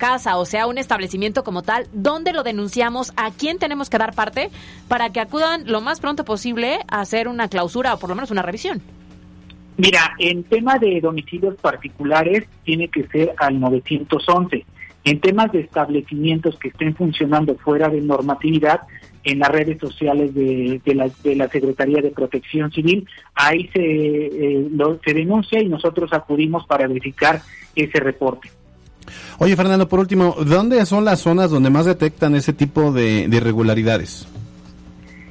casa 0.00 0.38
o 0.38 0.44
sea 0.44 0.66
un 0.66 0.78
establecimiento 0.78 1.44
como 1.44 1.62
tal, 1.62 1.86
¿dónde 1.92 2.32
lo 2.32 2.42
denunciamos? 2.42 3.12
¿A 3.16 3.30
quién 3.30 3.58
tenemos 3.58 3.88
que 3.88 3.98
dar 3.98 4.14
parte 4.14 4.50
para 4.88 5.10
que 5.10 5.20
acudan 5.20 5.70
lo 5.70 5.80
más 5.80 6.00
pronto 6.00 6.24
posible 6.24 6.80
a 6.88 7.00
hacer 7.00 7.28
una 7.28 7.46
clausura 7.48 7.94
o 7.94 7.98
por 8.00 8.08
lo 8.08 8.16
menos 8.16 8.32
una 8.32 8.42
revisión? 8.42 8.82
Mira, 9.76 10.14
en 10.18 10.42
tema 10.44 10.78
de 10.78 11.00
domicilios 11.00 11.54
particulares 11.56 12.46
tiene 12.64 12.88
que 12.88 13.06
ser 13.06 13.34
al 13.38 13.60
911. 13.60 14.64
En 15.04 15.20
temas 15.20 15.52
de 15.52 15.60
establecimientos 15.60 16.58
que 16.58 16.68
estén 16.68 16.94
funcionando 16.94 17.54
fuera 17.56 17.88
de 17.88 18.00
normatividad, 18.00 18.80
en 19.24 19.38
las 19.38 19.50
redes 19.50 19.78
sociales 19.78 20.34
de, 20.34 20.80
la 21.34 21.48
Secretaría 21.48 22.00
de 22.00 22.10
Protección 22.10 22.70
Civil, 22.72 23.06
ahí 23.34 23.68
se, 23.72 23.80
eh, 23.82 24.68
lo, 24.70 24.98
se 25.04 25.14
denuncia 25.14 25.62
y 25.62 25.68
nosotros 25.68 26.12
acudimos 26.12 26.66
para 26.66 26.86
verificar 26.86 27.40
ese 27.74 28.00
reporte. 28.00 28.50
Oye, 29.38 29.56
Fernando, 29.56 29.88
por 29.88 30.00
último, 30.00 30.36
¿dónde 30.44 30.84
son 30.86 31.04
las 31.04 31.20
zonas 31.20 31.50
donde 31.50 31.70
más 31.70 31.86
detectan 31.86 32.34
ese 32.34 32.52
tipo 32.52 32.92
de, 32.92 33.28
irregularidades? 33.30 34.26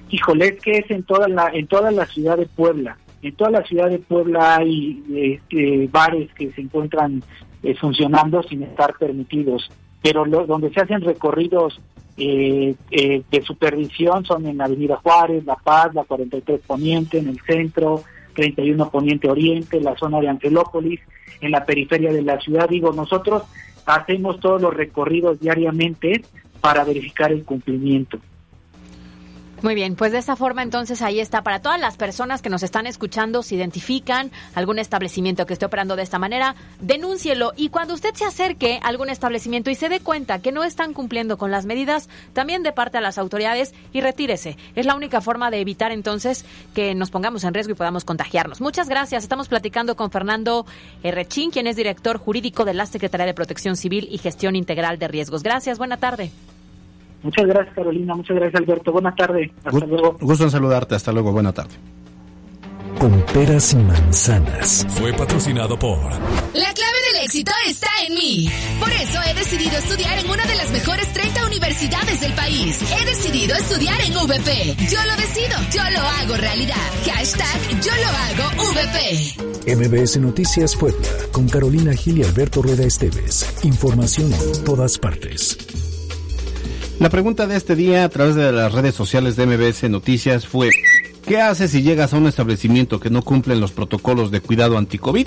Híjole, 0.10 0.58
que 0.58 0.80
es 0.80 0.90
en 0.90 1.04
toda 1.04 1.28
la 1.28 1.50
en 1.54 1.68
toda 1.68 1.92
la 1.92 2.06
ciudad 2.08 2.38
de 2.38 2.48
Puebla. 2.48 2.98
En 3.22 3.36
toda 3.36 3.52
la 3.52 3.64
ciudad 3.64 3.90
de 3.90 4.00
Puebla 4.00 4.58
hay 4.58 5.04
este, 5.14 5.88
bares 5.92 6.30
que 6.34 6.52
se 6.52 6.62
encuentran 6.62 7.22
eh, 7.62 7.76
funcionando 7.76 8.42
sin 8.44 8.64
estar 8.64 8.94
permitidos, 8.98 9.70
pero 10.02 10.26
donde 10.26 10.72
se 10.74 10.80
hacen 10.80 11.02
recorridos 11.02 11.80
eh, 12.22 12.76
eh, 12.92 13.22
de 13.32 13.42
supervisión 13.44 14.26
son 14.26 14.46
en 14.46 14.60
Avenida 14.62 14.98
Juárez, 14.98 15.46
La 15.46 15.56
Paz, 15.56 15.94
la 15.94 16.04
43 16.04 16.60
Poniente, 16.68 17.20
en 17.20 17.30
el 17.30 17.40
centro, 17.42 18.04
31 18.40 18.90
Poniente 18.90 19.30
Oriente, 19.30 19.82
la 19.82 19.98
zona 19.98 20.22
de 20.22 20.30
Angelópolis, 20.30 21.02
en 21.42 21.52
la 21.52 21.66
periferia 21.66 22.14
de 22.14 22.22
la 22.22 22.40
ciudad. 22.40 22.70
Digo, 22.70 22.94
nosotros 22.94 23.44
hacemos 23.86 24.40
todos 24.40 24.62
los 24.62 24.74
recorridos 24.74 25.42
diariamente 25.42 26.24
para 26.62 26.86
verificar 26.86 27.34
el 27.34 27.44
cumplimiento. 27.44 28.18
Muy 29.62 29.76
bien, 29.76 29.95
pues 29.95 30.14
de 30.14 30.20
esa 30.20 30.36
forma 30.36 30.64
entonces 30.64 31.01
ahí 31.01 31.20
está. 31.20 31.41
Para 31.41 31.62
todas 31.62 31.80
las 31.80 31.97
personas 31.97 32.41
que 32.41 32.49
nos 32.49 32.64
están 32.64 32.88
escuchando, 32.88 33.43
si 33.43 33.55
identifican 33.55 34.32
algún 34.55 34.80
establecimiento 34.80 35.45
que 35.45 35.53
esté 35.53 35.66
operando 35.66 35.95
de 35.95 36.03
esta 36.03 36.18
manera, 36.18 36.55
denúncielo. 36.80 37.51
Y 37.57 37.70
cuando 37.70 37.93
usted 37.93 38.14
se 38.14 38.26
acerque 38.26 38.80
a 38.82 38.88
algún 38.88 39.10
establecimiento 39.10 39.70
y 39.70 39.76
se 39.76 39.89
dé 39.89 39.99
cuenta 39.99 40.39
que 40.39 40.51
no 40.51 40.64
están 40.64 40.93
cumpliendo 40.93 41.38
con 41.38 41.51
las 41.51 41.66
medidas, 41.66 42.10
también 42.34 42.64
de 42.64 42.72
parte 42.72 42.97
a 42.97 43.01
las 43.01 43.18
autoridades 43.18 43.74
y 43.91 44.01
retírese. 44.01 44.57
Es 44.76 44.86
la 44.86 44.95
única 44.95 45.22
forma 45.22 45.51
de 45.51 45.60
evitar 45.60 45.91
entonces 45.91 46.45
que 46.74 46.95
nos 46.95 47.12
pongamos 47.12 47.43
en 47.43 47.53
riesgo 47.53 47.74
y 47.74 47.76
podamos 47.76 48.05
contagiarnos. 48.05 48.62
Muchas 48.62 48.88
gracias. 48.88 49.24
Estamos 49.24 49.49
platicando 49.49 49.95
con 49.95 50.12
Fernando 50.12 50.66
Rechín, 51.03 51.51
quien 51.51 51.68
es 51.68 51.76
director 51.76 52.18
jurídico 52.18 52.66
de 52.66 52.74
la 52.74 52.86
Secretaría 52.86 53.26
de 53.26 53.34
Protección 53.34 53.76
Civil 53.76 54.07
y 54.10 54.18
Gestión 54.20 54.55
Integral 54.55 54.99
de 54.99 55.07
Riesgos. 55.07 55.43
Gracias. 55.43 55.78
Buena 55.78 55.97
tarde. 55.97 56.32
Muchas 57.24 57.46
gracias, 57.46 57.76
Carolina. 57.76 58.16
Muchas 58.16 58.36
gracias, 58.38 58.62
Alberto. 58.62 58.92
Buena 58.92 59.14
tarde. 59.14 59.52
Hasta 59.64 59.86
luego. 59.86 60.18
Gusto 60.20 60.44
en 60.46 60.52
saludarte. 60.52 60.96
Hasta 60.96 61.12
luego. 61.12 61.32
Buena 61.32 61.52
tarde. 61.54 61.76
Con 62.98 63.12
peras 63.34 63.74
y 63.74 63.78
manzanas. 63.78 64.86
Fue 64.90 65.14
patrocinado 65.14 65.80
por. 65.80 66.00
La 66.54 66.74
clave 66.74 66.98
del 67.14 67.24
éxito 67.24 67.52
está 67.66 67.88
en 68.06 68.14
mí. 68.14 68.50
Por 68.80 68.92
eso 68.92 69.20
he 69.26 69.34
decidido 69.36 69.78
estudiar 69.78 70.20
en 70.20 70.30
una 70.30 70.46
de 70.46 70.56
las 70.56 70.70
mejores 70.72 71.08
30 71.14 71.46
universidades 71.46 72.20
del 72.20 72.34
país. 72.34 72.82
He 72.82 73.06
decidido 73.06 73.56
estudiar 73.56 74.02
en 74.02 74.14
VP. 74.14 74.76
Yo 74.92 75.00
lo 75.06 75.16
decido. 75.16 75.58
Yo 75.72 75.82
lo 75.92 76.00
hago 76.00 76.36
realidad. 76.38 76.76
Hashtag 77.06 77.82
yo 77.82 77.92
lo 77.96 78.44
hago 78.44 78.74
VP. 78.74 79.76
MBS 79.76 80.18
Noticias 80.18 80.76
Puebla. 80.76 81.08
Con 81.32 81.48
Carolina 81.48 81.94
Gil 81.94 82.18
y 82.18 82.24
Alberto 82.24 82.62
Rueda 82.62 82.84
Esteves. 82.84 83.64
Información 83.64 84.34
en 84.34 84.64
todas 84.66 84.98
partes. 84.98 85.58
La 87.00 87.10
pregunta 87.10 87.47
de 87.47 87.56
este 87.56 87.78
día 87.78 88.04
a 88.04 88.10
través 88.10 88.36
de 88.36 88.52
las 88.52 88.74
redes 88.74 88.93
sociales 88.93 89.38
de 89.38 89.45
MBS 89.45 89.89
Noticias 89.89 90.45
fue, 90.45 90.70
¿qué 91.26 91.39
haces 91.39 91.72
si 91.72 91.82
llegas 91.82 92.14
a 92.14 92.18
un 92.18 92.28
establecimiento 92.28 93.00
que 93.00 93.10
no 93.10 93.22
cumple 93.22 93.56
los 93.56 93.72
protocolos 93.72 94.32
de 94.32 94.41
cuidado 94.41 94.78
anti-COVID? 94.78 95.26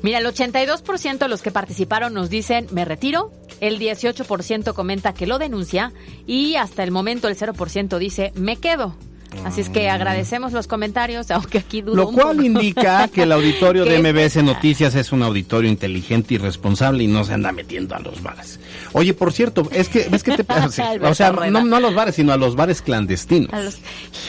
Mira, 0.00 0.18
el 0.18 0.24
82% 0.24 1.18
de 1.18 1.28
los 1.28 1.42
que 1.42 1.50
participaron 1.50 2.14
nos 2.14 2.30
dicen 2.30 2.68
me 2.72 2.86
retiro, 2.86 3.30
el 3.60 3.78
18% 3.78 4.72
comenta 4.72 5.12
que 5.12 5.26
lo 5.26 5.38
denuncia 5.38 5.92
y 6.26 6.56
hasta 6.56 6.84
el 6.84 6.90
momento 6.90 7.28
el 7.28 7.36
0% 7.36 7.98
dice 7.98 8.32
me 8.34 8.56
quedo. 8.56 8.96
Así 9.44 9.60
es 9.60 9.68
que 9.70 9.88
agradecemos 9.88 10.52
los 10.52 10.66
comentarios, 10.66 11.30
aunque 11.30 11.58
aquí 11.58 11.82
dudo 11.82 11.94
Lo 11.96 12.08
un 12.08 12.14
cual 12.14 12.36
poco. 12.36 12.46
indica 12.46 13.08
que 13.14 13.22
el 13.22 13.32
auditorio 13.32 13.84
de 13.84 13.98
MBS 14.00 14.42
Noticias 14.42 14.94
es 14.94 15.12
un 15.12 15.22
auditorio 15.22 15.70
inteligente 15.70 16.34
y 16.34 16.38
responsable 16.38 17.04
y 17.04 17.06
no 17.06 17.24
se 17.24 17.34
anda 17.34 17.52
metiendo 17.52 17.94
a 17.94 18.00
los 18.00 18.22
bares. 18.22 18.58
Oye, 18.92 19.14
por 19.14 19.32
cierto, 19.32 19.68
es 19.72 19.88
que, 19.88 20.08
es 20.12 20.22
que 20.22 20.36
te 20.36 20.42
o 21.02 21.14
sea, 21.14 21.30
no, 21.32 21.64
no 21.64 21.76
a 21.76 21.80
los 21.80 21.94
bares, 21.94 22.14
sino 22.16 22.32
a 22.32 22.36
los 22.36 22.56
bares 22.56 22.82
clandestinos. 22.82 23.52
A 23.52 23.60
los- 23.60 23.78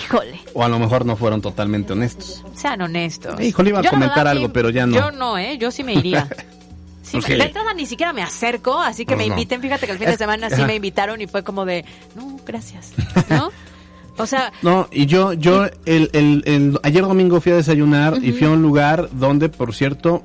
Híjole, 0.06 0.40
O 0.54 0.64
a 0.64 0.70
lo 0.70 0.80
mejor 0.80 1.06
no 1.06 1.16
fueron 1.16 1.42
totalmente 1.42 1.94
honestos. 1.94 2.44
sean 2.56 2.82
honestos. 2.82 3.40
Híjole, 3.42 3.70
iba 3.72 3.80
a 3.80 3.84
Yo, 3.84 3.90
comentar 3.90 4.28
algo, 4.28 4.46
sí, 4.48 4.52
pero 4.54 4.70
ya 4.70 4.86
no. 4.86 4.96
Yo 4.98 5.12
no, 5.12 5.38
¿eh? 5.38 5.58
Yo 5.58 5.72
sí 5.72 5.84
me 5.84 5.94
iría. 5.94 6.28
Sí, 7.04 7.22
sí. 7.22 7.34
De 7.34 7.44
entrada 7.44 7.74
ni 7.74 7.86
siquiera 7.86 8.14
me 8.14 8.22
acerco, 8.22 8.80
así 8.80 9.04
que 9.06 9.16
Pues 9.16 9.26
me 9.26 9.28
no. 9.28 9.34
inviten. 9.34 9.60
Fíjate 9.62 9.86
que 9.86 9.92
el 9.94 9.98
fin 9.98 10.08
de 10.08 10.18
semana 10.18 10.50
sí 10.50 10.62
me 10.64 10.76
invitaron 10.76 11.20
y 11.20 11.28
fue 11.28 11.44
como 11.44 11.66
de, 11.66 11.84
no, 12.16 12.38
gracias. 12.46 12.94
¿No? 13.30 13.52
O 14.22 14.28
sea, 14.28 14.52
No, 14.62 14.88
y 14.92 15.06
yo, 15.06 15.34
yo, 15.34 15.66
el, 15.86 16.10
el, 16.14 16.44
el- 16.46 16.80
ayer 16.84 17.04
domingo 17.04 17.42
fui 17.42 17.52
a 17.52 17.56
desayunar 17.56 18.18
y 18.22 18.32
fui 18.32 18.48
a 18.48 18.52
un 18.52 18.62
lugar 18.62 19.10
donde, 19.14 19.50
por 19.50 19.74
cierto, 19.74 20.22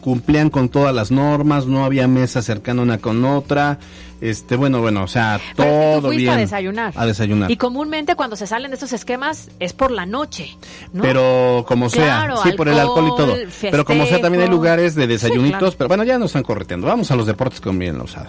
cumplían 0.00 0.50
con 0.50 0.68
todas 0.68 0.94
las 0.94 1.10
normas, 1.10 1.66
no 1.66 1.84
había 1.84 2.06
mesa 2.06 2.40
cercana 2.40 2.82
una 2.82 2.98
con 2.98 3.24
otra, 3.24 3.78
este, 4.20 4.54
bueno, 4.56 4.80
bueno, 4.80 5.02
o 5.02 5.08
sea, 5.08 5.40
pero 5.56 5.68
es 5.68 5.74
que 5.78 5.94
tú 5.96 6.00
todo 6.02 6.10
bien. 6.10 6.30
a 6.30 6.36
desayunar. 6.36 6.92
A 6.96 7.04
desayunar. 7.06 7.50
Y 7.50 7.56
comúnmente 7.56 8.14
cuando 8.14 8.36
se 8.36 8.46
salen 8.46 8.70
de 8.70 8.76
estos 8.76 8.92
esquemas 8.92 9.50
es 9.58 9.72
por 9.72 9.90
la 9.90 10.06
noche, 10.06 10.56
¿no? 10.92 11.02
Pero 11.02 11.64
como 11.66 11.90
sea, 11.90 12.04
Claro, 12.24 12.36
sí, 12.42 12.52
por 12.52 12.68
el 12.68 12.78
alcohol 12.78 13.08
y 13.12 13.16
todo. 13.16 13.34
Pero 13.60 13.84
como 13.84 14.06
sea, 14.06 14.20
también 14.20 14.44
hay 14.44 14.48
lugares 14.48 14.94
de 14.94 15.02
Sí, 15.02 15.08
desayunitos, 15.08 15.58
claro. 15.58 15.74
pero 15.76 15.88
bueno, 15.88 16.04
ya 16.04 16.18
nos 16.18 16.26
están 16.30 16.44
correteando. 16.44 16.86
Vamos 16.86 17.10
a 17.10 17.16
los 17.16 17.26
deportes 17.26 17.60
con 17.60 17.76
Miriam 17.76 17.98
Lozada. 17.98 18.28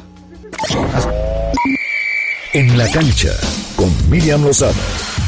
En 2.54 2.78
la 2.78 2.90
cancha 2.92 3.30
con 3.78 3.94
Miriam 4.10 4.44
Lozada. 4.44 5.27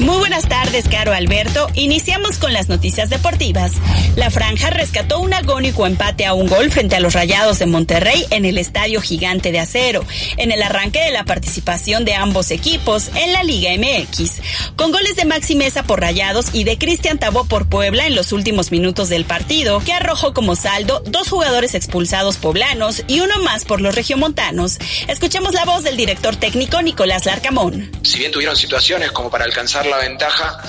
Muy 0.00 0.16
buenas 0.16 0.48
tardes, 0.48 0.88
Caro 0.88 1.12
Alberto. 1.12 1.68
Iniciamos 1.74 2.38
con 2.38 2.54
las 2.54 2.70
noticias 2.70 3.10
deportivas. 3.10 3.72
La 4.16 4.30
Franja 4.30 4.70
rescató 4.70 5.20
un 5.20 5.34
agónico 5.34 5.86
empate 5.86 6.24
a 6.24 6.32
un 6.32 6.46
gol 6.46 6.70
frente 6.70 6.96
a 6.96 7.00
los 7.00 7.12
Rayados 7.12 7.58
de 7.58 7.66
Monterrey 7.66 8.24
en 8.30 8.46
el 8.46 8.56
Estadio 8.56 9.02
Gigante 9.02 9.52
de 9.52 9.58
Acero, 9.58 10.02
en 10.38 10.52
el 10.52 10.62
arranque 10.62 11.00
de 11.00 11.10
la 11.10 11.24
participación 11.24 12.06
de 12.06 12.14
ambos 12.14 12.50
equipos 12.50 13.10
en 13.14 13.34
la 13.34 13.44
Liga 13.44 13.72
MX, 13.76 14.40
con 14.74 14.90
goles 14.90 15.16
de 15.16 15.26
Maxi 15.26 15.54
Mesa 15.54 15.82
por 15.82 16.00
Rayados 16.00 16.46
y 16.54 16.64
de 16.64 16.78
Cristian 16.78 17.18
Tabó 17.18 17.44
por 17.44 17.68
Puebla 17.68 18.06
en 18.06 18.16
los 18.16 18.32
últimos 18.32 18.72
minutos 18.72 19.10
del 19.10 19.26
partido, 19.26 19.80
que 19.80 19.92
arrojó 19.92 20.32
como 20.32 20.56
saldo 20.56 21.02
dos 21.04 21.28
jugadores 21.28 21.74
expulsados 21.74 22.38
poblanos 22.38 23.04
y 23.06 23.20
uno 23.20 23.38
más 23.42 23.66
por 23.66 23.82
los 23.82 23.94
regiomontanos. 23.94 24.78
Escuchemos 25.08 25.52
la 25.52 25.66
voz 25.66 25.84
del 25.84 25.98
director 25.98 26.36
técnico 26.36 26.80
Nicolás 26.80 27.26
Larcamón. 27.26 27.90
si 28.02 28.18
bien 28.18 28.32
tuvieron 28.32 28.56
situaciones 28.56 29.12
como 29.12 29.28
para 29.30 29.44
alcanzar 29.44 29.89
la 29.90 29.98
ventaja, 29.98 30.60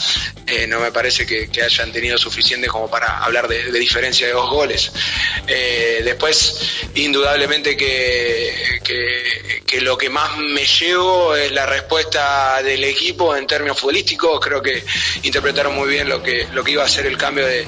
eh, 0.48 0.68
no 0.68 0.80
me 0.80 0.92
parece 0.92 1.26
que, 1.26 1.50
hayan 1.62 1.92
tenido 1.92 2.18
suficiente 2.18 2.68
como 2.68 2.90
para 2.90 3.20
hablar 3.20 3.48
de, 3.48 3.72
diferencia 3.72 4.28
de 4.28 4.34
dos 4.34 4.50
goles. 4.50 4.92
Eh, 5.48 6.02
después, 6.04 6.60
indudablemente 6.96 7.78
que, 7.78 8.80
que- 8.84 9.82
lo 9.82 9.98
que 9.98 10.10
más 10.10 10.38
me 10.38 10.66
llevo 10.66 11.36
es 11.36 11.52
la 11.54 11.66
respuesta 11.66 12.62
del 12.62 12.84
equipo 12.84 13.36
en 13.36 13.48
términos 13.48 13.80
futbolísticos. 13.80 14.40
Creo 14.40 14.62
que 14.62 14.84
interpretaron 15.24 15.74
muy 15.74 15.90
bien 15.90 16.10
lo 16.10 16.22
que, 16.22 16.48
lo 16.52 16.64
que 16.64 16.72
iba 16.72 16.84
a 16.84 16.90
ser 16.90 17.06
el 17.06 17.18
cambio 17.18 17.48
de, 17.48 17.66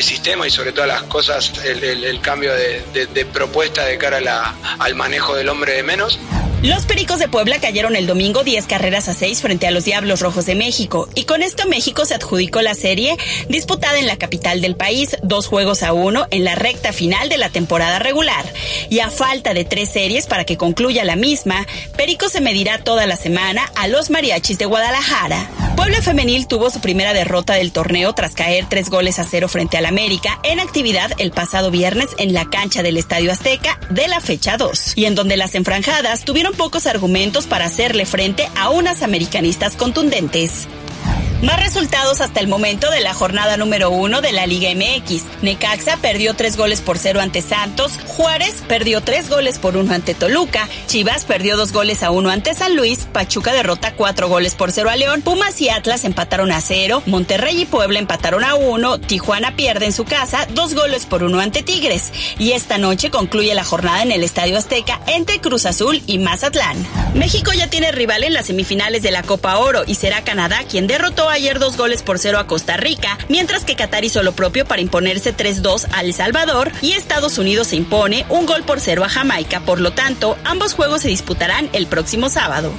sistema 0.00 0.46
y 0.46 0.50
sobre 0.50 0.72
todas 0.72 0.88
las 0.88 1.02
cosas, 1.02 1.52
el, 1.64 2.20
cambio 2.20 2.54
de, 2.54 3.26
propuesta 3.32 3.84
de 3.84 3.98
cara 3.98 4.54
al 4.78 4.94
manejo 4.94 5.34
del 5.34 5.48
hombre 5.48 5.72
de 5.74 5.82
menos. 5.82 6.18
Los 6.62 6.84
Pericos 6.84 7.18
de 7.18 7.26
Puebla 7.26 7.58
cayeron 7.58 7.96
el 7.96 8.06
domingo 8.06 8.44
10 8.44 8.66
carreras 8.66 9.08
a 9.08 9.14
6 9.14 9.40
frente 9.40 9.66
a 9.66 9.70
los 9.70 9.86
Diablos 9.86 10.20
Rojos 10.20 10.44
de 10.44 10.54
México 10.54 11.08
y 11.14 11.24
con 11.24 11.42
esto 11.42 11.66
México 11.66 12.04
se 12.04 12.12
adjudicó 12.12 12.60
la 12.60 12.74
serie 12.74 13.16
disputada 13.48 13.98
en 13.98 14.06
la 14.06 14.18
capital 14.18 14.60
del 14.60 14.76
país, 14.76 15.16
dos 15.22 15.46
juegos 15.46 15.82
a 15.82 15.94
uno 15.94 16.26
en 16.30 16.44
la 16.44 16.56
recta 16.56 16.92
final 16.92 17.30
de 17.30 17.38
la 17.38 17.48
temporada 17.48 17.98
regular. 17.98 18.44
Y 18.90 18.98
a 18.98 19.08
falta 19.08 19.54
de 19.54 19.64
tres 19.64 19.88
series 19.88 20.26
para 20.26 20.44
que 20.44 20.58
concluya 20.58 21.02
la 21.06 21.16
misma, 21.16 21.66
Perico 21.96 22.28
se 22.28 22.42
medirá 22.42 22.84
toda 22.84 23.06
la 23.06 23.16
semana 23.16 23.64
a 23.74 23.88
los 23.88 24.10
Mariachis 24.10 24.58
de 24.58 24.66
Guadalajara. 24.66 25.48
Puebla 25.76 26.02
Femenil 26.02 26.46
tuvo 26.46 26.68
su 26.68 26.82
primera 26.82 27.14
derrota 27.14 27.54
del 27.54 27.72
torneo 27.72 28.12
tras 28.12 28.34
caer 28.34 28.66
tres 28.68 28.90
goles 28.90 29.18
a 29.18 29.24
cero 29.24 29.48
frente 29.48 29.78
al 29.78 29.86
América 29.86 30.38
en 30.42 30.60
actividad 30.60 31.10
el 31.16 31.30
pasado 31.30 31.70
viernes 31.70 32.08
en 32.18 32.34
la 32.34 32.50
cancha 32.50 32.82
del 32.82 32.98
Estadio 32.98 33.32
Azteca 33.32 33.80
de 33.88 34.06
la 34.08 34.20
fecha 34.20 34.58
2, 34.58 34.92
y 34.96 35.06
en 35.06 35.14
donde 35.14 35.38
las 35.38 35.54
enfranjadas 35.54 36.26
tuvieron 36.26 36.49
pocos 36.52 36.86
argumentos 36.86 37.46
para 37.46 37.64
hacerle 37.64 38.06
frente 38.06 38.48
a 38.56 38.70
unas 38.70 39.02
americanistas 39.02 39.76
contundentes. 39.76 40.68
Más 41.42 41.58
resultados 41.58 42.20
hasta 42.20 42.40
el 42.40 42.48
momento 42.48 42.90
de 42.90 43.00
la 43.00 43.14
jornada 43.14 43.56
número 43.56 43.88
uno 43.88 44.20
de 44.20 44.32
la 44.32 44.46
Liga 44.46 44.68
MX. 44.74 45.22
Necaxa 45.40 45.96
perdió 45.96 46.34
tres 46.34 46.58
goles 46.58 46.82
por 46.82 46.98
cero 46.98 47.22
ante 47.22 47.40
Santos, 47.40 47.92
Juárez 48.08 48.56
perdió 48.68 49.00
tres 49.00 49.30
goles 49.30 49.58
por 49.58 49.78
uno 49.78 49.94
ante 49.94 50.12
Toluca, 50.12 50.68
Chivas 50.86 51.24
perdió 51.24 51.56
dos 51.56 51.72
goles 51.72 52.02
a 52.02 52.10
uno 52.10 52.28
ante 52.28 52.52
San 52.52 52.76
Luis, 52.76 53.06
Pachuca 53.10 53.54
derrota 53.54 53.94
cuatro 53.94 54.28
goles 54.28 54.54
por 54.54 54.70
cero 54.70 54.90
a 54.90 54.96
León, 54.96 55.22
Pumas 55.22 55.58
y 55.62 55.70
Atlas 55.70 56.04
empataron 56.04 56.52
a 56.52 56.60
cero, 56.60 57.02
Monterrey 57.06 57.62
y 57.62 57.64
Puebla 57.64 57.98
empataron 58.00 58.44
a 58.44 58.54
uno, 58.54 59.00
Tijuana 59.00 59.56
pierde 59.56 59.86
en 59.86 59.94
su 59.94 60.04
casa 60.04 60.46
dos 60.52 60.74
goles 60.74 61.06
por 61.06 61.22
uno 61.22 61.40
ante 61.40 61.62
Tigres. 61.62 62.12
Y 62.38 62.52
esta 62.52 62.76
noche 62.76 63.10
concluye 63.10 63.54
la 63.54 63.64
jornada 63.64 64.02
en 64.02 64.12
el 64.12 64.24
Estadio 64.24 64.58
Azteca 64.58 65.00
entre 65.06 65.40
Cruz 65.40 65.64
Azul 65.64 66.02
y 66.06 66.18
Mazatlán. 66.18 66.86
México 67.14 67.52
ya 67.54 67.70
tiene 67.70 67.92
rival 67.92 68.24
en 68.24 68.34
las 68.34 68.46
semifinales 68.46 69.02
de 69.02 69.10
la 69.10 69.22
Copa 69.22 69.56
Oro 69.56 69.84
y 69.86 69.94
será 69.94 70.22
Canadá 70.22 70.64
quien 70.68 70.86
derrotó 70.86 71.29
ayer 71.30 71.58
dos 71.58 71.76
goles 71.76 72.02
por 72.02 72.18
cero 72.18 72.38
a 72.38 72.46
Costa 72.46 72.76
Rica, 72.76 73.18
mientras 73.28 73.64
que 73.64 73.76
Qatar 73.76 74.04
hizo 74.04 74.22
lo 74.22 74.32
propio 74.32 74.64
para 74.64 74.82
imponerse 74.82 75.36
3-2 75.36 75.86
a 75.92 76.00
El 76.02 76.14
Salvador 76.14 76.72
y 76.82 76.92
Estados 76.92 77.38
Unidos 77.38 77.68
se 77.68 77.76
impone 77.76 78.26
un 78.28 78.46
gol 78.46 78.62
por 78.64 78.80
cero 78.80 79.04
a 79.04 79.08
Jamaica. 79.08 79.60
Por 79.60 79.80
lo 79.80 79.92
tanto, 79.92 80.36
ambos 80.44 80.74
juegos 80.74 81.02
se 81.02 81.08
disputarán 81.08 81.68
el 81.72 81.86
próximo 81.86 82.28
sábado. 82.28 82.72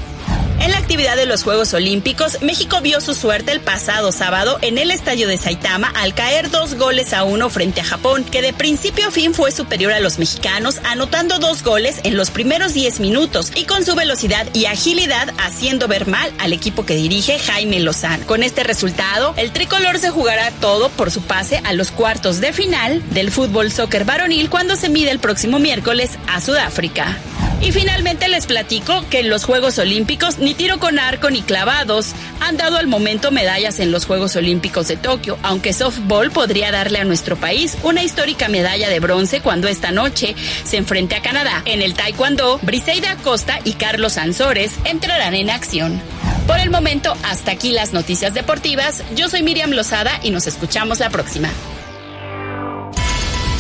En 0.62 0.70
la 0.70 0.78
actividad 0.78 1.16
de 1.16 1.26
los 1.26 1.42
Juegos 1.42 1.74
Olímpicos, 1.74 2.44
México 2.44 2.82
vio 2.82 3.02
su 3.02 3.16
suerte 3.16 3.52
el 3.52 3.62
pasado 3.62 4.12
sábado 4.12 4.60
en 4.62 4.78
el 4.78 4.92
estadio 4.92 5.28
de 5.28 5.40
Saitama 5.40 5.92
al 5.96 6.14
caer 6.14 6.52
dos 6.52 6.76
goles 6.76 7.14
a 7.14 7.24
uno 7.24 7.50
frente 7.50 7.82
a 7.82 7.84
Japón, 7.84 8.24
que 8.24 8.44
de 8.44 8.54
principio 8.54 9.08
a 9.08 9.12
fin 9.12 9.34
fue 9.34 9.52
superior 9.52 9.92
a 9.92 10.00
los 10.00 10.20
mexicanos, 10.20 10.80
anotando 10.84 11.40
dos 11.40 11.64
goles 11.64 12.00
en 12.04 12.16
los 12.16 12.30
primeros 12.30 12.76
10 12.76 13.00
minutos 13.00 13.52
y 13.56 13.66
con 13.66 13.84
su 13.84 13.96
velocidad 13.96 14.48
y 14.54 14.66
agilidad 14.66 15.34
haciendo 15.40 15.88
ver 15.88 16.08
mal 16.08 16.32
al 16.38 16.54
equipo 16.54 16.86
que 16.86 16.96
dirige 16.96 17.40
Jaime 17.40 17.80
Lozano. 17.80 18.28
Con 18.28 18.44
este 18.44 18.62
resultado, 18.64 19.34
el 19.38 19.52
tricolor 19.54 19.98
se 19.98 20.12
jugará 20.12 20.52
todo 20.62 20.90
por 20.90 21.10
su 21.10 21.24
pase 21.24 21.60
a 21.64 21.74
los 21.74 21.90
cuartos 21.90 22.40
de 22.40 22.54
final 22.54 23.02
del 23.10 23.32
fútbol 23.32 23.72
soccer 23.72 24.06
varonil 24.06 24.52
cuando 24.52 24.76
se 24.76 24.90
mide 24.90 25.10
el 25.10 25.18
próximo 25.18 25.58
miércoles 25.58 26.12
a 26.28 26.40
Sudáfrica. 26.40 27.18
Y 27.62 27.72
finalmente 27.72 28.28
les 28.28 28.48
platico 28.48 29.06
que 29.10 29.20
en 29.20 29.30
los 29.30 29.46
Juegos 29.46 29.78
Olímpicos 29.78 30.40
ni 30.40 30.51
tiro 30.54 30.80
con 30.80 31.00
arco 31.00 31.30
ni 31.30 31.42
clavados 31.42 32.14
han 32.40 32.58
dado 32.58 32.78
al 32.78 32.88
momento 32.88 33.32
medallas 33.32 33.80
en 33.80 33.92
los 33.92 34.06
Juegos 34.06 34.36
Olímpicos 34.36 34.88
de 34.88 34.98
Tokio, 34.98 35.38
aunque 35.44 35.74
softball 35.74 36.32
podría 36.32 36.72
darle 36.72 37.00
a 37.00 37.04
nuestro 37.04 37.36
país 37.36 37.78
una 37.84 38.04
histórica 38.04 38.48
medalla 38.48 38.90
de 38.90 39.00
bronce 39.00 39.42
cuando 39.42 39.68
esta 39.68 39.92
noche 39.92 40.36
se 40.64 40.78
enfrente 40.78 41.16
a 41.16 41.22
Canadá. 41.22 41.62
En 41.66 41.82
el 41.82 41.94
taekwondo, 41.94 42.60
Briseida 42.62 43.12
Acosta 43.12 43.60
y 43.64 43.74
Carlos 43.74 44.18
Ansores 44.18 44.74
entrarán 44.86 45.36
en 45.36 45.50
acción. 45.50 46.02
Por 46.48 46.60
el 46.60 46.70
momento, 46.70 47.16
hasta 47.24 47.52
aquí 47.52 47.72
las 47.72 47.94
noticias 47.94 48.34
deportivas. 48.34 49.04
Yo 49.16 49.30
soy 49.30 49.44
Miriam 49.44 49.72
Lozada 49.72 50.20
y 50.24 50.32
nos 50.32 50.48
escuchamos 50.48 51.00
la 51.00 51.10
próxima. 51.10 51.50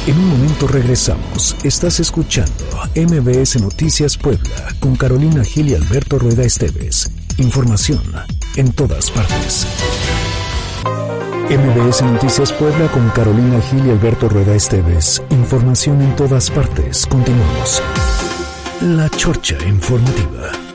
En 0.08 0.18
un 0.18 0.30
momento 0.30 0.68
regresamos. 0.68 1.56
Estás 1.64 1.99
escuchando 1.99 2.52
MBS 2.95 3.62
Noticias 3.62 4.18
Puebla 4.18 4.74
con 4.80 4.95
Carolina 4.95 5.43
Gil 5.43 5.70
y 5.70 5.76
Alberto 5.76 6.18
Rueda 6.18 6.43
Esteves. 6.43 7.12
Información 7.38 8.02
en 8.56 8.72
todas 8.72 9.12
partes. 9.12 9.68
MBS 11.49 12.02
Noticias 12.02 12.52
Puebla 12.52 12.88
con 12.91 13.10
Carolina 13.10 13.62
Gil 13.62 13.86
y 13.86 13.91
Alberto 13.91 14.28
Rueda 14.28 14.56
Esteves. 14.56 15.22
Información 15.30 16.02
en 16.02 16.16
todas 16.16 16.49
partes. 16.49 17.06
Continuamos. 17.06 17.84
La 18.82 19.08
Chorcha 19.10 19.58
Informativa. 19.68 20.70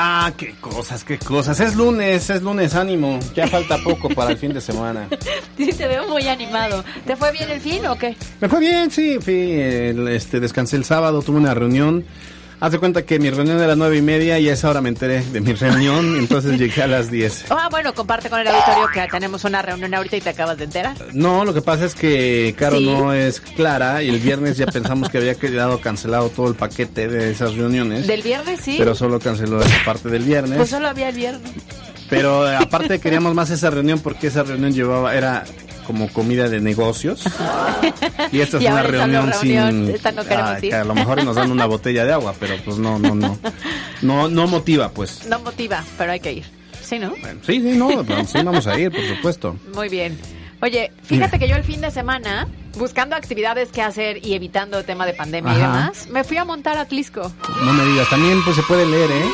Ah, 0.00 0.32
qué 0.36 0.54
cosas, 0.60 1.02
qué 1.02 1.18
cosas. 1.18 1.58
Es 1.58 1.74
lunes, 1.74 2.30
es 2.30 2.40
lunes, 2.40 2.76
ánimo. 2.76 3.18
Ya 3.34 3.48
falta 3.48 3.78
poco 3.78 4.08
para 4.08 4.30
el 4.30 4.38
fin 4.38 4.52
de 4.52 4.60
semana. 4.60 5.08
Sí, 5.56 5.72
te 5.72 5.88
veo 5.88 6.06
muy 6.06 6.28
animado. 6.28 6.84
¿Te 7.04 7.16
fue 7.16 7.32
bien 7.32 7.50
el 7.50 7.60
fin 7.60 7.84
o 7.86 7.98
qué? 7.98 8.16
Me 8.40 8.48
fue 8.48 8.60
bien, 8.60 8.92
sí. 8.92 9.18
Fui, 9.20 9.60
el, 9.60 10.06
este, 10.06 10.38
descansé 10.38 10.76
el 10.76 10.84
sábado, 10.84 11.20
tuve 11.20 11.38
una 11.38 11.52
reunión 11.52 12.04
Haz 12.60 12.72
de 12.72 12.78
cuenta 12.80 13.02
que 13.06 13.20
mi 13.20 13.30
reunión 13.30 13.60
era 13.60 13.76
nueve 13.76 13.98
y 13.98 14.02
media 14.02 14.38
y 14.40 14.48
a 14.48 14.52
esa 14.54 14.68
hora 14.68 14.80
me 14.80 14.88
enteré 14.88 15.22
de 15.22 15.40
mi 15.40 15.52
reunión, 15.52 16.16
entonces 16.18 16.58
llegué 16.58 16.82
a 16.82 16.88
las 16.88 17.08
10. 17.10 17.44
Ah, 17.50 17.68
bueno, 17.70 17.94
comparte 17.94 18.28
con 18.28 18.40
el 18.40 18.48
auditorio 18.48 18.88
que 18.92 19.06
tenemos 19.10 19.44
una 19.44 19.62
reunión 19.62 19.94
ahorita 19.94 20.16
y 20.16 20.20
te 20.20 20.30
acabas 20.30 20.58
de 20.58 20.64
enterar. 20.64 20.96
No, 21.12 21.44
lo 21.44 21.54
que 21.54 21.62
pasa 21.62 21.84
es 21.84 21.94
que 21.94 22.54
Caro 22.58 22.78
Sí. 22.78 22.86
no 22.86 23.12
es 23.12 23.40
clara 23.40 24.02
y 24.02 24.08
el 24.08 24.18
viernes 24.18 24.56
ya 24.56 24.66
pensamos 24.66 25.08
que 25.08 25.18
había 25.18 25.36
quedado 25.36 25.80
cancelado 25.80 26.30
todo 26.30 26.48
el 26.48 26.54
paquete 26.56 27.06
de 27.08 27.30
esas 27.30 27.54
reuniones. 27.54 28.06
Del 28.08 28.22
viernes 28.22 28.60
sí. 28.60 28.74
Pero 28.76 28.94
solo 28.96 29.20
canceló 29.20 29.60
esa 29.62 29.84
parte 29.84 30.08
del 30.08 30.24
viernes. 30.24 30.56
Pues 30.56 30.70
solo 30.70 30.88
había 30.88 31.10
el 31.10 31.16
viernes. 31.16 31.52
Pero 32.10 32.50
eh, 32.50 32.56
aparte 32.56 32.98
queríamos 32.98 33.34
más 33.34 33.50
esa 33.50 33.70
reunión 33.70 34.00
porque 34.00 34.28
esa 34.28 34.42
reunión 34.42 34.72
llevaba, 34.72 35.14
era 35.14 35.44
como 35.88 36.08
comida 36.12 36.48
de 36.48 36.60
negocios. 36.60 37.24
Y 38.30 38.40
esta 38.40 38.58
es 38.58 38.64
Y 38.64 38.66
una 38.66 38.82
reunión 38.82 39.30
reunión, 39.32 39.86
sin... 39.86 39.94
esta 39.94 40.12
no 40.12 40.22
queremos 40.22 40.50
Ay, 40.50 40.64
ir. 40.64 40.70
que 40.70 40.74
a 40.76 40.84
lo 40.84 40.94
mejor 40.94 41.24
nos 41.24 41.34
dan 41.34 41.50
una 41.50 41.64
botella 41.64 42.04
de 42.04 42.12
agua, 42.12 42.34
pero 42.38 42.56
pues 42.62 42.76
no, 42.76 42.98
no, 42.98 43.14
no. 43.14 43.38
No, 44.02 44.28
no 44.28 44.46
motiva, 44.46 44.90
pues. 44.90 45.26
No 45.26 45.38
motiva, 45.38 45.82
pero 45.96 46.12
hay 46.12 46.20
que 46.20 46.32
ir. 46.34 46.44
Sí, 46.82 46.98
¿no? 46.98 47.14
Sí, 47.46 47.60
sí, 47.62 47.72
no, 47.76 48.04
pero 48.04 48.24
sí 48.26 48.38
vamos 48.42 48.66
a 48.66 48.78
ir, 48.78 48.90
por 48.90 49.02
supuesto. 49.02 49.56
Muy 49.74 49.88
bien. 49.88 50.18
Oye, 50.60 50.92
fíjate 51.04 51.38
que 51.38 51.48
yo 51.48 51.56
el 51.56 51.64
fin 51.64 51.80
de 51.80 51.90
semana, 51.90 52.48
buscando 52.76 53.16
actividades 53.16 53.70
que 53.70 53.80
hacer 53.80 54.24
y 54.24 54.34
evitando 54.34 54.78
el 54.78 54.84
tema 54.84 55.06
de 55.06 55.14
pandemia 55.14 55.54
y 55.54 55.56
demás, 55.58 56.08
me 56.10 56.22
fui 56.24 56.36
a 56.36 56.44
montar 56.44 56.76
a 56.76 56.84
Tlisco. 56.84 57.32
No 57.64 57.72
me 57.72 57.84
digas, 57.86 58.10
también 58.10 58.42
pues 58.44 58.56
se 58.56 58.62
puede 58.64 58.84
leer, 58.84 59.10
¿eh? 59.10 59.24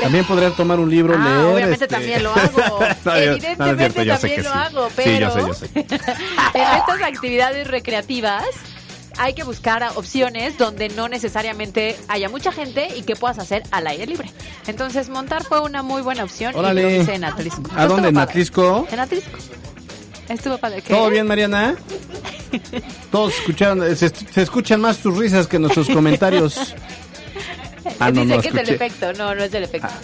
También 0.00 0.24
podrías 0.24 0.54
tomar 0.56 0.78
un 0.80 0.90
libro, 0.90 1.14
Ah, 1.18 1.24
leer. 1.24 1.38
obviamente 1.46 1.72
este- 1.84 1.86
también 1.88 2.22
lo 2.22 2.32
hago. 2.34 2.58
No, 2.58 2.78
no, 3.04 3.14
Evidentemente 3.16 3.90
cierto, 3.92 4.12
también 4.20 4.44
lo 4.44 4.50
sí. 4.52 4.58
hago, 4.58 4.88
Sí, 4.88 4.94
pero 4.96 5.18
yo 5.18 5.30
sé, 5.30 5.40
yo 5.46 5.54
sé. 5.54 5.66
en 6.54 6.76
estas 6.78 7.02
actividades 7.02 7.66
recreativas 7.68 8.44
hay 9.16 9.34
que 9.34 9.44
buscar 9.44 9.84
opciones 9.94 10.58
donde 10.58 10.88
no 10.88 11.08
necesariamente 11.08 11.96
haya 12.08 12.28
mucha 12.28 12.50
gente 12.50 12.88
y 12.96 13.02
que 13.02 13.14
puedas 13.14 13.38
hacer 13.38 13.62
al 13.70 13.86
aire 13.86 14.06
libre. 14.06 14.28
Entonces 14.66 15.08
montar 15.08 15.44
fue 15.44 15.60
una 15.60 15.82
muy 15.84 16.02
buena 16.02 16.24
opción 16.24 16.52
y 16.54 16.58
Órale. 16.58 16.82
lo 16.82 16.90
hice 17.02 17.14
en 17.14 17.24
Atlisco. 17.24 17.62
¿A 17.76 17.86
dónde? 17.86 18.08
¿En. 18.08 18.18
Atlisco? 18.18 18.88
En 18.90 18.98
Atlisco. 19.00 19.38
Estuvo 20.28 20.58
padre. 20.58 20.82
¿Qué? 20.82 20.92
¿Todo 20.92 21.10
bien, 21.10 21.26
Mariana? 21.28 21.76
Todos 23.12 23.34
escucharon, 23.34 23.94
se, 23.96 24.08
se 24.08 24.42
escuchan 24.42 24.80
más 24.80 24.98
tus 24.98 25.16
risas 25.16 25.46
que 25.46 25.58
nuestros 25.58 25.88
comentarios. 25.88 26.74
Ah, 28.00 28.10
no, 28.10 28.22
Dice 28.22 28.36
no, 28.36 28.42
que 28.42 28.48
es 28.48 28.54
del 28.54 28.64
escuché. 28.68 28.74
efecto. 28.86 29.12
No, 29.14 29.34
no 29.34 29.42
es 29.44 29.50
del 29.52 29.64
efecto. 29.64 29.88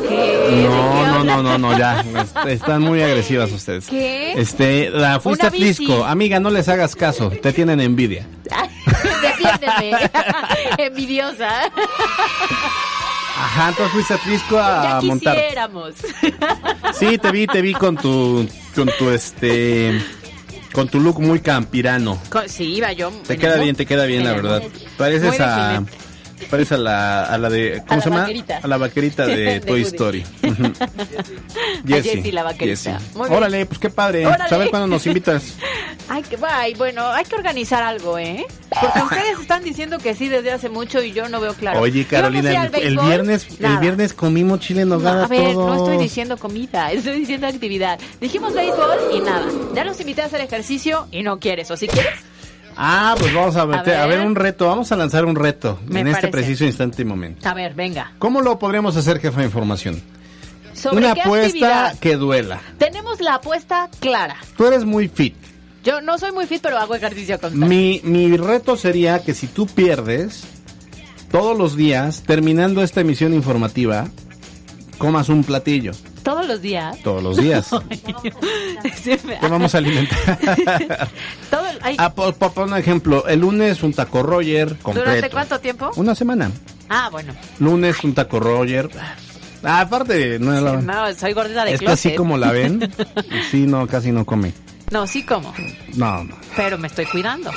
No, 0.00 1.06
no, 1.06 1.24
no, 1.24 1.42
no, 1.42 1.58
no, 1.58 1.78
ya. 1.78 2.00
est- 2.00 2.36
Están 2.48 2.82
muy 2.82 3.02
agresivas 3.02 3.50
ustedes. 3.52 3.86
¿Qué? 3.86 4.32
Este, 4.32 4.90
la 4.90 5.20
fuiste 5.20 5.46
a 5.46 5.50
Tlisco. 5.50 6.04
Amiga, 6.04 6.40
no 6.40 6.50
les 6.50 6.68
hagas 6.68 6.96
caso. 6.96 7.30
Te 7.30 7.52
tienen 7.52 7.80
envidia. 7.80 8.26
Defiéndeme. 9.22 9.92
Envidiosa. 10.78 11.50
Ajá, 13.36 13.68
entonces 13.70 13.92
fuiste 13.92 14.14
a 14.14 14.18
Tlisco 14.18 14.56
ya 14.56 14.96
a 14.98 15.00
montar. 15.02 15.34
quisiéramos. 15.36 15.94
Sí, 16.98 17.18
te 17.18 17.30
vi, 17.30 17.46
te 17.46 17.60
vi 17.62 17.72
con 17.74 17.96
tu, 17.96 18.46
con 18.74 18.90
tu, 18.98 19.10
este, 19.10 20.00
con 20.72 20.88
tu 20.88 21.00
look 21.00 21.20
muy 21.20 21.40
campirano. 21.40 22.18
Sí, 22.46 22.64
iba 22.74 22.92
yo. 22.92 23.10
Te 23.26 23.36
queda 23.38 23.56
bien, 23.56 23.76
te 23.76 23.86
queda 23.86 24.04
bien, 24.04 24.24
la 24.24 24.32
verdad. 24.32 24.62
Pareces 24.96 25.40
a, 25.40 25.72
definente. 25.72 26.09
Pareces 26.48 26.72
a 26.72 26.78
la, 26.78 27.24
a 27.24 27.38
la 27.38 27.50
de, 27.50 27.82
¿cómo 27.86 27.96
la 27.96 28.02
se 28.02 28.10
llama? 28.10 28.20
vaquerita. 28.22 28.60
A 28.62 28.68
la 28.68 28.76
vaquerita 28.76 29.26
de, 29.26 29.36
De 29.36 29.60
Toy 29.60 29.82
Woody. 29.82 29.82
Story. 29.82 30.24
A 31.82 32.02
Jessie, 32.02 32.32
la 32.32 32.42
vaquerita. 32.42 32.92
Jessie. 32.92 33.08
Muy 33.14 33.28
bien. 33.28 33.38
Órale, 33.38 33.66
pues 33.66 33.78
qué 33.78 33.90
padre. 33.90 34.26
Órale. 34.26 34.54
A 34.54 34.58
ver 34.58 34.70
cuándo 34.70 34.86
nos 34.86 35.06
invitas. 35.06 35.54
Ay, 36.08 36.22
que 36.22 36.36
bueno, 36.76 37.06
hay 37.06 37.24
que 37.24 37.36
organizar 37.36 37.82
algo, 37.82 38.18
¿eh? 38.18 38.44
Porque 38.68 39.02
ustedes 39.02 39.40
están 39.40 39.62
diciendo 39.62 39.98
que 39.98 40.14
sí 40.14 40.28
desde 40.28 40.50
hace 40.50 40.68
mucho 40.68 41.02
y 41.02 41.12
yo 41.12 41.28
no 41.28 41.40
veo 41.40 41.54
claro. 41.54 41.80
Oye, 41.80 42.04
Carolina, 42.04 42.52
¿Íbamos 42.52 42.74
a 42.74 42.78
el, 42.78 42.98
viernes, 42.98 43.46
el 43.60 43.78
viernes 43.78 44.12
comimos 44.12 44.60
chile 44.60 44.82
en 44.82 44.88
No, 44.88 44.96
nogada 44.96 45.24
a 45.24 45.28
ver, 45.28 45.52
todos. 45.52 45.66
no 45.66 45.84
estoy 45.84 46.02
diciendo 46.02 46.36
comida, 46.36 46.90
estoy 46.92 47.20
diciendo 47.20 47.46
actividad. 47.46 47.98
Dijimos 48.20 48.54
béisbol 48.54 48.98
y 49.14 49.20
nada. 49.20 49.46
Ya 49.74 49.84
los 49.84 50.00
invité 50.00 50.22
a 50.22 50.26
hacer 50.26 50.40
ejercicio 50.40 51.06
y 51.12 51.22
no 51.22 51.38
quieres, 51.38 51.70
¿o 51.70 51.76
si 51.76 51.86
quieres? 51.86 52.14
Ah, 52.76 53.14
pues 53.18 53.34
vamos 53.34 53.56
a 53.56 53.66
meter, 53.66 53.94
a 53.96 54.06
ver. 54.06 54.18
ver. 54.18 54.26
un 54.26 54.34
reto, 54.36 54.66
vamos 54.66 54.90
a 54.92 54.96
lanzar 54.96 55.24
un 55.24 55.36
reto 55.36 55.78
Me 55.86 56.00
en 56.00 56.08
este 56.08 56.28
preciso 56.28 56.64
instante 56.64 57.02
y 57.02 57.04
momento. 57.04 57.48
A 57.48 57.54
ver, 57.54 57.74
venga. 57.74 58.12
¿Cómo 58.18 58.40
lo 58.40 58.58
podríamos 58.58 58.96
hacer, 58.96 59.20
jefa 59.20 59.40
de 59.40 59.46
información? 59.46 60.00
¿Sobre 60.72 60.98
Una 60.98 61.14
qué 61.14 61.22
apuesta 61.22 61.46
actividad? 61.88 61.98
que 61.98 62.16
duela. 62.16 62.60
Tenemos 62.78 63.20
la 63.20 63.34
apuesta 63.34 63.90
clara. 63.98 64.36
Tú 64.56 64.66
eres 64.66 64.84
muy 64.84 65.08
fit. 65.08 65.34
Yo 65.84 66.00
no 66.00 66.16
soy 66.18 66.32
muy 66.32 66.46
fit, 66.46 66.60
pero 66.62 66.78
hago 66.78 66.94
ejercicio 66.94 67.38
constante. 67.40 67.66
Mi, 67.66 68.00
mi 68.04 68.36
reto 68.36 68.76
sería 68.76 69.22
que 69.22 69.34
si 69.34 69.46
tú 69.46 69.66
pierdes, 69.66 70.44
todos 71.30 71.56
los 71.56 71.76
días, 71.76 72.22
terminando 72.22 72.82
esta 72.82 73.00
emisión 73.00 73.34
informativa, 73.34 74.08
comas 74.98 75.28
un 75.28 75.42
platillo. 75.44 75.92
Todos 76.22 76.46
los 76.46 76.60
días. 76.60 76.98
Todos 77.02 77.22
los 77.22 77.36
días. 77.36 77.70
Sí, 79.02 79.16
me- 79.24 79.36
Te 79.36 79.48
vamos 79.48 79.74
a 79.74 79.78
alimentar. 79.78 80.18
Todo, 81.50 81.62
ay, 81.82 81.96
ah, 81.98 82.12
por, 82.14 82.34
por 82.34 82.52
poner 82.52 82.72
un 82.74 82.78
ejemplo, 82.78 83.26
el 83.26 83.40
lunes 83.40 83.82
un 83.82 83.92
taco 83.92 84.22
Roger 84.22 84.76
completo. 84.82 85.08
¿Durante 85.08 85.30
cuánto 85.30 85.58
tiempo? 85.60 85.90
Una 85.96 86.14
semana. 86.14 86.50
Ah, 86.88 87.08
bueno. 87.10 87.32
Lunes 87.58 88.02
un 88.04 88.14
taco 88.14 88.40
Roger. 88.40 88.88
Ah, 89.62 89.80
aparte, 89.80 90.38
no, 90.38 90.58
la- 90.60 90.80
No, 90.80 91.14
soy 91.14 91.32
gordita 91.32 91.64
de 91.64 91.78
closet. 91.78 91.88
así 91.94 92.14
como 92.14 92.36
la 92.38 92.52
ven, 92.52 92.90
sí, 93.50 93.66
no, 93.66 93.86
casi 93.86 94.12
no 94.12 94.24
come. 94.26 94.52
No, 94.90 95.06
sí 95.06 95.22
como, 95.22 95.54
No, 95.94 96.24
no. 96.24 96.36
pero 96.56 96.76
me 96.78 96.88
estoy 96.88 97.06
cuidando. 97.06 97.50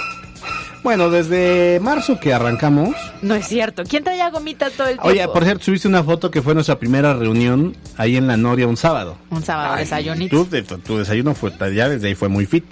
Bueno, 0.84 1.10
desde 1.10 1.80
marzo 1.82 2.20
que 2.20 2.34
arrancamos. 2.34 2.96
No 3.22 3.36
es 3.36 3.48
cierto. 3.48 3.84
¿Quién 3.88 4.04
traía 4.04 4.30
gomitas 4.30 4.74
todo 4.74 4.88
el 4.88 4.94
tiempo? 4.96 5.08
Oye, 5.08 5.26
por 5.30 5.44
cierto, 5.46 5.64
subiste 5.64 5.88
una 5.88 6.04
foto 6.04 6.30
que 6.30 6.42
fue 6.42 6.54
nuestra 6.54 6.78
primera 6.78 7.14
reunión 7.14 7.76
ahí 7.98 8.18
en 8.18 8.28
la 8.28 8.36
Noria 8.36 8.68
un 8.68 8.76
sábado. 8.76 9.18
Un 9.30 9.44
sábado 9.44 9.78
desayunito. 9.78 10.44
De- 10.46 10.64
tu 10.64 10.98
desayuno 10.98 11.34
fue 11.36 11.52
ya 11.74 11.88
desde 11.88 12.08
ahí 12.10 12.16
fue 12.16 12.28
muy 12.28 12.46
fit. 12.46 12.66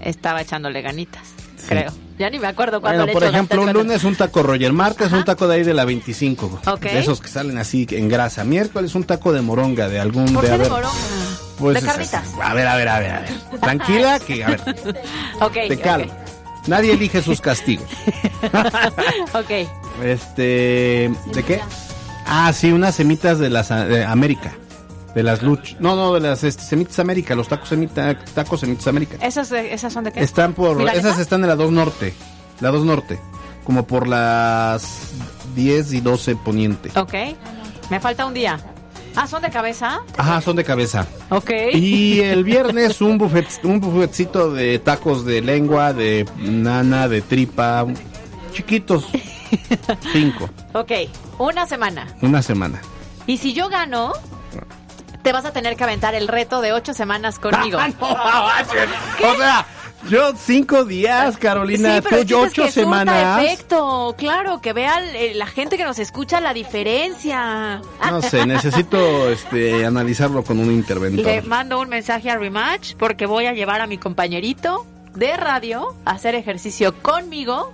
Estaba 0.00 0.40
echándole 0.40 0.80
ganitas, 0.82 1.22
creo. 1.68 1.92
Ya 2.18 2.30
ni 2.30 2.38
me 2.38 2.46
acuerdo 2.46 2.80
cuándo 2.80 3.00
Bueno, 3.00 3.06
le 3.06 3.12
por 3.12 3.22
echo 3.24 3.32
ejemplo, 3.32 3.62
un 3.62 3.72
lunes 3.74 4.02
un 4.04 4.14
taco 4.16 4.42
Roger, 4.42 4.72
martes 4.72 5.12
un 5.12 5.24
taco 5.24 5.46
de 5.46 5.56
ahí 5.56 5.62
de 5.64 5.74
la 5.74 5.84
25. 5.84 6.60
Ok. 6.66 6.80
De 6.80 6.98
esos 7.00 7.20
que 7.20 7.28
salen 7.28 7.58
así 7.58 7.86
en 7.90 8.08
grasa. 8.08 8.44
Miércoles 8.44 8.94
un 8.94 9.04
taco 9.04 9.34
de 9.34 9.42
moronga 9.42 9.88
de 9.90 10.00
algún 10.00 10.32
¿Por 10.32 10.42
de 10.42 10.48
qué 10.48 10.54
a 10.54 10.56
de 10.56 10.62
ver, 10.62 10.70
moronga? 10.70 10.94
pues, 11.58 11.74
¿De 11.82 11.86
carnitas? 11.86 12.24
A 12.42 12.54
ver, 12.54 12.66
a 12.66 12.76
ver, 12.76 12.88
a 12.88 12.98
ver, 13.00 13.10
a 13.10 13.20
ver. 13.20 13.60
Tranquila 13.60 14.18
que 14.20 14.44
a 14.44 14.48
ver, 14.48 14.60
Ok, 15.42 15.52
te 15.68 15.78
calma. 15.78 16.14
Nadie 16.66 16.92
elige 16.92 17.22
sus 17.22 17.40
castigos. 17.40 17.86
Ok. 19.34 19.50
Este, 20.04 21.10
¿de 21.32 21.42
qué? 21.46 21.60
Ah, 22.26 22.52
sí, 22.52 22.72
unas 22.72 22.94
semitas 22.94 23.38
de 23.38 23.50
las 23.50 23.68
de 23.68 24.04
América. 24.04 24.52
De 25.14 25.22
las 25.22 25.42
luch. 25.42 25.74
No, 25.78 25.96
no, 25.96 26.12
de 26.14 26.20
las 26.20 26.44
este, 26.44 26.62
semitas 26.62 26.98
América, 26.98 27.34
los 27.34 27.48
tacos 27.48 27.68
semita, 27.70 28.18
tacos 28.34 28.60
semitas 28.60 28.86
América. 28.88 29.16
¿Esas, 29.20 29.48
de- 29.50 29.72
¿Esas 29.72 29.92
son 29.92 30.04
de 30.04 30.12
qué? 30.12 30.20
Están 30.20 30.52
por 30.52 30.76
¿Milanesa? 30.76 31.08
esas 31.08 31.20
están 31.20 31.42
en 31.42 31.48
la 31.48 31.56
2 31.56 31.72
Norte. 31.72 32.14
La 32.60 32.70
2 32.70 32.84
Norte, 32.84 33.18
como 33.64 33.86
por 33.86 34.06
las 34.06 35.12
10 35.54 35.92
y 35.94 36.00
12 36.00 36.36
poniente. 36.36 36.90
Ok. 36.98 37.14
Me 37.90 38.00
falta 38.00 38.26
un 38.26 38.34
día. 38.34 38.58
Ah, 39.16 39.26
¿son 39.26 39.42
de 39.42 39.50
cabeza? 39.50 40.00
Ajá, 40.16 40.40
son 40.40 40.56
de 40.56 40.64
cabeza. 40.64 41.06
Ok. 41.30 41.50
Y 41.72 42.20
el 42.20 42.44
viernes 42.44 43.00
un 43.00 43.16
buffet, 43.18 43.46
un 43.64 43.80
buffetcito 43.80 44.52
de 44.52 44.78
tacos 44.78 45.24
de 45.24 45.40
lengua, 45.40 45.92
de 45.92 46.28
nana, 46.36 47.08
de 47.08 47.22
tripa, 47.22 47.86
chiquitos. 48.52 49.08
Cinco, 50.12 50.50
Ok, 50.74 50.92
una 51.38 51.66
semana. 51.66 52.06
una 52.20 52.42
semana. 52.42 52.80
Y 53.26 53.38
si 53.38 53.52
yo 53.54 53.68
gano, 53.68 54.12
te 55.22 55.32
vas 55.32 55.44
a 55.44 55.52
tener 55.52 55.76
que 55.76 55.84
aventar 55.84 56.14
el 56.14 56.28
reto 56.28 56.60
de 56.60 56.72
ocho 56.72 56.92
semanas 56.94 57.38
conmigo. 57.38 57.78
O 58.00 59.34
sea, 59.36 59.66
yo 60.08 60.32
cinco 60.36 60.84
días, 60.84 61.36
Carolina, 61.36 61.96
Sí, 61.96 62.06
pero 62.08 62.24
tú 62.26 62.38
ocho 62.38 62.46
es 62.46 62.52
que 62.54 62.70
semanas. 62.80 63.42
efecto, 63.42 64.14
claro, 64.16 64.60
que 64.60 64.72
vea 64.72 65.00
eh, 65.14 65.32
la 65.34 65.46
gente 65.46 65.76
que 65.76 65.84
nos 65.84 65.98
escucha 65.98 66.40
la 66.40 66.52
diferencia. 66.54 67.80
No 68.10 68.22
sé, 68.22 68.46
necesito 68.46 69.28
este 69.30 69.84
analizarlo 69.86 70.42
con 70.44 70.58
un 70.58 70.68
Le 70.68 70.74
interventor. 70.74 71.44
mando 71.46 71.80
un 71.80 71.88
mensaje 71.88 72.30
a 72.30 72.36
Rematch 72.36 72.94
porque 72.96 73.26
voy 73.26 73.46
a 73.46 73.52
llevar 73.52 73.80
a 73.80 73.86
mi 73.86 73.98
compañerito 73.98 74.86
de 75.14 75.36
radio 75.36 75.94
a 76.04 76.12
hacer 76.12 76.34
ejercicio 76.34 76.94
conmigo. 77.02 77.70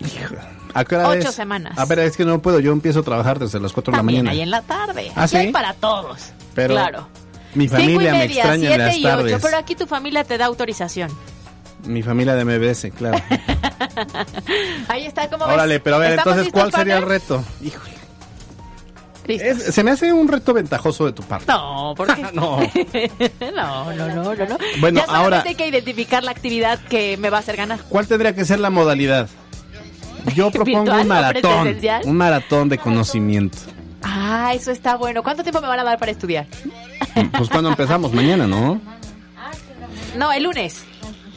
¿A 0.74 0.84
qué 0.84 0.96
hora 0.96 1.08
ocho 1.08 1.28
es? 1.28 1.34
semanas. 1.34 1.76
A 1.78 1.84
ver, 1.84 1.98
es 1.98 2.16
que 2.16 2.24
no 2.24 2.40
puedo, 2.40 2.60
yo 2.60 2.72
empiezo 2.72 3.00
a 3.00 3.02
trabajar 3.02 3.38
desde 3.38 3.60
las 3.60 3.72
4 3.72 3.92
de 3.92 3.96
la 3.98 4.02
mañana. 4.02 4.30
ahí 4.30 4.40
en 4.40 4.50
la 4.50 4.62
tarde. 4.62 5.10
¿Ah, 5.14 5.24
Aquí 5.24 5.36
hay 5.36 5.46
sí? 5.48 5.52
para 5.52 5.74
todos. 5.74 6.30
Pero 6.54 6.74
claro. 6.74 7.08
mi 7.54 7.68
Cinco 7.68 7.82
y 7.82 7.84
familia 7.86 8.12
me 8.12 8.18
media, 8.20 8.34
extraña 8.36 8.54
en 8.54 8.60
siete 8.68 8.78
las 8.84 8.96
y 8.96 9.04
ocho, 9.06 9.16
tardes. 9.16 9.38
pero 9.42 9.56
aquí 9.58 9.74
tu 9.74 9.86
familia 9.86 10.24
te 10.24 10.38
da 10.38 10.46
autorización. 10.46 11.10
Mi 11.85 12.03
familia 12.03 12.35
de 12.35 12.45
MBS, 12.45 12.91
claro. 12.97 13.18
Ahí 14.89 15.07
está, 15.07 15.28
¿cómo 15.28 15.47
ves? 15.47 15.55
Órale, 15.55 15.80
pero 15.80 15.97
a 15.97 15.99
ver, 15.99 16.11
¿Estamos 16.12 16.39
entonces, 16.39 16.53
¿cuál 16.53 16.72
sería 16.72 16.99
el 16.99 17.05
reto? 17.05 17.45
Híjole. 17.62 17.93
Es- 19.26 19.74
se 19.74 19.85
me 19.85 19.93
hace 19.93 20.12
un 20.12 20.26
reto 20.28 20.53
ventajoso 20.53 21.07
de 21.07 21.12
tu 21.12 21.22
parte. 21.22 21.47
No, 21.51 21.95
¿por 21.97 22.12
qué? 22.14 22.22
No. 22.33 22.59
no, 23.55 23.93
no, 23.95 24.09
no, 24.09 24.35
no, 24.35 24.47
no. 24.47 24.59
Bueno, 24.80 25.01
ya 25.07 25.12
ahora- 25.12 25.43
hay 25.47 25.55
que 25.55 25.66
identificar 25.68 26.22
la 26.24 26.30
actividad 26.33 26.78
que 26.80 27.16
me 27.16 27.30
va 27.30 27.39
a 27.39 27.41
hacer 27.41 27.57
ganar. 27.57 27.80
¿Cuál 27.89 28.07
tendría 28.07 28.35
que 28.35 28.45
ser 28.45 28.61
la 28.61 28.70
modalidad? 28.70 29.28
Yo 30.35 30.51
propongo 30.51 30.93
un 30.93 31.09
maratón. 31.09 31.76
Un 32.05 32.16
maratón 32.16 32.68
de 32.68 32.78
conocimiento. 32.78 33.59
Ah, 34.05 34.53
eso 34.55 34.70
está 34.70 34.97
bueno. 34.97 35.22
¿Cuánto 35.22 35.43
tiempo 35.43 35.61
me 35.61 35.66
van 35.68 35.80
a 35.80 35.85
dar 35.85 35.99
para 35.99 36.12
estudiar? 36.12 36.47
Pues 37.37 37.49
cuando 37.49 37.70
empezamos, 37.70 38.12
mañana, 38.12 38.47
¿no? 38.47 38.80
No, 40.16 40.33
el 40.33 40.43
lunes. 40.45 40.85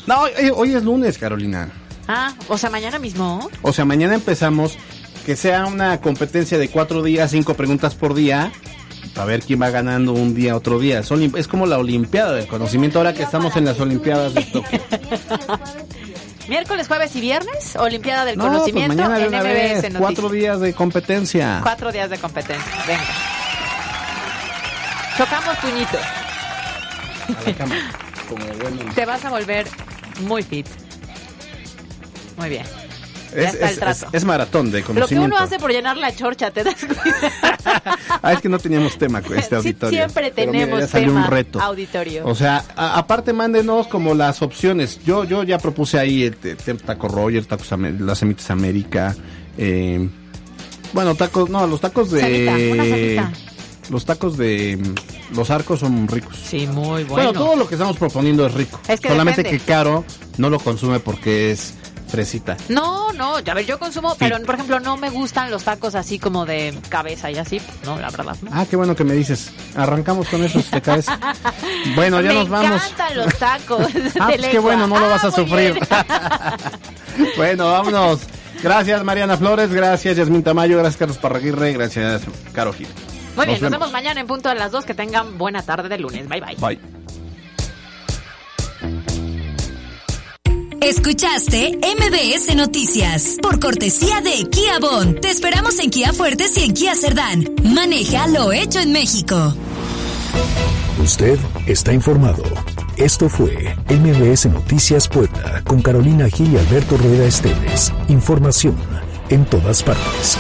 No, 0.08 0.22
hoy, 0.56 0.76
es 0.76 0.84
lunes, 0.84 1.18
Carolina. 1.18 1.70
Ah, 2.08 2.34
o 2.48 2.58
sea, 2.58 2.70
mañana 2.70 3.00
mismo. 3.00 3.50
O 3.62 3.74
sea, 3.74 3.86
mañana 3.86 4.16
empezamos. 4.16 4.78
Que 5.26 5.36
sea 5.36 5.66
una 5.66 6.00
competencia 6.02 6.60
de 6.60 6.70
cuatro 6.70 7.02
días, 7.02 7.32
cinco 7.32 7.56
preguntas 7.56 7.96
por 7.96 8.14
día. 8.14 8.52
Para 9.16 9.26
ver 9.26 9.42
quién 9.42 9.60
va 9.62 9.72
ganando 9.72 10.14
un 10.14 10.36
día, 10.36 10.56
otro 10.56 10.78
día. 10.80 11.00
Es 11.36 11.48
como 11.48 11.66
la 11.66 11.80
Olimpiada 11.80 12.34
del 12.34 12.48
Conocimiento 12.48 13.00
ahora 13.00 13.14
que 13.14 13.24
estamos 13.24 13.56
en 13.56 13.66
las 13.66 13.80
Olimpiadas 13.80 14.36
de 14.36 14.44
Tokio. 14.44 14.80
Miércoles, 16.48 16.88
jueves 16.88 17.16
y 17.16 17.22
viernes, 17.22 17.76
Olimpiada 17.76 18.24
del 18.24 18.36
pues 18.36 18.48
Conocimiento 18.48 19.10
mañana 19.10 19.42
en 19.42 19.82
MBS 19.82 19.98
Cuatro 19.98 20.30
días 20.30 20.60
de 20.60 20.74
competencia. 20.74 21.60
Cuatro 21.64 21.92
días 21.92 22.10
de 22.10 22.20
competencia, 22.20 22.72
venga. 22.86 23.04
Chocamos 25.18 25.58
puñito. 25.58 25.98
A 27.28 27.50
la 27.50 27.58
cama. 27.58 27.76
Te 28.94 29.06
vas 29.06 29.26
a 29.26 29.30
volver 29.30 29.68
muy 30.22 30.44
fit. 30.44 30.68
Muy 32.38 32.50
bien. 32.50 32.66
Es, 33.36 34.24
maratón 34.24 34.72
de 34.72 34.82
conocimiento. 34.82 35.00
Lo 35.00 35.08
que 35.08 35.36
uno 35.36 35.38
hace 35.38 35.60
por 35.60 35.72
llenar 35.72 35.98
la 35.98 36.16
chorcha, 36.16 36.52
¿te 36.52 36.64
das 36.64 36.76
cuenta? 36.86 38.00
ah, 38.22 38.34
es 38.34 38.42
que 38.42 38.48
no 38.48 38.60
teníamos 38.60 38.98
tema 38.98 39.22
con 39.22 39.38
este 39.38 39.56
auditorio. 39.56 40.00
siempre 40.00 40.32
tenemos 40.32 40.90
tema 40.90 41.26
un 41.26 41.28
reto. 41.28 41.62
auditorio. 41.62 42.26
O 42.26 42.36
sea, 42.36 42.64
aparte 42.76 43.34
mándenos 43.34 43.88
como 43.88 44.14
las 44.14 44.42
opciones. 44.42 45.00
Yo 45.06 45.26
yo 45.26 45.44
ya 45.44 45.58
propuse 45.58 46.00
ahí 46.00 46.24
el, 46.24 46.36
taco 46.78 47.08
Roger, 47.08 47.46
tacos 47.46 47.70
las 48.00 48.18
semitas 48.18 48.50
América. 48.52 49.16
Eh, 49.58 50.08
bueno, 50.94 51.16
tacos, 51.16 51.50
no, 51.50 51.68
los 51.68 51.82
tacos 51.82 52.12
de... 52.12 53.22
los 53.90 54.06
tacos 54.06 54.38
de 54.38 54.80
los 55.34 55.50
arcos 55.50 55.80
son 55.80 56.08
ricos. 56.08 56.38
Sí, 56.38 56.68
muy 56.68 57.04
bueno. 57.04 57.08
Bueno, 57.08 57.34
todo 57.34 57.56
lo 57.56 57.68
que 57.68 57.76
estamos 57.76 57.98
proponiendo 57.98 58.46
es 58.46 58.54
rico. 58.54 58.80
Solamente 59.02 59.44
que 59.44 59.60
caro 59.60 60.06
no 60.38 60.50
lo 60.50 60.60
consume 60.60 61.00
porque 61.00 61.52
es 61.52 61.74
fresita. 62.08 62.56
No, 62.70 63.12
no, 63.14 63.38
a 63.38 63.42
ver, 63.42 63.66
yo 63.66 63.80
consumo, 63.80 64.16
pero 64.18 64.42
por 64.44 64.56
ejemplo 64.56 64.80
no 64.80 64.98
me 64.98 65.10
gustan 65.10 65.52
los 65.52 65.64
tacos 65.64 65.96
así 65.96 66.20
como 66.20 66.46
de 66.46 66.78
cabeza 66.90 67.32
y 67.32 67.38
así, 67.38 67.62
no, 67.84 68.00
la 68.00 68.10
verdad. 68.10 68.38
Ah, 68.52 68.66
qué 68.70 68.76
bueno 68.76 68.96
que 68.96 69.04
me 69.04 69.14
dices. 69.14 69.52
Arrancamos 69.76 70.28
con 70.30 70.44
esos 70.44 70.70
de 70.72 70.82
cabeza. 70.82 71.20
Bueno, 71.96 72.20
ya 72.22 72.34
nos 72.34 72.50
vamos. 72.50 72.70
Me 72.70 72.76
encantan 72.76 73.18
los 73.18 73.38
tacos. 73.38 73.88
ah, 74.20 74.28
pues 74.28 74.48
qué 74.48 74.60
bueno, 74.60 74.88
no 74.88 75.00
lo 75.00 75.10
vas 75.10 75.24
a 75.24 75.28
ah, 75.28 75.32
sufrir. 75.32 75.80
bueno, 77.38 77.66
vámonos. 77.72 78.22
Gracias 78.64 79.04
Mariana 79.04 79.38
Flores, 79.38 79.72
gracias 79.72 80.18
Yasmin 80.18 80.42
Tamayo, 80.42 80.78
gracias 80.78 80.98
Carlos 80.98 81.18
Parraguirre, 81.18 81.74
gracias 81.74 82.24
Caro 82.54 82.74
Gil. 82.74 82.88
Muy 83.36 83.46
bien, 83.46 83.62
nos 83.62 83.72
vemos 83.72 83.92
mañana 83.92 84.22
en 84.22 84.28
punto 84.28 84.50
de 84.50 84.56
las 84.56 84.72
dos. 84.72 84.86
Que 84.86 84.94
tengan 84.94 85.38
buena 85.38 85.62
tarde 85.62 85.90
de 85.90 85.98
lunes. 85.98 86.28
Bye 86.28 86.42
bye. 86.42 86.56
Bye. 86.56 86.80
Escuchaste 90.86 91.80
MBS 91.80 92.56
Noticias 92.56 93.38
por 93.42 93.60
cortesía 93.60 94.22
de 94.22 94.48
Kia 94.50 94.78
Bon. 94.80 95.16
Te 95.20 95.32
esperamos 95.32 95.80
en 95.80 95.90
Kia 95.90 96.14
Fuertes 96.14 96.56
y 96.58 96.64
en 96.64 96.74
Kia 96.74 96.94
Cerdán. 96.96 97.44
Maneja 97.64 98.28
lo 98.28 98.52
hecho 98.52 98.80
en 98.80 98.92
México. 98.92 99.56
Usted 101.02 101.40
está 101.66 101.92
informado. 101.92 102.44
Esto 102.98 103.30
fue 103.30 103.76
MBS 103.90 104.46
Noticias 104.46 105.08
Puebla 105.08 105.64
con 105.66 105.82
Carolina 105.82 106.30
Gil 106.30 106.54
y 106.54 106.58
Alberto 106.58 106.98
Rueda 106.98 107.26
Esteves. 107.26 107.92
Información 108.08 108.76
en 109.30 109.44
todas 109.46 109.82
partes. 109.82 110.38